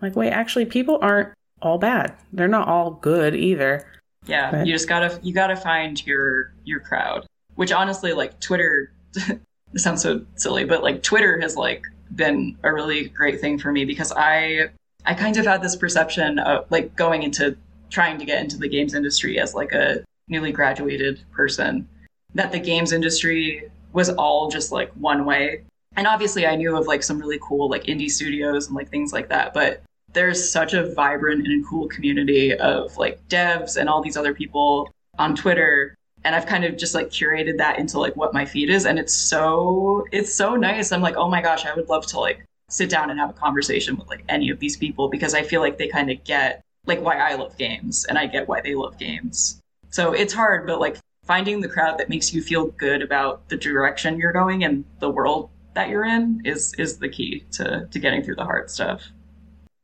I'm 0.03 0.09
like, 0.09 0.17
wait, 0.17 0.33
actually, 0.33 0.67
people 0.67 0.99
aren't 1.01 1.31
all 1.63 1.79
bad. 1.79 2.15
They're 2.35 2.47
not 2.47 2.69
all 2.69 2.91
good 2.91 3.35
either. 3.35 3.87
Yeah, 4.27 4.55
Right. 4.55 4.67
you 4.67 4.75
just 4.75 4.87
gotta 4.89 5.19
you 5.23 5.33
gotta 5.33 5.57
find 5.57 6.05
your 6.07 6.53
your 6.65 6.81
crowd. 6.81 7.25
Which 7.55 7.73
honestly, 7.73 8.13
like 8.13 8.39
Twitter, 8.39 8.93
this 9.73 9.83
sounds 9.83 10.03
so 10.03 10.25
silly, 10.37 10.65
but 10.65 10.83
like 10.83 11.03
Twitter 11.03 11.41
has 11.41 11.57
like 11.57 11.85
been 12.15 12.57
a 12.63 12.73
really 12.73 13.09
great 13.09 13.41
thing 13.41 13.59
for 13.59 13.71
me 13.71 13.85
because 13.85 14.13
I 14.13 14.71
I 15.05 15.15
kind 15.15 15.37
of 15.37 15.47
had 15.47 15.63
this 15.63 15.77
perception 15.77 16.39
of 16.39 16.71
like 16.71 16.95
going 16.97 17.23
into 17.23 17.57
trying 17.91 18.19
to 18.19 18.25
get 18.25 18.41
into 18.41 18.57
the 18.57 18.69
games 18.69 18.95
industry 18.95 19.39
as 19.39 19.55
like 19.55 19.73
a 19.73 20.05
newly 20.29 20.53
graduated 20.53 21.21
person 21.33 21.89
that 22.35 22.53
the 22.53 22.59
games 22.59 22.93
industry 22.93 23.71
was 23.93 24.09
all 24.11 24.49
just 24.51 24.71
like 24.71 24.91
one 24.93 25.25
way. 25.25 25.65
And 25.97 26.07
obviously 26.07 26.47
I 26.47 26.55
knew 26.55 26.77
of 26.77 26.87
like 26.87 27.03
some 27.03 27.19
really 27.19 27.41
cool 27.43 27.69
like 27.69 27.85
indie 27.85 28.11
studios 28.11 28.69
and 28.69 28.77
like 28.77 28.89
things 28.89 29.13
like 29.13 29.29
that, 29.29 29.53
but 29.53 29.83
there's 30.13 30.51
such 30.51 30.75
a 30.75 30.93
vibrant 30.95 31.47
and 31.47 31.67
cool 31.67 31.89
community 31.89 32.55
of 32.55 32.97
like 32.97 33.21
devs 33.29 33.77
and 33.77 33.89
all 33.89 34.03
these 34.03 34.17
other 34.17 34.35
people 34.35 34.93
on 35.19 35.35
Twitter 35.35 35.95
and 36.25 36.35
I've 36.35 36.47
kind 36.47 36.65
of 36.65 36.77
just 36.77 36.95
like 36.95 37.09
curated 37.09 37.59
that 37.59 37.79
into 37.79 37.99
like 37.99 38.17
what 38.17 38.35
my 38.35 38.45
feed 38.45 38.71
is 38.71 38.87
and 38.87 38.99
it's 38.99 39.15
so 39.15 40.05
it's 40.13 40.35
so 40.35 40.57
nice. 40.57 40.93
I'm 40.93 41.03
like, 41.03 41.17
"Oh 41.17 41.29
my 41.29 41.41
gosh, 41.41 41.65
I 41.67 41.75
would 41.75 41.89
love 41.89 42.07
to 42.09 42.21
like 42.21 42.45
sit 42.69 42.91
down 42.91 43.11
and 43.11 43.19
have 43.19 43.31
a 43.31 43.35
conversation 43.35 43.97
with 43.97 44.09
like 44.09 44.25
any 44.29 44.51
of 44.51 44.61
these 44.61 44.77
people 44.77 45.09
because 45.09 45.35
I 45.35 45.43
feel 45.43 45.61
like 45.61 45.79
they 45.79 45.89
kind 45.89 46.11
of 46.11 46.23
get 46.25 46.63
like 46.87 47.01
why 47.01 47.17
I 47.17 47.35
love 47.35 47.57
games 47.59 48.05
and 48.07 48.19
I 48.19 48.27
get 48.27 48.49
why 48.49 48.61
they 48.61 48.75
love 48.75 48.99
games." 48.99 49.61
So 49.91 50.13
it's 50.13 50.33
hard, 50.33 50.67
but 50.67 50.79
like 50.81 50.99
finding 51.25 51.61
the 51.61 51.69
crowd 51.69 51.99
that 51.99 52.09
makes 52.09 52.33
you 52.33 52.43
feel 52.43 52.67
good 52.67 53.03
about 53.03 53.49
the 53.49 53.57
direction 53.57 54.19
you're 54.19 54.33
going 54.33 54.65
and 54.65 54.85
the 54.99 55.11
world 55.11 55.51
that 55.75 55.89
you're 55.89 56.05
in 56.05 56.43
is 56.45 56.75
is 56.75 56.99
the 56.99 57.09
key 57.09 57.45
to 57.53 57.89
to 57.91 57.99
getting 57.99 58.23
through 58.23 58.37
the 58.37 58.45
hard 58.45 58.71
stuff. 58.71 59.03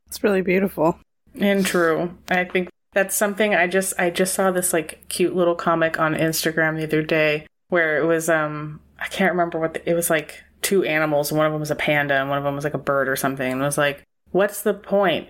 It's 0.07 0.23
really 0.23 0.41
beautiful. 0.41 0.99
And 1.39 1.65
true. 1.65 2.17
I 2.29 2.45
think 2.45 2.69
that's 2.97 3.15
something 3.15 3.53
I 3.53 3.67
just 3.67 3.93
I 3.99 4.09
just 4.09 4.33
saw 4.33 4.49
this 4.49 4.73
like 4.73 5.07
cute 5.07 5.35
little 5.35 5.53
comic 5.53 5.99
on 5.99 6.15
Instagram 6.15 6.77
the 6.77 6.83
other 6.85 7.03
day 7.03 7.45
where 7.69 7.99
it 7.99 8.07
was 8.07 8.27
um 8.27 8.79
I 8.99 9.05
can't 9.05 9.33
remember 9.33 9.59
what 9.59 9.75
the, 9.75 9.87
it 9.87 9.93
was 9.93 10.09
like 10.09 10.43
two 10.63 10.83
animals. 10.83 11.31
One 11.31 11.45
of 11.45 11.51
them 11.51 11.59
was 11.59 11.69
a 11.69 11.75
panda 11.75 12.15
and 12.15 12.27
one 12.27 12.39
of 12.39 12.43
them 12.43 12.55
was 12.55 12.63
like 12.63 12.73
a 12.73 12.79
bird 12.79 13.07
or 13.07 13.15
something. 13.15 13.51
And 13.51 13.61
it 13.61 13.63
was 13.63 13.77
like 13.77 14.01
what's 14.31 14.63
the 14.63 14.73
point? 14.73 15.29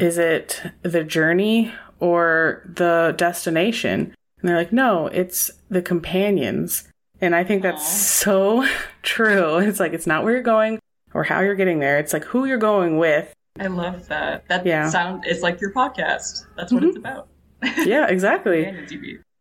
Is 0.00 0.18
it 0.18 0.60
the 0.82 1.04
journey 1.04 1.72
or 2.00 2.68
the 2.74 3.14
destination? 3.16 4.12
And 4.40 4.48
they're 4.48 4.56
like 4.56 4.72
no 4.72 5.06
it's 5.06 5.52
the 5.70 5.82
companions. 5.82 6.88
And 7.20 7.36
I 7.36 7.44
think 7.44 7.62
that's 7.62 7.86
so 7.88 8.66
true. 9.02 9.58
It's 9.58 9.78
like 9.78 9.92
it's 9.92 10.08
not 10.08 10.24
where 10.24 10.32
you're 10.32 10.42
going 10.42 10.80
or 11.14 11.22
how 11.22 11.38
you're 11.38 11.54
getting 11.54 11.78
there. 11.78 12.00
It's 12.00 12.12
like 12.12 12.24
who 12.24 12.46
you're 12.46 12.58
going 12.58 12.98
with 12.98 13.32
I 13.60 13.66
love 13.68 14.06
that. 14.08 14.46
That 14.48 14.64
Yeah. 14.66 14.88
sound 14.88 15.24
is 15.26 15.42
like 15.42 15.60
your 15.60 15.72
podcast. 15.72 16.46
That's 16.56 16.72
what 16.72 16.82
Mhm. 16.82 16.88
it's 16.88 16.96
about. 16.96 17.28
yeah 17.86 18.06
exactly 18.06 18.70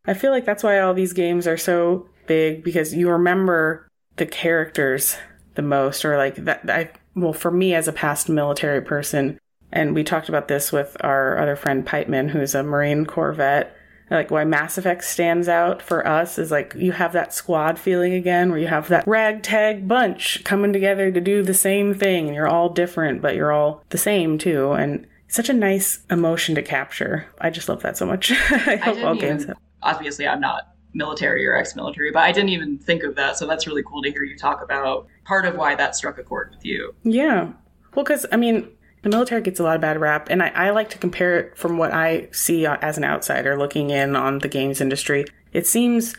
I 0.08 0.14
feel 0.14 0.32
like 0.32 0.46
that's 0.46 0.64
why 0.64 0.80
all 0.80 0.94
these 0.94 1.12
games 1.12 1.48
are 1.48 1.58
so 1.58 2.08
big 2.28 2.64
because 2.64 2.94
you 2.96 3.10
remember 3.10 3.88
the 4.16 4.26
characters 4.26 5.18
the 5.56 5.62
most, 5.62 6.06
or 6.06 6.16
like 6.18 6.36
that. 6.36 6.62
I 6.70 6.92
well, 7.16 7.34
for 7.34 7.52
me 7.52 7.74
as 7.76 7.88
a 7.88 7.94
past 7.94 8.30
military 8.30 8.82
person, 8.82 9.38
and 9.72 9.94
we 9.96 10.04
talked 10.04 10.30
about 10.30 10.48
this 10.48 10.72
with 10.72 10.96
our 11.02 11.38
other 11.38 11.56
friend 11.56 11.86
Pipeman, 11.86 12.30
who's 12.30 12.56
a 12.56 12.64
Marine 12.64 13.06
Corps 13.06 13.34
vet. 13.34 13.75
Like 14.10 14.30
why 14.32 14.44
Mass 14.44 14.78
Effect 14.78 15.04
stands 15.04 15.48
out 15.48 15.82
for 15.82 16.08
us 16.08 16.38
is 16.38 16.52
like 16.52 16.74
you 16.76 16.92
have 16.92 17.14
that 17.14 17.34
squad 17.34 17.80
feeling 17.80 18.14
again, 18.14 18.50
where 18.50 18.60
you 18.60 18.68
have 18.68 18.88
that 18.90 19.08
ragtag 19.08 19.88
bunch 19.88 20.44
coming 20.44 20.72
together 20.74 21.12
to 21.12 21.22
do 21.22 21.42
the 21.42 21.54
same 21.54 21.94
thing, 21.94 22.28
and 22.28 22.36
you're 22.36 22.48
all 22.48 22.70
different, 22.70 23.22
but 23.22 23.36
you're 23.36 23.52
all 23.52 23.84
the 23.90 23.98
same 23.98 24.38
too, 24.38 24.72
and 24.74 25.08
such 25.28 25.50
a 25.50 25.54
nice 25.54 26.00
emotion 26.10 26.56
to 26.56 26.62
capture. 26.62 27.28
I 27.42 27.50
just 27.50 27.68
love 27.68 27.82
that 27.82 27.98
so 27.98 28.06
much. 28.06 28.32
I 28.50 28.80
I 28.84 29.04
all 29.04 29.16
games 29.16 29.44
even, 29.44 29.48
have. 29.48 29.58
obviously 29.82 30.28
I'm 30.28 30.40
not 30.40 30.76
military 30.94 31.46
or 31.46 31.56
ex-military, 31.56 32.12
but 32.12 32.24
I 32.24 32.32
didn't 32.32 32.50
even 32.50 32.78
think 32.78 33.04
of 33.04 33.16
that. 33.16 33.38
So 33.38 33.46
that's 33.46 33.68
really 33.68 33.84
cool 33.84 34.02
to 34.02 34.12
hear 34.12 34.24
you 34.24 34.38
talk 34.38 34.64
about 34.64 35.08
part 35.26 35.46
of 35.46 35.56
why 35.56 35.76
that 35.76 35.96
struck 35.96 36.18
a 36.18 36.24
chord 36.24 36.52
with 36.56 36.64
you. 36.64 36.96
Yeah. 37.04 37.52
Well, 37.94 38.06
because, 38.06 38.26
I 38.32 38.38
mean, 38.38 38.70
the 39.06 39.12
military 39.12 39.40
gets 39.40 39.60
a 39.60 39.64
lot 39.64 39.76
of 39.76 39.82
bad 39.82 40.02
rap, 40.02 40.30
and 40.32 40.42
I, 40.42 40.48
I 40.48 40.70
like 40.72 40.90
to 40.90 40.98
compare 40.98 41.38
it 41.38 41.56
from 41.56 41.78
what 41.78 41.94
I 41.94 42.28
see 42.32 42.66
uh, 42.66 42.78
as 42.82 42.98
an 42.98 43.04
outsider 43.04 43.56
looking 43.56 43.92
in 43.92 44.16
on 44.16 44.40
the 44.40 44.48
games 44.48 44.82
industry. 44.82 45.26
It 45.54 45.68
seems 45.68 46.16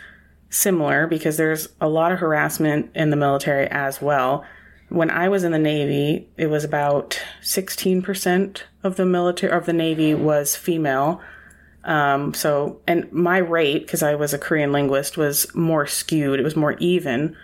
similar 0.51 1.09
because 1.09 1.37
there's 1.37 1.68
a 1.80 1.89
lot 1.89 2.12
of 2.12 2.20
harassment 2.20 2.93
in 2.95 3.11
the 3.11 3.16
military 3.16 3.66
as 3.72 4.01
well. 4.01 4.45
When 4.89 5.11
I 5.11 5.28
was 5.28 5.43
in 5.43 5.51
the 5.51 5.59
Navy, 5.59 6.28
it 6.37 6.47
was 6.47 6.62
about 6.62 7.20
16% 7.43 8.62
of 8.84 8.95
the 8.95 9.05
military, 9.05 9.53
of 9.53 9.66
the 9.66 9.72
Navy 9.72 10.14
was 10.14 10.55
female. 10.55 11.20
Um, 11.82 12.34
so, 12.34 12.80
and 12.87 13.11
my 13.11 13.39
rate, 13.39 13.84
because 13.84 14.05
I 14.05 14.14
was 14.14 14.32
a 14.32 14.39
Korean 14.39 14.70
linguist, 14.70 15.16
was 15.16 15.53
more 15.57 15.89
skewed. 15.89 16.39
It 16.39 16.45
was 16.45 16.55
more 16.55 16.74
even 16.74 17.37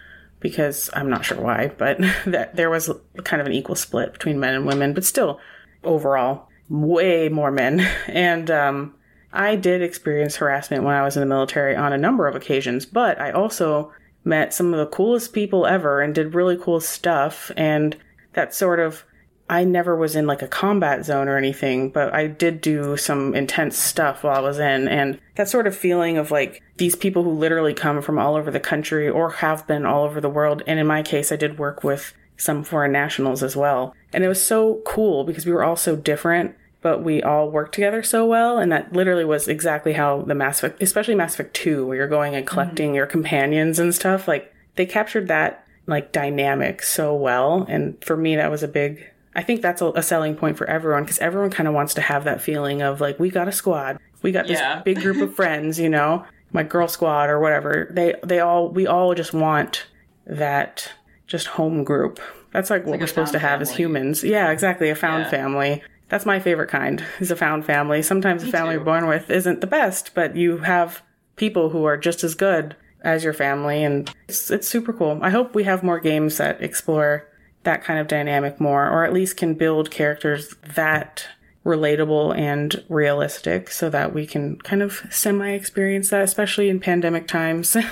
because 0.43 0.91
I'm 0.93 1.09
not 1.09 1.25
sure 1.25 1.41
why, 1.41 1.73
but 1.79 1.99
that 2.27 2.57
there 2.57 2.71
was 2.71 2.91
kind 3.25 3.41
of 3.41 3.47
an 3.47 3.53
equal 3.53 3.77
split 3.77 4.13
between 4.13 4.41
men 4.41 4.55
and 4.55 4.67
women, 4.67 4.93
but 4.93 5.05
still 5.05 5.41
overall 5.85 6.49
way 6.69 7.29
more 7.29 7.51
men. 7.51 7.81
And 8.09 8.51
um, 8.51 8.95
I 9.33 9.57
did 9.57 9.83
experience 9.83 10.37
harassment 10.37 10.85
when 10.85 10.95
I 10.95 11.03
was 11.03 11.17
in 11.17 11.21
the 11.21 11.27
military 11.27 11.75
on 11.75 11.93
a 11.93 11.99
number 11.99 12.27
of 12.27 12.35
occasions, 12.35 12.85
but 12.85 13.21
I 13.21 13.31
also 13.31 13.93
met 14.25 14.55
some 14.55 14.73
of 14.73 14.79
the 14.79 14.95
coolest 14.95 15.33
people 15.33 15.67
ever 15.67 16.01
and 16.01 16.15
did 16.15 16.35
really 16.35 16.57
cool 16.57 16.81
stuff. 16.81 17.51
And 17.57 17.97
that 18.35 18.55
sort 18.55 18.81
of, 18.81 19.05
I 19.53 19.65
never 19.65 19.95
was 19.95 20.17
in 20.17 20.27
like 20.27 20.41
a 20.41 20.49
combat 20.49 21.05
zone 21.05 21.29
or 21.29 21.37
anything, 21.37 21.91
but 21.91 22.15
I 22.15 22.27
did 22.27 22.63
do 22.63 22.97
some 22.97 23.35
intense 23.35 23.77
stuff 23.77 24.25
while 24.25 24.35
I 24.35 24.41
was 24.41 24.59
in. 24.59 24.89
And 24.89 25.21
that 25.35 25.47
sort 25.47 25.67
of 25.67 25.77
feeling 25.77 26.17
of 26.17 26.31
like 26.31 26.63
these 26.79 26.97
people 26.97 27.23
who 27.23 27.33
literally 27.33 27.75
come 27.75 28.01
from 28.01 28.19
all 28.19 28.35
over 28.35 28.51
the 28.51 28.59
country 28.59 29.11
or 29.11 29.29
have 29.29 29.67
been 29.67 29.85
all 29.85 30.05
over 30.05 30.23
the 30.23 30.31
world. 30.31 30.63
And 30.67 30.81
in 30.81 30.87
my 30.87 31.03
case, 31.03 31.31
I 31.31 31.37
did 31.37 31.59
work 31.59 31.85
with 31.85 32.15
some 32.39 32.65
foreign 32.65 32.93
nationals 32.93 33.43
as 33.43 33.55
well. 33.55 33.95
And 34.15 34.25
it 34.25 34.29
was 34.29 34.43
so 34.43 34.81
cool 34.87 35.23
because 35.25 35.45
we 35.45 35.53
were 35.53 35.63
all 35.63 35.77
so 35.77 35.97
different, 35.97 36.57
but 36.81 37.03
we 37.05 37.23
all 37.23 37.51
worked 37.51 37.75
together 37.75 38.03
so 38.03 38.25
well. 38.25 38.57
And 38.57 38.73
that 38.73 38.95
literally 38.95 39.27
was 39.27 39.49
exactly 39.49 39.93
how 39.93 40.23
the 40.23 40.35
Mass 40.35 40.61
Effect, 40.63 40.83
especially 40.83 41.15
Mass 41.15 41.35
Effect 41.35 41.53
2, 41.53 41.87
where 41.87 41.99
you're 41.99 42.09
going 42.09 42.35
and 42.35 42.47
collecting 42.47 42.89
mm-hmm. 42.89 42.97
your 42.97 43.07
companions 43.07 43.79
and 43.79 43.95
stuff, 43.95 44.27
like 44.27 44.51
they 44.77 44.87
captured 44.87 45.29
that 45.29 45.67
like 45.87 46.11
dynamic 46.11 46.83
so 46.83 47.15
well. 47.15 47.67
And 47.69 48.03
for 48.03 48.17
me, 48.17 48.37
that 48.37 48.51
was 48.51 48.63
a 48.63 48.69
big, 48.69 49.12
I 49.35 49.43
think 49.43 49.63
that's 49.63 49.81
a, 49.81 49.87
a 49.93 50.03
selling 50.03 50.35
point 50.37 50.59
for 50.59 50.67
everyone 50.69 51.05
because 51.05 51.19
everyone 51.19 51.51
kind 51.51 51.69
of 51.69 51.75
wants 51.75 51.95
to 51.95 52.01
have 52.01 52.25
that 52.25 52.43
feeling 52.43 52.83
of 52.83 53.01
like, 53.01 53.19
we 53.19 53.31
got 53.31 53.49
a 53.49 53.53
squad. 53.53 53.99
We 54.23 54.31
got 54.33 54.47
this 54.47 54.59
Yeah. 54.61 54.83
big 54.85 55.01
group 55.01 55.21
of 55.23 55.35
friends, 55.37 55.79
you 55.79 55.89
know, 55.89 56.25
my 56.53 56.63
girl 56.63 56.87
squad 56.89 57.31
or 57.31 57.41
whatever. 57.41 57.89
They, 57.91 58.15
they 58.25 58.41
all, 58.41 58.69
we 58.69 58.87
all 58.87 59.15
just 59.15 59.33
want 59.33 59.87
that 60.27 60.93
just 61.27 61.47
home 61.49 61.85
group. 61.85 62.21
That's 62.53 62.69
like 62.71 62.85
what 62.85 62.93
like 62.93 63.01
we're 63.01 63.07
supposed 63.07 63.33
to 63.33 63.39
have 63.39 63.63
as 63.63 63.75
humans. 63.75 64.23
Yeah, 64.23 64.51
exactly. 64.51 64.91
A 64.91 64.95
found 64.95 65.25
Yeah. 65.25 65.31
family. 65.31 65.83
That's 66.11 66.27
my 66.27 66.39
favorite 66.39 66.69
kind. 66.69 67.03
Is 67.21 67.31
a 67.31 67.37
found 67.37 67.65
family. 67.65 68.03
Sometimes 68.03 68.43
the 68.43 68.47
Me 68.47 68.53
family 68.53 68.73
too. 68.75 68.77
you're 68.81 68.85
born 68.85 69.07
with 69.07 69.31
isn't 69.31 69.63
the 69.63 69.67
best, 69.67 70.11
but 70.15 70.37
you 70.37 70.59
have 70.59 71.01
people 71.37 71.71
who 71.71 71.85
are 71.85 71.97
just 71.97 72.23
as 72.23 72.35
good 72.35 72.77
as 73.03 73.25
your 73.25 73.33
family, 73.33 73.83
and 73.83 74.13
it's, 74.29 74.51
it's 74.51 74.69
super 74.69 74.93
cool. 74.93 75.19
I 75.23 75.31
hope 75.31 75.55
we 75.55 75.65
have 75.65 75.83
more 75.83 75.99
games 75.99 76.37
that 76.37 76.63
explore 76.63 77.27
that 77.65 77.85
kind 77.85 77.99
of 77.99 78.09
dynamic 78.09 78.61
more, 78.61 78.89
or 78.89 79.05
at 79.05 79.13
least 79.13 79.37
can 79.37 79.55
build 79.55 79.91
characters 79.91 80.55
that 80.75 81.29
relatable 81.65 82.37
and 82.37 82.85
realistic, 82.89 83.71
so 83.71 83.89
that 83.91 84.13
we 84.13 84.27
can 84.27 84.57
kind 84.59 84.83
of 84.83 85.03
semi 85.11 85.51
experience 85.51 86.11
that, 86.11 86.23
especially 86.23 86.69
in 86.69 86.81
pandemic 86.81 87.27
times. 87.27 87.77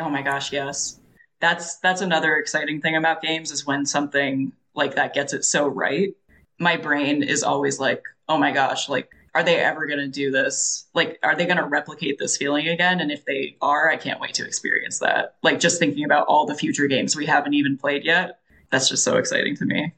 Oh 0.00 0.08
my 0.08 0.22
gosh, 0.22 0.52
yes. 0.52 0.98
That's 1.40 1.76
that's 1.78 2.00
another 2.00 2.36
exciting 2.36 2.80
thing 2.80 2.96
about 2.96 3.20
games 3.20 3.50
is 3.50 3.66
when 3.66 3.84
something 3.84 4.52
like 4.74 4.94
that 4.94 5.12
gets 5.12 5.32
it 5.32 5.44
so 5.44 5.66
right. 5.68 6.14
My 6.58 6.76
brain 6.76 7.22
is 7.22 7.42
always 7.42 7.78
like, 7.78 8.02
"Oh 8.28 8.38
my 8.38 8.52
gosh, 8.52 8.88
like 8.88 9.10
are 9.34 9.42
they 9.42 9.56
ever 9.56 9.86
going 9.86 9.98
to 9.98 10.08
do 10.08 10.30
this? 10.30 10.86
Like 10.94 11.18
are 11.22 11.34
they 11.34 11.46
going 11.46 11.56
to 11.56 11.64
replicate 11.64 12.18
this 12.18 12.36
feeling 12.36 12.68
again? 12.68 13.00
And 13.00 13.10
if 13.10 13.24
they 13.24 13.56
are, 13.60 13.90
I 13.90 13.96
can't 13.96 14.20
wait 14.20 14.34
to 14.34 14.46
experience 14.46 14.98
that. 14.98 15.36
Like 15.42 15.58
just 15.58 15.78
thinking 15.78 16.04
about 16.04 16.26
all 16.26 16.46
the 16.46 16.54
future 16.54 16.86
games 16.86 17.16
we 17.16 17.26
haven't 17.26 17.54
even 17.54 17.78
played 17.78 18.04
yet. 18.04 18.38
That's 18.72 18.88
just 18.88 19.04
so 19.04 19.18
exciting 19.18 19.56
to 19.58 19.64
me. 19.66 19.94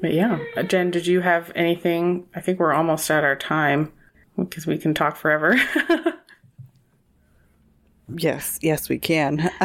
But 0.00 0.12
yeah, 0.14 0.40
Uh, 0.56 0.62
Jen, 0.62 0.90
did 0.90 1.06
you 1.06 1.20
have 1.20 1.52
anything? 1.54 2.26
I 2.34 2.40
think 2.40 2.58
we're 2.58 2.72
almost 2.72 3.10
at 3.10 3.24
our 3.24 3.36
time 3.36 3.92
because 4.36 4.66
we 4.66 4.78
can 4.78 4.94
talk 4.94 5.16
forever. 5.16 5.56
Yes, 8.12 8.58
yes, 8.60 8.88
we 8.88 8.98
can. 8.98 9.50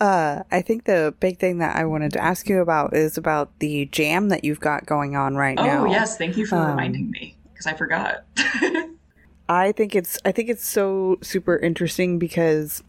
uh, 0.00 0.42
I 0.50 0.62
think 0.62 0.84
the 0.84 1.14
big 1.20 1.38
thing 1.38 1.58
that 1.58 1.76
I 1.76 1.84
wanted 1.84 2.12
to 2.14 2.22
ask 2.24 2.48
you 2.48 2.60
about 2.60 2.96
is 2.96 3.18
about 3.18 3.58
the 3.58 3.86
jam 3.86 4.30
that 4.30 4.44
you've 4.44 4.60
got 4.60 4.86
going 4.86 5.14
on 5.14 5.36
right 5.36 5.58
oh, 5.58 5.62
now. 5.62 5.82
Oh 5.82 5.84
yes. 5.84 6.16
Thank 6.16 6.36
you 6.36 6.46
for 6.46 6.56
Um, 6.56 6.66
reminding 6.66 7.10
me 7.10 7.36
because 7.52 7.66
I 7.66 7.74
forgot. 7.74 8.24
I 9.48 9.72
think 9.72 9.94
it's 9.94 10.18
I 10.24 10.32
think 10.32 10.48
it's 10.48 10.66
so 10.66 11.18
super 11.22 11.56
interesting 11.56 12.18
because 12.18 12.82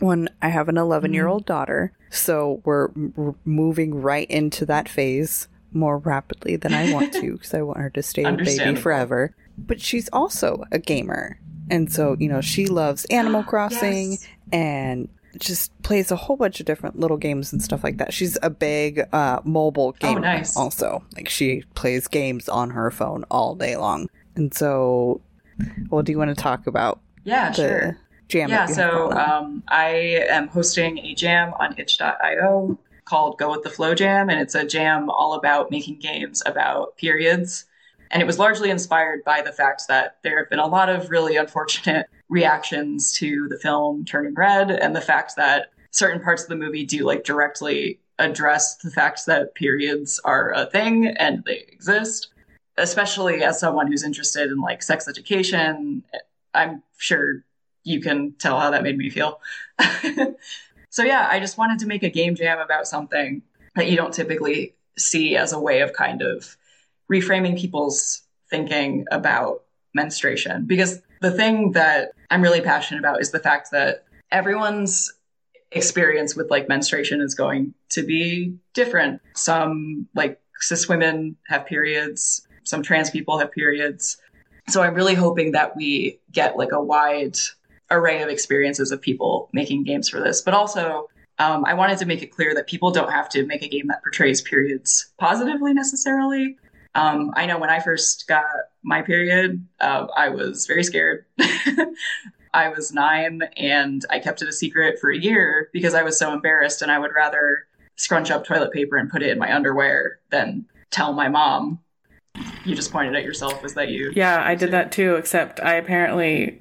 when 0.00 0.28
I 0.42 0.48
have 0.48 0.68
an 0.68 0.78
11 0.78 1.14
year 1.14 1.26
Mm-hmm. 1.26 1.28
old 1.28 1.46
daughter, 1.46 1.92
so 2.10 2.60
we're 2.64 2.88
m- 2.96 3.34
moving 3.44 4.00
right 4.02 4.28
into 4.30 4.66
that 4.66 4.88
phase 4.88 5.48
more 5.72 5.98
rapidly 5.98 6.56
than 6.56 6.74
I 6.74 6.92
want 6.92 7.12
to 7.14 7.32
because 7.34 7.54
I 7.54 7.62
want 7.62 7.78
her 7.78 7.90
to 7.90 8.02
stay 8.02 8.24
a 8.24 8.32
baby 8.32 8.74
forever. 8.74 9.34
But 9.56 9.80
she's 9.80 10.08
also 10.12 10.64
a 10.72 10.78
gamer, 10.78 11.38
and 11.70 11.92
so 11.92 12.16
you 12.18 12.28
know 12.28 12.40
she 12.40 12.66
loves 12.66 13.04
Animal 13.06 13.42
Crossing 13.50 14.12
Yes. 14.12 14.26
and 14.52 15.08
just 15.38 15.80
plays 15.82 16.10
a 16.10 16.16
whole 16.16 16.36
bunch 16.36 16.58
of 16.58 16.66
different 16.66 16.98
little 16.98 17.16
games 17.16 17.52
and 17.52 17.62
stuff 17.62 17.84
like 17.84 17.98
that. 17.98 18.12
She's 18.12 18.36
a 18.42 18.50
big 18.50 19.02
uh, 19.12 19.40
mobile 19.44 19.92
gamer 19.92 20.18
Oh, 20.18 20.22
nice. 20.22 20.56
also. 20.56 21.04
Like 21.14 21.28
she 21.28 21.62
plays 21.74 22.08
games 22.08 22.48
on 22.48 22.70
her 22.70 22.90
phone 22.90 23.24
all 23.30 23.54
day 23.54 23.76
long. 23.76 24.08
And 24.34 24.52
so 24.52 25.20
well, 25.90 26.02
do 26.02 26.10
you 26.10 26.18
want 26.18 26.36
to 26.36 26.42
talk 26.42 26.66
about 26.66 26.98
yeah, 27.22 27.50
the 27.50 27.54
sure. 27.54 27.98
Jam? 28.30 28.48
Yeah, 28.48 28.66
that 28.66 28.76
you 28.76 28.82
have 28.82 28.92
so 28.92 29.12
um, 29.12 29.62
I 29.68 30.24
am 30.28 30.48
hosting 30.48 30.98
a 30.98 31.14
jam 31.14 31.52
on 31.60 31.74
itch.io 31.78 32.78
called 33.04 33.38
Go 33.38 33.50
With 33.50 33.62
the 33.62 33.70
Flow 33.70 33.94
Jam, 33.94 34.30
and 34.30 34.40
it's 34.40 34.54
a 34.54 34.64
jam 34.64 35.10
all 35.10 35.34
about 35.34 35.70
making 35.70 35.98
games 35.98 36.42
about 36.46 36.96
periods. 36.96 37.64
And 38.12 38.22
it 38.22 38.26
was 38.26 38.38
largely 38.38 38.70
inspired 38.70 39.22
by 39.24 39.42
the 39.42 39.52
fact 39.52 39.82
that 39.88 40.16
there 40.22 40.38
have 40.38 40.50
been 40.50 40.58
a 40.58 40.66
lot 40.66 40.88
of 40.88 41.10
really 41.10 41.36
unfortunate 41.36 42.06
reactions 42.28 43.12
to 43.14 43.48
the 43.48 43.58
film 43.58 44.04
Turning 44.04 44.34
Red, 44.34 44.70
and 44.70 44.94
the 44.94 45.00
fact 45.00 45.36
that 45.36 45.72
certain 45.90 46.22
parts 46.22 46.42
of 46.42 46.48
the 46.48 46.56
movie 46.56 46.86
do 46.86 47.04
like 47.04 47.24
directly 47.24 47.98
address 48.20 48.76
the 48.76 48.90
fact 48.90 49.26
that 49.26 49.54
periods 49.54 50.20
are 50.24 50.52
a 50.52 50.66
thing 50.66 51.08
and 51.08 51.42
they 51.44 51.64
exist. 51.68 52.28
Especially 52.76 53.42
as 53.42 53.58
someone 53.58 53.88
who's 53.88 54.04
interested 54.04 54.50
in 54.50 54.60
like 54.60 54.82
sex 54.82 55.08
education, 55.08 56.02
I'm 56.54 56.82
sure 56.98 57.44
you 57.84 58.00
can 58.00 58.34
tell 58.38 58.58
how 58.58 58.70
that 58.70 58.82
made 58.82 58.96
me 58.96 59.10
feel. 59.10 59.40
so 60.90 61.02
yeah, 61.02 61.28
I 61.30 61.40
just 61.40 61.58
wanted 61.58 61.78
to 61.80 61.86
make 61.86 62.02
a 62.02 62.10
game 62.10 62.34
jam 62.34 62.58
about 62.58 62.86
something 62.86 63.42
that 63.76 63.88
you 63.88 63.96
don't 63.96 64.12
typically 64.12 64.74
see 64.98 65.36
as 65.36 65.52
a 65.52 65.60
way 65.60 65.80
of 65.80 65.92
kind 65.92 66.22
of 66.22 66.56
reframing 67.10 67.58
people's 67.58 68.22
thinking 68.48 69.06
about 69.10 69.62
menstruation 69.94 70.66
because 70.66 71.00
the 71.20 71.30
thing 71.30 71.72
that 71.72 72.12
I'm 72.30 72.42
really 72.42 72.60
passionate 72.60 73.00
about 73.00 73.20
is 73.20 73.30
the 73.30 73.38
fact 73.38 73.70
that 73.72 74.04
everyone's 74.30 75.12
experience 75.72 76.34
with 76.34 76.50
like 76.50 76.68
menstruation 76.68 77.20
is 77.20 77.34
going 77.34 77.74
to 77.90 78.02
be 78.02 78.56
different. 78.74 79.20
Some 79.34 80.08
like 80.14 80.40
cis 80.60 80.88
women 80.88 81.36
have 81.48 81.66
periods, 81.66 82.46
some 82.64 82.82
trans 82.82 83.10
people 83.10 83.38
have 83.38 83.52
periods. 83.52 84.18
So 84.68 84.82
I'm 84.82 84.94
really 84.94 85.14
hoping 85.14 85.52
that 85.52 85.76
we 85.76 86.20
get 86.32 86.56
like 86.56 86.72
a 86.72 86.82
wide 86.82 87.36
array 87.90 88.22
of 88.22 88.28
experiences 88.28 88.92
of 88.92 89.00
people 89.00 89.48
making 89.52 89.84
games 89.84 90.08
for 90.08 90.20
this. 90.20 90.40
But 90.40 90.54
also, 90.54 91.08
um, 91.38 91.64
I 91.64 91.74
wanted 91.74 91.98
to 91.98 92.06
make 92.06 92.22
it 92.22 92.30
clear 92.30 92.54
that 92.54 92.66
people 92.66 92.90
don't 92.90 93.10
have 93.10 93.28
to 93.30 93.46
make 93.46 93.62
a 93.62 93.68
game 93.68 93.86
that 93.88 94.02
portrays 94.02 94.40
periods 94.40 95.12
positively 95.18 95.72
necessarily. 95.72 96.56
Um, 96.94 97.32
I 97.34 97.46
know 97.46 97.58
when 97.58 97.70
I 97.70 97.80
first 97.80 98.26
got 98.26 98.44
my 98.82 99.00
period, 99.02 99.64
uh, 99.80 100.06
I 100.16 100.28
was 100.28 100.66
very 100.66 100.84
scared. 100.84 101.24
I 102.52 102.68
was 102.68 102.92
nine 102.92 103.42
and 103.56 104.04
I 104.10 104.18
kept 104.18 104.42
it 104.42 104.48
a 104.48 104.52
secret 104.52 104.98
for 104.98 105.10
a 105.10 105.16
year 105.16 105.70
because 105.72 105.94
I 105.94 106.02
was 106.02 106.18
so 106.18 106.32
embarrassed 106.32 106.82
and 106.82 106.90
I 106.90 106.98
would 106.98 107.12
rather 107.14 107.66
scrunch 107.96 108.30
up 108.30 108.44
toilet 108.44 108.72
paper 108.72 108.96
and 108.96 109.10
put 109.10 109.22
it 109.22 109.30
in 109.30 109.38
my 109.38 109.54
underwear 109.54 110.18
than 110.30 110.66
tell 110.90 111.12
my 111.12 111.28
mom. 111.28 111.78
You 112.64 112.74
just 112.74 112.92
pointed 112.92 113.14
at 113.14 113.24
yourself. 113.24 113.62
Was 113.62 113.74
that 113.74 113.88
you? 113.88 114.12
Yeah, 114.14 114.42
I 114.44 114.54
did 114.54 114.72
that 114.72 114.92
too, 114.92 115.14
except 115.14 115.60
I 115.60 115.74
apparently 115.74 116.60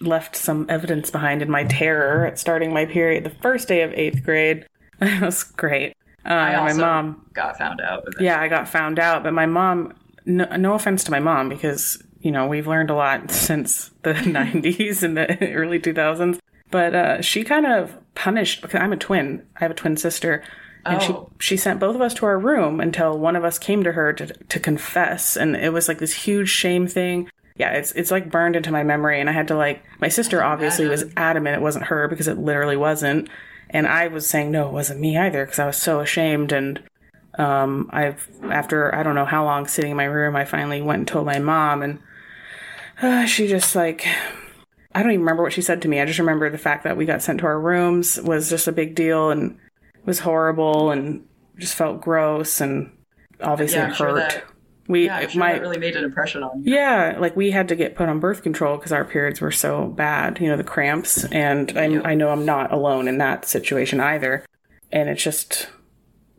left 0.00 0.36
some 0.36 0.66
evidence 0.68 1.10
behind 1.10 1.42
in 1.42 1.50
my 1.50 1.64
terror 1.64 2.26
at 2.26 2.38
starting 2.38 2.72
my 2.72 2.86
period 2.86 3.24
the 3.24 3.30
first 3.30 3.68
day 3.68 3.82
of 3.82 3.92
eighth 3.94 4.22
grade. 4.24 4.66
It 5.00 5.22
was 5.22 5.44
great. 5.44 5.94
Uh, 6.24 6.34
my 6.34 6.72
mom, 6.72 7.24
got 7.32 7.56
found 7.56 7.80
out. 7.80 8.04
yeah, 8.18 8.40
I 8.40 8.48
got 8.48 8.68
found 8.68 8.98
out, 8.98 9.22
but 9.22 9.32
my 9.32 9.46
mom, 9.46 9.94
no, 10.26 10.44
no 10.56 10.74
offense 10.74 11.04
to 11.04 11.12
my 11.12 11.20
mom, 11.20 11.48
because, 11.48 12.02
you 12.20 12.32
know, 12.32 12.46
we've 12.48 12.66
learned 12.66 12.90
a 12.90 12.94
lot 12.94 13.30
since 13.48 13.90
the 14.02 14.12
90s 14.14 15.04
and 15.04 15.16
the 15.16 15.52
early 15.52 15.78
2000s, 15.78 16.40
but 16.72 16.94
uh, 16.96 17.22
she 17.22 17.44
kind 17.44 17.64
of 17.64 17.96
punished, 18.16 18.60
because 18.60 18.80
I'm 18.80 18.92
a 18.92 18.96
twin, 18.96 19.46
I 19.56 19.60
have 19.60 19.70
a 19.70 19.74
twin 19.74 19.96
sister. 19.96 20.42
And 20.84 21.00
Oh. 21.02 21.30
she, 21.38 21.48
she 21.50 21.56
sent 21.56 21.80
both 21.80 21.94
of 21.94 22.00
us 22.02 22.14
to 22.14 22.26
our 22.26 22.38
room 22.38 22.80
until 22.80 23.16
one 23.18 23.36
of 23.36 23.44
us 23.44 23.58
came 23.58 23.84
to 23.84 23.92
her 23.92 24.12
to, 24.14 24.26
to 24.26 24.58
confess. 24.60 25.36
And 25.36 25.54
it 25.54 25.72
was 25.72 25.86
like 25.86 25.98
this 25.98 26.12
huge 26.14 26.48
shame 26.48 26.86
thing. 26.86 27.30
Yeah, 27.58 27.72
it's 27.72 27.92
it's 27.92 28.10
like 28.10 28.30
burned 28.30 28.56
into 28.56 28.70
my 28.70 28.84
memory. 28.84 29.20
And 29.20 29.28
I 29.28 29.32
had 29.32 29.48
to 29.48 29.56
like, 29.56 29.82
my 30.00 30.08
sister 30.08 30.42
obviously 30.42 30.86
was 30.86 31.04
adamant 31.16 31.56
it 31.56 31.62
wasn't 31.62 31.86
her 31.86 32.08
because 32.08 32.28
it 32.28 32.38
literally 32.38 32.76
wasn't. 32.76 33.28
And 33.70 33.86
I 33.86 34.08
was 34.08 34.26
saying, 34.26 34.50
no, 34.50 34.68
it 34.68 34.72
wasn't 34.72 35.00
me 35.00 35.18
either 35.18 35.44
because 35.44 35.58
I 35.58 35.66
was 35.66 35.76
so 35.76 36.00
ashamed. 36.00 36.52
And 36.52 36.82
um, 37.38 37.90
I've, 37.92 38.28
after 38.50 38.94
I 38.94 39.02
don't 39.02 39.14
know 39.16 39.26
how 39.26 39.44
long 39.44 39.66
sitting 39.66 39.90
in 39.90 39.96
my 39.96 40.04
room, 40.04 40.36
I 40.36 40.44
finally 40.44 40.80
went 40.80 41.00
and 41.00 41.08
told 41.08 41.26
my 41.26 41.38
mom. 41.38 41.82
And 41.82 41.98
uh, 43.02 43.26
she 43.26 43.46
just 43.48 43.74
like, 43.76 44.06
I 44.94 45.02
don't 45.02 45.12
even 45.12 45.20
remember 45.20 45.42
what 45.42 45.52
she 45.52 45.62
said 45.62 45.82
to 45.82 45.88
me. 45.88 46.00
I 46.00 46.06
just 46.06 46.18
remember 46.18 46.50
the 46.50 46.58
fact 46.58 46.84
that 46.84 46.96
we 46.96 47.04
got 47.04 47.22
sent 47.22 47.40
to 47.40 47.46
our 47.46 47.60
rooms 47.60 48.18
was 48.22 48.48
just 48.50 48.68
a 48.68 48.72
big 48.72 48.94
deal 48.94 49.30
and 49.30 49.58
was 50.04 50.20
horrible 50.20 50.90
and 50.90 51.24
just 51.58 51.74
felt 51.74 52.00
gross 52.00 52.60
and 52.60 52.90
obviously 53.40 53.76
Yeah, 53.78 53.90
hurt. 53.92 54.32
sure 54.32 54.42
we 54.88 55.06
Yeah, 55.06 55.26
sure 55.28 55.38
my 55.38 55.52
really 55.58 55.78
made 55.78 55.94
an 55.94 56.04
impression 56.04 56.42
on 56.42 56.64
you. 56.64 56.74
yeah, 56.74 57.16
like 57.18 57.36
we 57.36 57.50
had 57.50 57.68
to 57.68 57.76
get 57.76 57.94
put 57.94 58.08
on 58.08 58.18
birth 58.18 58.42
control 58.42 58.76
because 58.76 58.90
our 58.90 59.04
periods 59.04 59.40
were 59.40 59.52
so 59.52 59.86
bad, 59.86 60.40
you 60.40 60.48
know, 60.48 60.56
the 60.56 60.64
cramps. 60.64 61.24
And 61.26 61.76
I'm, 61.78 62.04
I 62.04 62.14
know 62.14 62.30
I'm 62.30 62.44
not 62.44 62.72
alone 62.72 63.06
in 63.06 63.18
that 63.18 63.44
situation 63.44 64.00
either. 64.00 64.44
And 64.90 65.08
it 65.08 65.16
just 65.16 65.68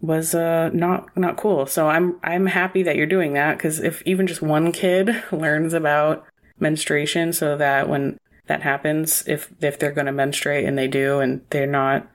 was 0.01 0.33
uh, 0.33 0.69
not 0.73 1.15
not 1.15 1.37
cool. 1.37 1.65
So 1.67 1.87
I'm 1.87 2.19
I'm 2.23 2.47
happy 2.47 2.83
that 2.83 2.95
you're 2.95 3.05
doing 3.05 3.33
that 3.33 3.57
because 3.57 3.79
if 3.79 4.01
even 4.05 4.27
just 4.27 4.41
one 4.41 4.71
kid 4.71 5.23
learns 5.31 5.73
about 5.73 6.25
menstruation, 6.59 7.31
so 7.33 7.55
that 7.57 7.87
when 7.87 8.17
that 8.47 8.63
happens, 8.63 9.23
if 9.27 9.51
if 9.61 9.77
they're 9.77 9.91
going 9.91 10.07
to 10.07 10.11
menstruate 10.11 10.65
and 10.65 10.77
they 10.77 10.87
do, 10.87 11.19
and 11.19 11.41
they're 11.51 11.67
not 11.67 12.07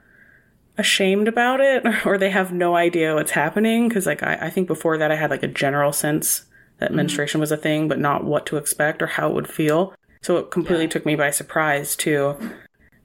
ashamed 0.77 1.27
about 1.27 1.61
it 1.61 1.83
or 2.05 2.17
they 2.17 2.29
have 2.29 2.51
no 2.51 2.75
idea 2.75 3.15
what's 3.15 3.31
happening 3.31 3.87
because 3.87 4.05
like 4.05 4.21
I, 4.23 4.33
I 4.41 4.49
think 4.49 4.67
before 4.67 4.97
that 4.97 5.11
i 5.11 5.15
had 5.15 5.29
like 5.29 5.43
a 5.43 5.47
general 5.47 5.93
sense 5.93 6.45
that 6.79 6.93
menstruation 6.93 7.39
was 7.39 7.51
a 7.51 7.57
thing 7.57 7.87
but 7.87 7.99
not 7.99 8.25
what 8.25 8.45
to 8.47 8.57
expect 8.57 9.01
or 9.01 9.07
how 9.07 9.29
it 9.29 9.33
would 9.33 9.47
feel. 9.49 9.93
So 10.21 10.35
it 10.37 10.51
completely 10.51 10.87
took 10.89 11.05
me 11.05 11.15
by 11.15 11.29
surprise 11.31 11.95
too. 11.95 12.35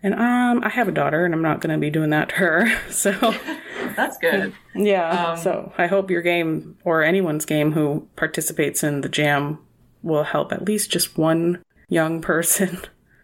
And 0.03 0.15
um 0.15 0.65
i 0.65 0.69
have 0.71 0.89
a 0.89 0.93
daughter 0.93 1.25
and 1.25 1.33
i'm 1.35 1.43
not 1.43 1.61
going 1.61 1.73
to 1.73 1.79
be 1.79 1.91
doing 1.91 2.11
that 2.11 2.31
to 2.31 2.35
her 2.37 2.81
so 2.91 3.13
That's 3.97 4.17
good. 4.19 4.53
yeah 4.75 5.33
Um, 5.33 5.37
so 5.39 5.73
i 5.79 5.87
hope 5.87 6.11
your 6.11 6.23
game 6.23 6.77
or 6.85 7.03
anyone's 7.03 7.45
game 7.45 7.73
who 7.73 8.09
participates 8.17 8.83
in 8.83 9.03
the 9.03 9.09
jam 9.09 9.59
will 10.03 10.25
help 10.25 10.53
at 10.53 10.65
least 10.65 10.91
just 10.91 11.19
one 11.19 11.63
young 11.89 12.21
person 12.23 12.81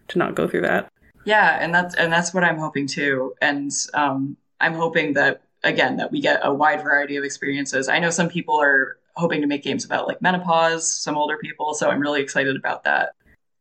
to 0.08 0.18
not 0.18 0.34
go 0.34 0.46
through 0.46 0.60
that 0.62 0.92
Yeah, 1.26 1.58
and 1.60 1.74
that's 1.74 1.96
and 1.96 2.10
that's 2.12 2.32
what 2.32 2.44
I'm 2.44 2.56
hoping 2.56 2.86
too. 2.86 3.34
And 3.42 3.72
um, 3.94 4.36
I'm 4.60 4.74
hoping 4.74 5.14
that 5.14 5.42
again 5.64 5.96
that 5.96 6.12
we 6.12 6.20
get 6.20 6.40
a 6.44 6.54
wide 6.54 6.82
variety 6.82 7.16
of 7.16 7.24
experiences. 7.24 7.88
I 7.88 7.98
know 7.98 8.10
some 8.10 8.28
people 8.28 8.60
are 8.62 8.98
hoping 9.16 9.40
to 9.40 9.48
make 9.48 9.64
games 9.64 9.84
about 9.84 10.06
like 10.06 10.22
menopause, 10.22 10.88
some 10.88 11.18
older 11.18 11.36
people, 11.36 11.74
so 11.74 11.90
I'm 11.90 12.00
really 12.00 12.22
excited 12.22 12.54
about 12.56 12.84
that. 12.84 13.10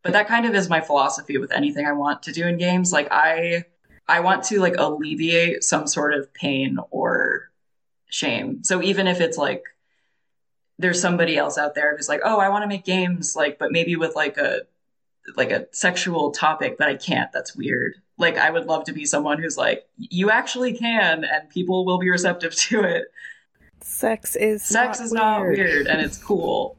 But 0.04 0.14
that 0.14 0.28
kind 0.28 0.46
of 0.46 0.54
is 0.54 0.70
my 0.70 0.80
philosophy 0.80 1.40
with 1.40 1.52
anything 1.52 1.88
I 1.88 1.94
want 1.94 2.22
to 2.24 2.32
do 2.32 2.46
in 2.46 2.58
games. 2.60 2.94
Like 2.94 3.08
I 3.10 3.66
I 4.08 4.20
want 4.20 4.44
to 4.46 4.60
like 4.60 4.76
alleviate 4.78 5.64
some 5.64 5.88
sort 5.88 6.14
of 6.14 6.32
pain 6.36 6.78
or 6.92 7.50
shame. 8.12 8.64
So 8.64 8.84
even 8.84 9.08
if 9.08 9.20
it's 9.20 9.40
like 9.40 9.64
there's 10.78 11.02
somebody 11.02 11.36
else 11.36 11.58
out 11.58 11.74
there 11.74 11.96
who's 11.98 12.10
like, 12.10 12.22
"Oh, 12.24 12.38
I 12.40 12.50
want 12.50 12.62
to 12.64 12.68
make 12.68 12.86
games 12.86 13.36
like 13.36 13.58
but 13.58 13.72
maybe 13.72 13.96
with 13.96 14.16
like 14.16 14.38
a 14.38 14.68
like 15.36 15.52
a 15.52 15.68
sexual 15.72 16.32
topic 16.32 16.78
that 16.78 16.88
I 16.88 16.96
can't. 16.96 17.32
That's 17.32 17.56
weird. 17.56 17.96
Like 18.18 18.38
I 18.38 18.50
would 18.52 18.66
love 18.66 18.84
to 18.86 18.94
be 18.94 19.06
someone 19.06 19.42
who's 19.42 19.58
like, 19.58 19.88
you 19.98 20.30
actually 20.32 20.78
can, 20.78 21.24
and 21.26 21.50
people 21.50 21.86
will 21.86 21.98
be 22.00 22.10
receptive 22.10 22.56
to 22.68 22.82
it. 22.84 23.06
Sex 23.82 24.36
is 24.36 24.64
Sex 24.64 25.00
not 25.00 25.06
is 25.06 25.12
not 25.14 25.42
weird. 25.42 25.58
weird, 25.58 25.88
and 25.88 26.02
it's 26.02 26.18
cool. 26.18 26.78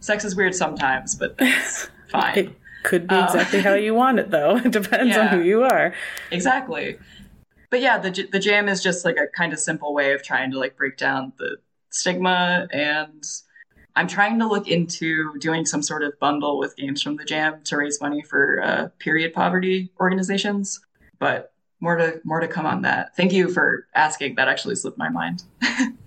Sex 0.00 0.24
is 0.24 0.34
weird 0.34 0.54
sometimes, 0.54 1.14
but 1.14 1.36
that's 1.38 1.88
fine. 2.10 2.36
it 2.38 2.50
could 2.82 3.06
be 3.06 3.14
Um, 3.14 3.24
exactly 3.24 3.60
how 3.60 3.74
you 3.86 3.94
want 3.94 4.18
it 4.18 4.30
though 4.30 4.56
it 4.56 4.72
depends 4.72 5.16
on 5.16 5.28
who 5.28 5.40
you 5.42 5.62
are 5.62 5.94
exactly. 6.32 6.98
But 7.70 7.80
yeah, 7.80 7.98
the 7.98 8.10
the 8.32 8.38
jam 8.40 8.68
is 8.68 8.82
just 8.82 9.04
like 9.04 9.16
a 9.16 9.26
kind 9.28 9.52
of 9.52 9.58
simple 9.60 9.94
way 9.94 10.12
of 10.12 10.22
trying 10.22 10.50
to 10.50 10.58
like 10.58 10.76
break 10.76 10.96
down 10.96 11.32
the 11.38 11.56
stigma 11.90 12.66
and 12.72 13.24
I'm 13.94 14.08
trying 14.08 14.38
to 14.38 14.46
look 14.46 14.68
into 14.68 15.36
doing 15.38 15.66
some 15.66 15.82
sort 15.82 16.02
of 16.02 16.18
bundle 16.18 16.58
with 16.58 16.76
games 16.76 17.02
from 17.02 17.16
the 17.16 17.24
jam 17.24 17.62
to 17.64 17.76
raise 17.76 18.00
money 18.00 18.22
for 18.22 18.62
uh, 18.62 18.88
period 18.98 19.34
poverty 19.34 19.90
organizations. 20.00 20.80
But 21.18 21.52
more 21.80 21.96
to 21.96 22.20
more 22.24 22.40
to 22.40 22.48
come 22.48 22.64
on 22.64 22.82
that. 22.82 23.16
Thank 23.16 23.32
you 23.32 23.48
for 23.48 23.86
asking. 23.94 24.36
That 24.36 24.48
actually 24.48 24.76
slipped 24.76 24.98
my 24.98 25.08
mind. 25.08 25.42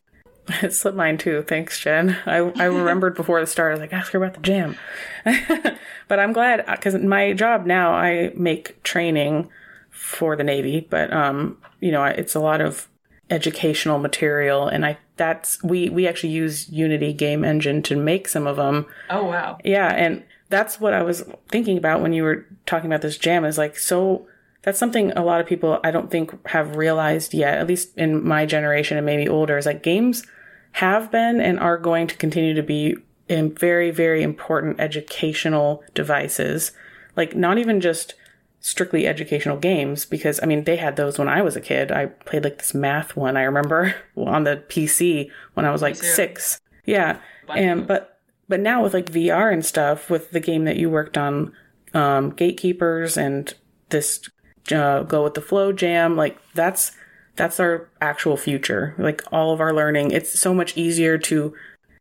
It 0.61 0.73
slipped 0.73 0.97
mine 0.97 1.17
too. 1.17 1.43
Thanks, 1.47 1.79
Jen. 1.79 2.17
I, 2.25 2.35
I 2.35 2.65
remembered 2.65 3.15
before 3.17 3.41
the 3.41 3.47
start. 3.47 3.71
I 3.71 3.73
was 3.73 3.79
like, 3.79 3.93
ask 3.93 4.11
her 4.11 4.23
about 4.23 4.35
the 4.35 4.41
jam. 4.41 4.77
but 6.07 6.19
I'm 6.19 6.33
glad 6.33 6.63
because 6.67 6.93
my 6.95 7.33
job 7.33 7.65
now, 7.65 7.93
I 7.93 8.31
make 8.35 8.81
training 8.83 9.49
for 9.89 10.35
the 10.35 10.43
Navy, 10.43 10.85
but 10.87 11.11
um, 11.11 11.57
you 11.79 11.91
know, 11.91 12.03
it's 12.03 12.35
a 12.35 12.39
lot 12.39 12.61
of 12.61 12.87
educational 13.29 13.97
material, 13.97 14.67
and 14.67 14.85
I 14.85 14.99
that's 15.17 15.61
we 15.63 15.89
we 15.89 16.07
actually 16.07 16.33
use 16.33 16.69
Unity 16.69 17.13
game 17.13 17.43
engine 17.43 17.81
to 17.83 17.95
make 17.95 18.27
some 18.27 18.47
of 18.47 18.57
them. 18.57 18.85
Oh 19.09 19.25
wow! 19.25 19.57
Yeah, 19.63 19.87
and 19.87 20.23
that's 20.49 20.79
what 20.79 20.93
I 20.93 21.03
was 21.03 21.23
thinking 21.49 21.77
about 21.77 22.01
when 22.01 22.13
you 22.13 22.23
were 22.23 22.45
talking 22.65 22.87
about 22.87 23.01
this 23.01 23.17
jam. 23.17 23.45
Is 23.45 23.57
like 23.57 23.77
so. 23.77 24.27
That's 24.63 24.79
something 24.79 25.11
a 25.11 25.23
lot 25.23 25.41
of 25.41 25.45
people 25.45 25.79
I 25.83 25.91
don't 25.91 26.09
think 26.09 26.47
have 26.47 26.75
realized 26.75 27.35
yet, 27.35 27.59
at 27.59 27.67
least 27.67 27.95
in 27.97 28.27
my 28.27 28.47
generation 28.47 28.97
and 28.97 29.05
maybe 29.05 29.29
older, 29.29 29.59
is 29.59 29.67
like 29.67 29.83
games 29.83 30.25
have 30.73 31.11
been 31.11 31.39
and 31.39 31.59
are 31.59 31.77
going 31.77 32.07
to 32.07 32.17
continue 32.17 32.55
to 32.55 32.63
be 32.63 32.97
in 33.29 33.53
very, 33.53 33.91
very 33.91 34.23
important 34.23 34.79
educational 34.79 35.83
devices. 35.93 36.71
Like 37.15 37.35
not 37.35 37.57
even 37.57 37.79
just 37.79 38.15
strictly 38.65 39.05
educational 39.05 39.57
games, 39.57 40.05
because 40.05 40.39
I 40.41 40.47
mean, 40.47 40.63
they 40.63 40.77
had 40.77 40.95
those 40.95 41.19
when 41.19 41.29
I 41.29 41.43
was 41.43 41.55
a 41.55 41.61
kid. 41.61 41.91
I 41.91 42.07
played 42.07 42.43
like 42.43 42.57
this 42.57 42.73
math 42.73 43.15
one, 43.15 43.37
I 43.37 43.43
remember 43.43 43.93
on 44.17 44.43
the 44.43 44.63
PC 44.67 45.29
when 45.53 45.67
I 45.67 45.71
was 45.71 45.83
like 45.83 45.95
six. 45.95 46.59
Yeah. 46.83 47.19
And, 47.47 47.85
but, 47.85 48.19
but 48.49 48.59
now 48.59 48.81
with 48.81 48.95
like 48.95 49.05
VR 49.11 49.53
and 49.53 49.63
stuff, 49.63 50.09
with 50.09 50.31
the 50.31 50.39
game 50.39 50.65
that 50.65 50.77
you 50.77 50.89
worked 50.89 51.15
on, 51.15 51.53
um, 51.93 52.31
Gatekeepers 52.31 53.17
and 53.17 53.53
this, 53.89 54.27
uh, 54.71 55.03
Go 55.03 55.23
with 55.23 55.35
the 55.35 55.41
Flow 55.41 55.71
jam, 55.71 56.17
like 56.17 56.35
that's, 56.55 56.91
that's 57.35 57.59
our 57.59 57.87
actual 58.01 58.35
future. 58.35 58.95
Like 58.97 59.21
all 59.31 59.53
of 59.53 59.61
our 59.61 59.75
learning, 59.75 60.09
it's 60.09 60.39
so 60.39 60.55
much 60.55 60.75
easier 60.75 61.19
to, 61.19 61.53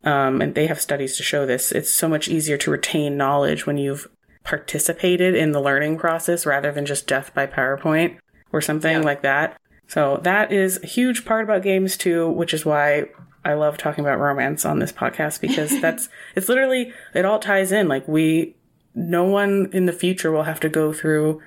um, 0.03 0.41
and 0.41 0.55
they 0.55 0.67
have 0.69 0.81
studies 0.81 1.19
to 1.19 1.23
show 1.23 1.45
this. 1.45 1.73
It's 1.73 1.91
so 1.91 2.09
much 2.09 2.27
easier 2.27 2.57
to 2.57 2.71
retain 2.71 3.19
knowledge 3.19 3.67
when 3.67 3.77
you've 3.77 4.09
participated 4.45 5.34
in 5.34 5.53
the 5.53 5.61
learning 5.61 5.99
process 5.99 6.47
rather 6.47 6.70
than 6.70 6.86
just 6.86 7.07
death 7.07 7.32
by 7.34 7.47
PowerPoint 7.47 8.18
or 8.53 8.61
something 8.61 9.03
like 9.03 9.22
that. 9.22 9.59
So 9.88 10.20
that 10.22 10.53
is 10.53 10.82
a 10.82 10.86
huge 10.86 11.24
part 11.24 11.45
about 11.45 11.62
games 11.62 11.97
too, 11.97 12.28
which 12.30 12.55
is 12.55 12.64
why 12.64 13.07
I 13.45 13.55
love 13.55 13.76
talking 13.76 14.05
about 14.05 14.20
romance 14.20 14.64
on 14.64 14.78
this 14.78 14.92
podcast 14.92 15.40
because 15.40 15.80
that's, 15.80 16.09
it's 16.36 16.49
literally, 16.49 16.92
it 17.14 17.24
all 17.24 17.38
ties 17.38 17.72
in. 17.72 17.88
Like 17.88 18.07
we, 18.07 18.55
no 18.95 19.24
one 19.24 19.70
in 19.72 19.86
the 19.86 19.92
future 19.92 20.30
will 20.30 20.45
have 20.45 20.61
to 20.61 20.68
go 20.68 20.92
through 20.92 21.42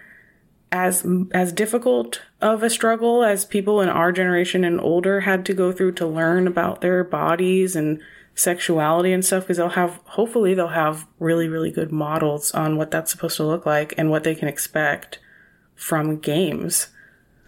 as 0.71 1.05
as 1.31 1.53
difficult 1.53 2.21
of 2.41 2.61
a 2.61 2.69
struggle 2.69 3.23
as 3.23 3.45
people 3.45 3.79
in 3.79 3.87
our 3.87 4.11
generation 4.11 4.65
and 4.65 4.81
older 4.81 5.21
had 5.21 5.45
to 5.45 5.53
go 5.53 5.71
through 5.71 5.93
to 5.93 6.05
learn 6.05 6.45
about 6.45 6.81
their 6.81 7.03
bodies 7.03 7.73
and 7.73 8.01
sexuality 8.37 9.11
and 9.11 9.25
stuff 9.25 9.43
because 9.43 9.57
they'll 9.57 9.69
have 9.69 9.99
hopefully 10.05 10.53
they'll 10.53 10.67
have 10.67 11.07
really 11.19 11.47
really 11.47 11.71
good 11.71 11.91
models 11.91 12.51
on 12.51 12.77
what 12.77 12.91
that's 12.91 13.09
supposed 13.11 13.35
to 13.35 13.43
look 13.43 13.65
like 13.65 13.93
and 13.97 14.09
what 14.09 14.23
they 14.23 14.35
can 14.35 14.47
expect 14.47 15.19
from 15.75 16.17
games. 16.17 16.87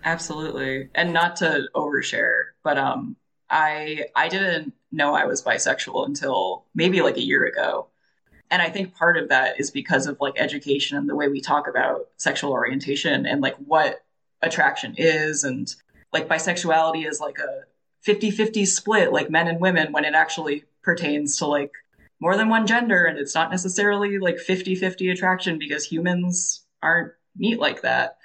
Absolutely. 0.04 0.90
And 0.96 1.14
not 1.14 1.36
to 1.38 1.68
overshare 1.76 2.46
but 2.64 2.78
um 2.78 3.16
i 3.50 4.06
i 4.16 4.28
didn't 4.28 4.74
know 4.92 5.14
i 5.14 5.26
was 5.26 5.44
bisexual 5.44 6.06
until 6.08 6.66
maybe 6.74 7.02
like 7.02 7.18
a 7.18 7.26
year 7.26 7.46
ago. 7.46 7.88
And 8.50 8.62
i 8.62 8.70
think 8.70 8.96
part 8.96 9.16
of 9.18 9.30
that 9.30 9.60
is 9.60 9.70
because 9.70 10.08
of 10.08 10.20
like 10.20 10.34
education 10.38 10.98
and 10.98 11.08
the 11.08 11.16
way 11.16 11.28
we 11.28 11.40
talk 11.40 11.68
about 11.68 12.08
sexual 12.18 12.52
orientation 12.52 13.28
and 13.28 13.42
like 13.42 13.56
what 13.58 14.04
attraction 14.42 14.96
is. 14.98 15.44
And 15.44 15.74
like 16.12 16.28
bisexuality 16.28 17.08
is 17.08 17.20
like 17.20 17.38
a 17.40 17.64
50-50 18.08 18.66
split 18.66 19.12
like 19.12 19.30
men 19.30 19.48
and 19.48 19.60
women 19.60 19.92
when 19.92 20.06
it 20.06 20.14
actually 20.14 20.64
pertains 20.82 21.38
to 21.38 21.46
like 21.46 21.72
more 22.20 22.36
than 22.36 22.50
one 22.50 22.68
gender 22.68 23.06
and 23.06 23.18
it's 23.18 23.36
not 23.36 23.52
necessarily 23.52 24.20
like 24.20 24.38
50-50 24.38 25.12
attraction 25.12 25.58
because 25.60 25.86
humans 25.86 26.66
aren't 26.82 27.14
neat 27.38 27.60
like 27.60 27.82
that 27.82 28.18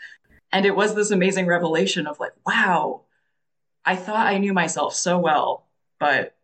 and 0.53 0.67
it 0.67 0.77
was 0.77 0.95
this 0.95 1.11
amazing 1.11 1.47
revelation 1.47 2.07
of 2.07 2.19
like 2.21 2.33
wow 2.47 3.03
i 3.85 3.97
thought 3.97 4.27
i 4.27 4.39
knew 4.39 4.53
myself 4.53 4.95
so 4.95 5.19
well 5.19 5.67
but 5.99 6.35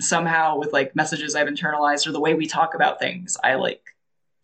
somehow 0.00 0.58
with 0.58 0.72
like 0.72 0.96
messages 0.96 1.34
I've 1.34 1.48
internalized 1.48 2.06
or 2.06 2.12
the 2.12 2.20
way 2.20 2.34
we 2.34 2.46
talk 2.46 2.74
about 2.74 2.98
things, 2.98 3.36
I 3.42 3.54
like 3.54 3.82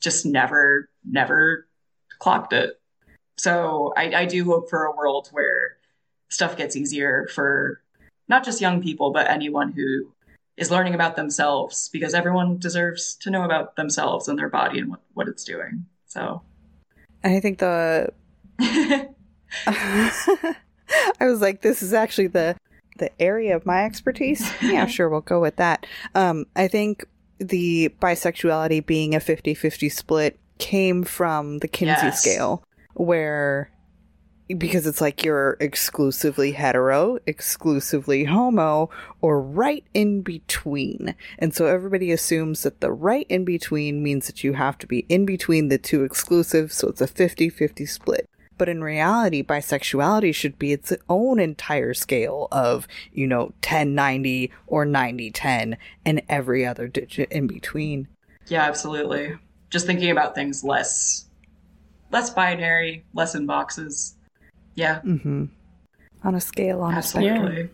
just 0.00 0.24
never, 0.24 0.88
never 1.04 1.66
clocked 2.18 2.52
it. 2.52 2.80
So 3.36 3.92
I, 3.96 4.14
I 4.14 4.24
do 4.26 4.44
hope 4.44 4.70
for 4.70 4.84
a 4.84 4.94
world 4.94 5.28
where 5.32 5.76
stuff 6.28 6.56
gets 6.56 6.76
easier 6.76 7.26
for 7.32 7.80
not 8.28 8.44
just 8.44 8.60
young 8.60 8.82
people, 8.82 9.12
but 9.12 9.28
anyone 9.28 9.72
who 9.72 10.12
is 10.60 10.70
learning 10.70 10.94
about 10.94 11.16
themselves 11.16 11.88
because 11.88 12.14
everyone 12.14 12.58
deserves 12.58 13.14
to 13.16 13.30
know 13.30 13.42
about 13.44 13.74
themselves 13.74 14.28
and 14.28 14.38
their 14.38 14.48
body 14.48 14.78
and 14.78 14.90
what, 14.90 15.00
what 15.14 15.26
it's 15.26 15.42
doing. 15.42 15.86
So 16.06 16.42
and 17.24 17.34
I 17.34 17.40
think 17.40 17.58
the 17.58 18.12
I 19.66 21.26
was 21.26 21.40
like, 21.40 21.62
this 21.62 21.82
is 21.82 21.92
actually 21.92 22.28
the 22.28 22.56
the 22.98 23.10
area 23.20 23.56
of 23.56 23.64
my 23.64 23.84
expertise. 23.84 24.50
yeah, 24.62 24.86
sure, 24.94 25.08
we'll 25.08 25.22
go 25.22 25.40
with 25.40 25.56
that. 25.56 25.86
Um, 26.14 26.44
I 26.54 26.68
think 26.68 27.04
the 27.38 27.88
bisexuality 28.00 28.84
being 28.84 29.14
a 29.14 29.18
50-50 29.18 29.90
split 29.90 30.38
came 30.58 31.02
from 31.04 31.58
the 31.60 31.68
Kinsey 31.68 32.06
Yes. 32.06 32.20
scale, 32.20 32.62
where 32.94 33.70
because 34.58 34.86
it's 34.86 35.00
like 35.00 35.24
you're 35.24 35.56
exclusively 35.60 36.52
hetero, 36.52 37.18
exclusively 37.26 38.24
homo, 38.24 38.90
or 39.20 39.40
right 39.40 39.84
in 39.94 40.22
between. 40.22 41.14
And 41.38 41.54
so 41.54 41.66
everybody 41.66 42.12
assumes 42.12 42.62
that 42.62 42.80
the 42.80 42.92
right 42.92 43.26
in 43.28 43.44
between 43.44 44.02
means 44.02 44.26
that 44.26 44.44
you 44.44 44.54
have 44.54 44.78
to 44.78 44.86
be 44.86 45.06
in 45.08 45.24
between 45.24 45.68
the 45.68 45.78
two 45.78 46.04
exclusive, 46.04 46.72
so 46.72 46.88
it's 46.88 47.00
a 47.00 47.06
50 47.06 47.48
50 47.48 47.86
split. 47.86 48.28
But 48.58 48.68
in 48.68 48.84
reality, 48.84 49.42
bisexuality 49.42 50.34
should 50.34 50.58
be 50.58 50.72
its 50.72 50.92
own 51.08 51.40
entire 51.40 51.94
scale 51.94 52.46
of, 52.52 52.86
you 53.12 53.26
know, 53.26 53.54
10 53.62 53.94
90 53.94 54.52
or 54.66 54.84
90 54.84 55.30
10 55.30 55.78
and 56.04 56.22
every 56.28 56.66
other 56.66 56.86
digit 56.86 57.32
in 57.32 57.46
between. 57.46 58.08
yeah, 58.48 58.64
absolutely. 58.64 59.36
Just 59.70 59.86
thinking 59.86 60.10
about 60.10 60.34
things 60.34 60.62
less 60.62 61.26
less 62.10 62.30
binary, 62.30 63.04
less 63.14 63.34
in 63.34 63.46
boxes. 63.46 64.16
Yeah, 64.80 65.00
Mm-hmm. 65.04 65.44
On 66.22 66.34
a 66.34 66.40
scale, 66.40 66.82
on 66.82 66.94
a 66.94 67.02
spectrum. 67.02 67.70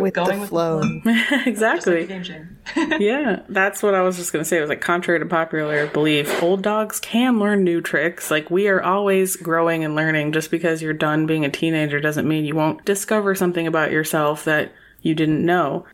With 0.00 0.14
Going 0.14 0.34
the 0.34 0.40
with 0.40 0.48
flow. 0.48 0.82
Just 1.04 1.06
like 1.06 1.46
exactly 1.46 2.06
game 2.06 2.58
yeah, 2.98 3.42
that's 3.48 3.82
what 3.82 3.94
I 3.94 4.02
was 4.02 4.16
just 4.16 4.32
going 4.32 4.42
to 4.42 4.48
say. 4.48 4.58
It 4.58 4.62
was 4.62 4.68
like 4.68 4.80
contrary 4.80 5.20
to 5.20 5.26
popular 5.26 5.86
belief, 5.86 6.42
old 6.42 6.62
dogs 6.62 6.98
can 6.98 7.38
learn 7.38 7.62
new 7.62 7.80
tricks. 7.80 8.30
Like 8.32 8.50
we 8.50 8.66
are 8.66 8.82
always 8.82 9.36
growing 9.36 9.84
and 9.84 9.94
learning. 9.94 10.32
Just 10.32 10.50
because 10.50 10.82
you're 10.82 10.92
done 10.92 11.26
being 11.26 11.44
a 11.44 11.50
teenager 11.50 12.00
doesn't 12.00 12.26
mean 12.26 12.44
you 12.44 12.56
won't 12.56 12.84
discover 12.84 13.34
something 13.36 13.66
about 13.66 13.92
yourself 13.92 14.44
that 14.44 14.72
you 15.02 15.14
didn't 15.14 15.44
know. 15.44 15.86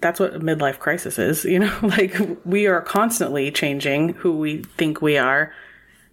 That's 0.00 0.18
what 0.18 0.34
a 0.34 0.40
midlife 0.40 0.80
crisis 0.80 1.18
is, 1.18 1.44
you 1.44 1.60
know? 1.60 1.72
Like 1.82 2.20
we 2.44 2.66
are 2.66 2.80
constantly 2.82 3.50
changing 3.52 4.10
who 4.14 4.36
we 4.36 4.64
think 4.76 5.00
we 5.00 5.16
are 5.18 5.52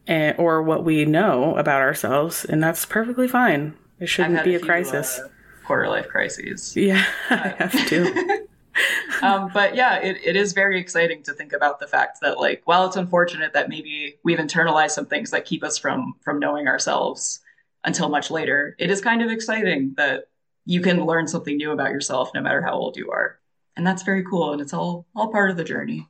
and, 0.08 0.38
or 0.38 0.62
what 0.62 0.84
we 0.84 1.06
know 1.06 1.56
about 1.56 1.82
ourselves, 1.82 2.46
and 2.46 2.62
that's 2.62 2.86
perfectly 2.86 3.28
fine. 3.28 3.76
It 4.00 4.08
shouldn't 4.08 4.44
be 4.44 4.56
a, 4.56 4.60
few, 4.60 4.68
crisis. 4.68 5.20
uh, 5.20 5.28
quarter 5.66 5.88
life 5.88 6.08
crises. 6.08 6.76
yeah, 6.76 7.06
I 7.30 7.50
have 7.58 7.88
to. 7.88 8.48
um, 9.22 9.52
but 9.54 9.76
yeah, 9.76 10.00
it, 10.00 10.18
it 10.24 10.36
is 10.36 10.54
very 10.54 10.80
exciting 10.80 11.24
to 11.24 11.34
think 11.34 11.54
about 11.54 11.80
the 11.80 11.88
fact 11.88 12.20
that 12.22 12.40
like 12.40 12.62
while 12.66 12.86
it's 12.86 12.96
unfortunate 12.96 13.54
that 13.54 13.70
maybe 13.70 14.18
we've 14.24 14.40
internalized 14.40 14.92
some 14.92 15.06
things 15.06 15.32
that 15.32 15.46
keep 15.46 15.64
us 15.64 15.78
from 15.78 16.16
from 16.22 16.40
knowing 16.40 16.68
ourselves 16.68 17.40
until 17.84 18.10
much 18.10 18.32
later, 18.32 18.76
it 18.80 18.92
is 18.92 19.02
kind 19.02 19.22
of 19.22 19.30
exciting 19.30 19.94
that 19.98 20.26
you 20.66 20.82
can 20.82 21.06
learn 21.06 21.28
something 21.28 21.58
new 21.58 21.72
about 21.72 21.92
yourself 21.92 22.32
no 22.34 22.42
matter 22.42 22.62
how 22.62 22.74
old 22.74 22.96
you 22.98 23.10
are. 23.12 23.40
And 23.76 23.86
that's 23.86 24.04
very 24.04 24.24
cool 24.24 24.52
and 24.52 24.62
it's 24.62 24.74
all 24.74 25.06
all 25.16 25.32
part 25.32 25.50
of 25.50 25.58
the 25.58 25.64
journey. 25.64 26.10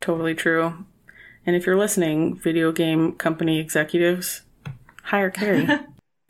Totally 0.00 0.34
true. 0.34 0.84
And 1.46 1.56
if 1.56 1.66
you're 1.66 1.76
listening, 1.78 2.36
video 2.38 2.72
game 2.72 3.12
company 3.12 3.58
executives, 3.58 4.42
hire 5.04 5.30
Carrie. 5.30 5.68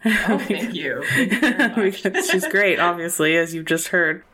Oh, 0.05 0.37
thank 0.37 0.75
you. 0.75 1.05
Thank 1.11 1.33
you 1.33 1.41
very 1.41 1.91
much. 1.91 2.03
because 2.03 2.29
she's 2.29 2.49
great, 2.49 2.81
obviously, 2.81 3.37
as 3.37 3.55
you've 3.55 3.67
just 3.67 3.89
heard. 3.89 4.25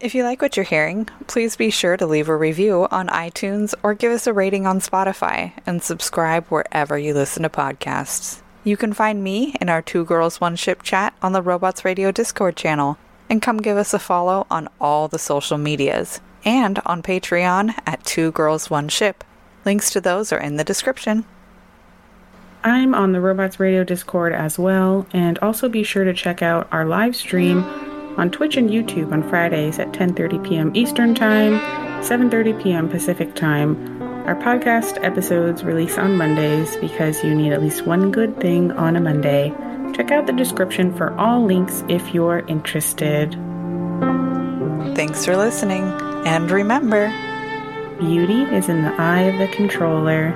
If 0.00 0.16
you 0.16 0.24
like 0.24 0.42
what 0.42 0.56
you're 0.56 0.64
hearing, 0.64 1.04
please 1.28 1.54
be 1.54 1.70
sure 1.70 1.96
to 1.96 2.06
leave 2.06 2.28
a 2.28 2.36
review 2.36 2.88
on 2.90 3.06
iTunes 3.06 3.72
or 3.84 3.94
give 3.94 4.10
us 4.10 4.26
a 4.26 4.32
rating 4.32 4.66
on 4.66 4.80
Spotify 4.80 5.52
and 5.64 5.80
subscribe 5.80 6.44
wherever 6.48 6.98
you 6.98 7.14
listen 7.14 7.44
to 7.44 7.48
podcasts. 7.48 8.42
You 8.64 8.76
can 8.76 8.92
find 8.92 9.22
me 9.22 9.54
in 9.60 9.68
our 9.68 9.80
Two 9.80 10.04
Girls 10.04 10.40
One 10.40 10.56
Ship 10.56 10.82
chat 10.82 11.14
on 11.22 11.32
the 11.32 11.42
Robots 11.42 11.84
Radio 11.84 12.10
Discord 12.10 12.56
channel 12.56 12.98
and 13.30 13.40
come 13.40 13.58
give 13.58 13.76
us 13.76 13.94
a 13.94 14.00
follow 14.00 14.44
on 14.50 14.68
all 14.80 15.06
the 15.06 15.20
social 15.20 15.56
medias 15.58 16.20
and 16.44 16.80
on 16.84 17.00
Patreon 17.00 17.74
at 17.86 18.04
Two 18.04 18.32
Girls 18.32 18.70
One 18.70 18.88
Ship. 18.88 19.22
Links 19.68 19.90
to 19.90 20.00
those 20.00 20.32
are 20.32 20.40
in 20.40 20.56
the 20.56 20.64
description. 20.64 21.26
I'm 22.64 22.94
on 22.94 23.12
the 23.12 23.20
Robots 23.20 23.60
Radio 23.60 23.84
Discord 23.84 24.32
as 24.32 24.58
well, 24.58 25.06
and 25.12 25.38
also 25.40 25.68
be 25.68 25.82
sure 25.82 26.04
to 26.04 26.14
check 26.14 26.40
out 26.40 26.66
our 26.72 26.86
live 26.86 27.14
stream 27.14 27.62
on 28.16 28.30
Twitch 28.30 28.56
and 28.56 28.70
YouTube 28.70 29.12
on 29.12 29.22
Fridays 29.28 29.78
at 29.78 29.92
10:30 29.92 30.48
p.m. 30.48 30.74
Eastern 30.74 31.14
Time, 31.14 31.60
7:30 32.02 32.62
p.m. 32.62 32.88
Pacific 32.88 33.34
Time. 33.34 34.00
Our 34.26 34.36
podcast 34.36 35.04
episodes 35.04 35.62
release 35.62 35.98
on 35.98 36.16
Mondays 36.16 36.74
because 36.76 37.22
you 37.22 37.34
need 37.34 37.52
at 37.52 37.60
least 37.60 37.84
one 37.84 38.10
good 38.10 38.40
thing 38.40 38.72
on 38.72 38.96
a 38.96 39.02
Monday. 39.02 39.52
Check 39.94 40.10
out 40.10 40.24
the 40.26 40.32
description 40.32 40.96
for 40.96 41.12
all 41.20 41.44
links 41.44 41.84
if 41.90 42.14
you're 42.14 42.38
interested. 42.48 43.32
Thanks 44.96 45.26
for 45.26 45.36
listening, 45.36 45.82
and 46.24 46.50
remember 46.50 47.12
beauty 47.98 48.42
is 48.54 48.68
in 48.68 48.82
the 48.82 48.94
eye 48.94 49.22
of 49.22 49.38
the 49.38 49.48
controller. 49.48 50.30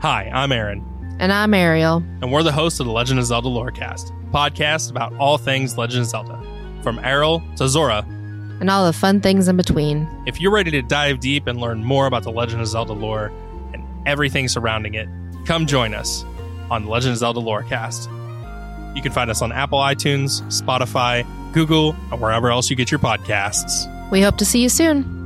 Hi, 0.00 0.30
I'm 0.32 0.52
Aaron. 0.52 0.84
And 1.18 1.32
I'm 1.32 1.54
Ariel. 1.54 2.04
And 2.20 2.30
we're 2.30 2.42
the 2.42 2.52
hosts 2.52 2.78
of 2.78 2.86
the 2.86 2.92
Legend 2.92 3.18
of 3.18 3.24
Zelda 3.24 3.48
Lorecast, 3.48 4.12
podcast 4.30 4.90
about 4.90 5.12
all 5.16 5.38
things 5.38 5.76
Legend 5.76 6.02
of 6.02 6.08
Zelda, 6.08 6.40
from 6.82 6.98
Aryll 6.98 7.42
to 7.56 7.68
Zora, 7.68 8.06
and 8.60 8.70
all 8.70 8.86
the 8.86 8.92
fun 8.92 9.20
things 9.20 9.48
in 9.48 9.56
between. 9.56 10.08
If 10.26 10.40
you're 10.40 10.52
ready 10.52 10.70
to 10.72 10.82
dive 10.82 11.20
deep 11.20 11.46
and 11.46 11.60
learn 11.60 11.84
more 11.84 12.06
about 12.06 12.22
the 12.22 12.32
Legend 12.32 12.60
of 12.60 12.66
Zelda 12.68 12.92
lore 12.92 13.32
and 13.72 13.84
everything 14.06 14.48
surrounding 14.48 14.94
it, 14.94 15.08
come 15.44 15.66
join 15.66 15.94
us 15.94 16.24
on 16.70 16.84
the 16.84 16.90
Legend 16.90 17.12
of 17.12 17.18
Zelda 17.18 17.40
Lorecast. 17.40 18.08
You 18.96 19.02
can 19.02 19.12
find 19.12 19.30
us 19.30 19.42
on 19.42 19.52
Apple 19.52 19.78
iTunes, 19.78 20.42
Spotify, 20.42 21.26
Google, 21.52 21.96
or 22.10 22.18
wherever 22.18 22.50
else 22.50 22.70
you 22.70 22.76
get 22.76 22.90
your 22.90 23.00
podcasts. 23.00 23.90
We 24.10 24.20
hope 24.20 24.36
to 24.38 24.44
see 24.44 24.62
you 24.62 24.68
soon. 24.68 25.23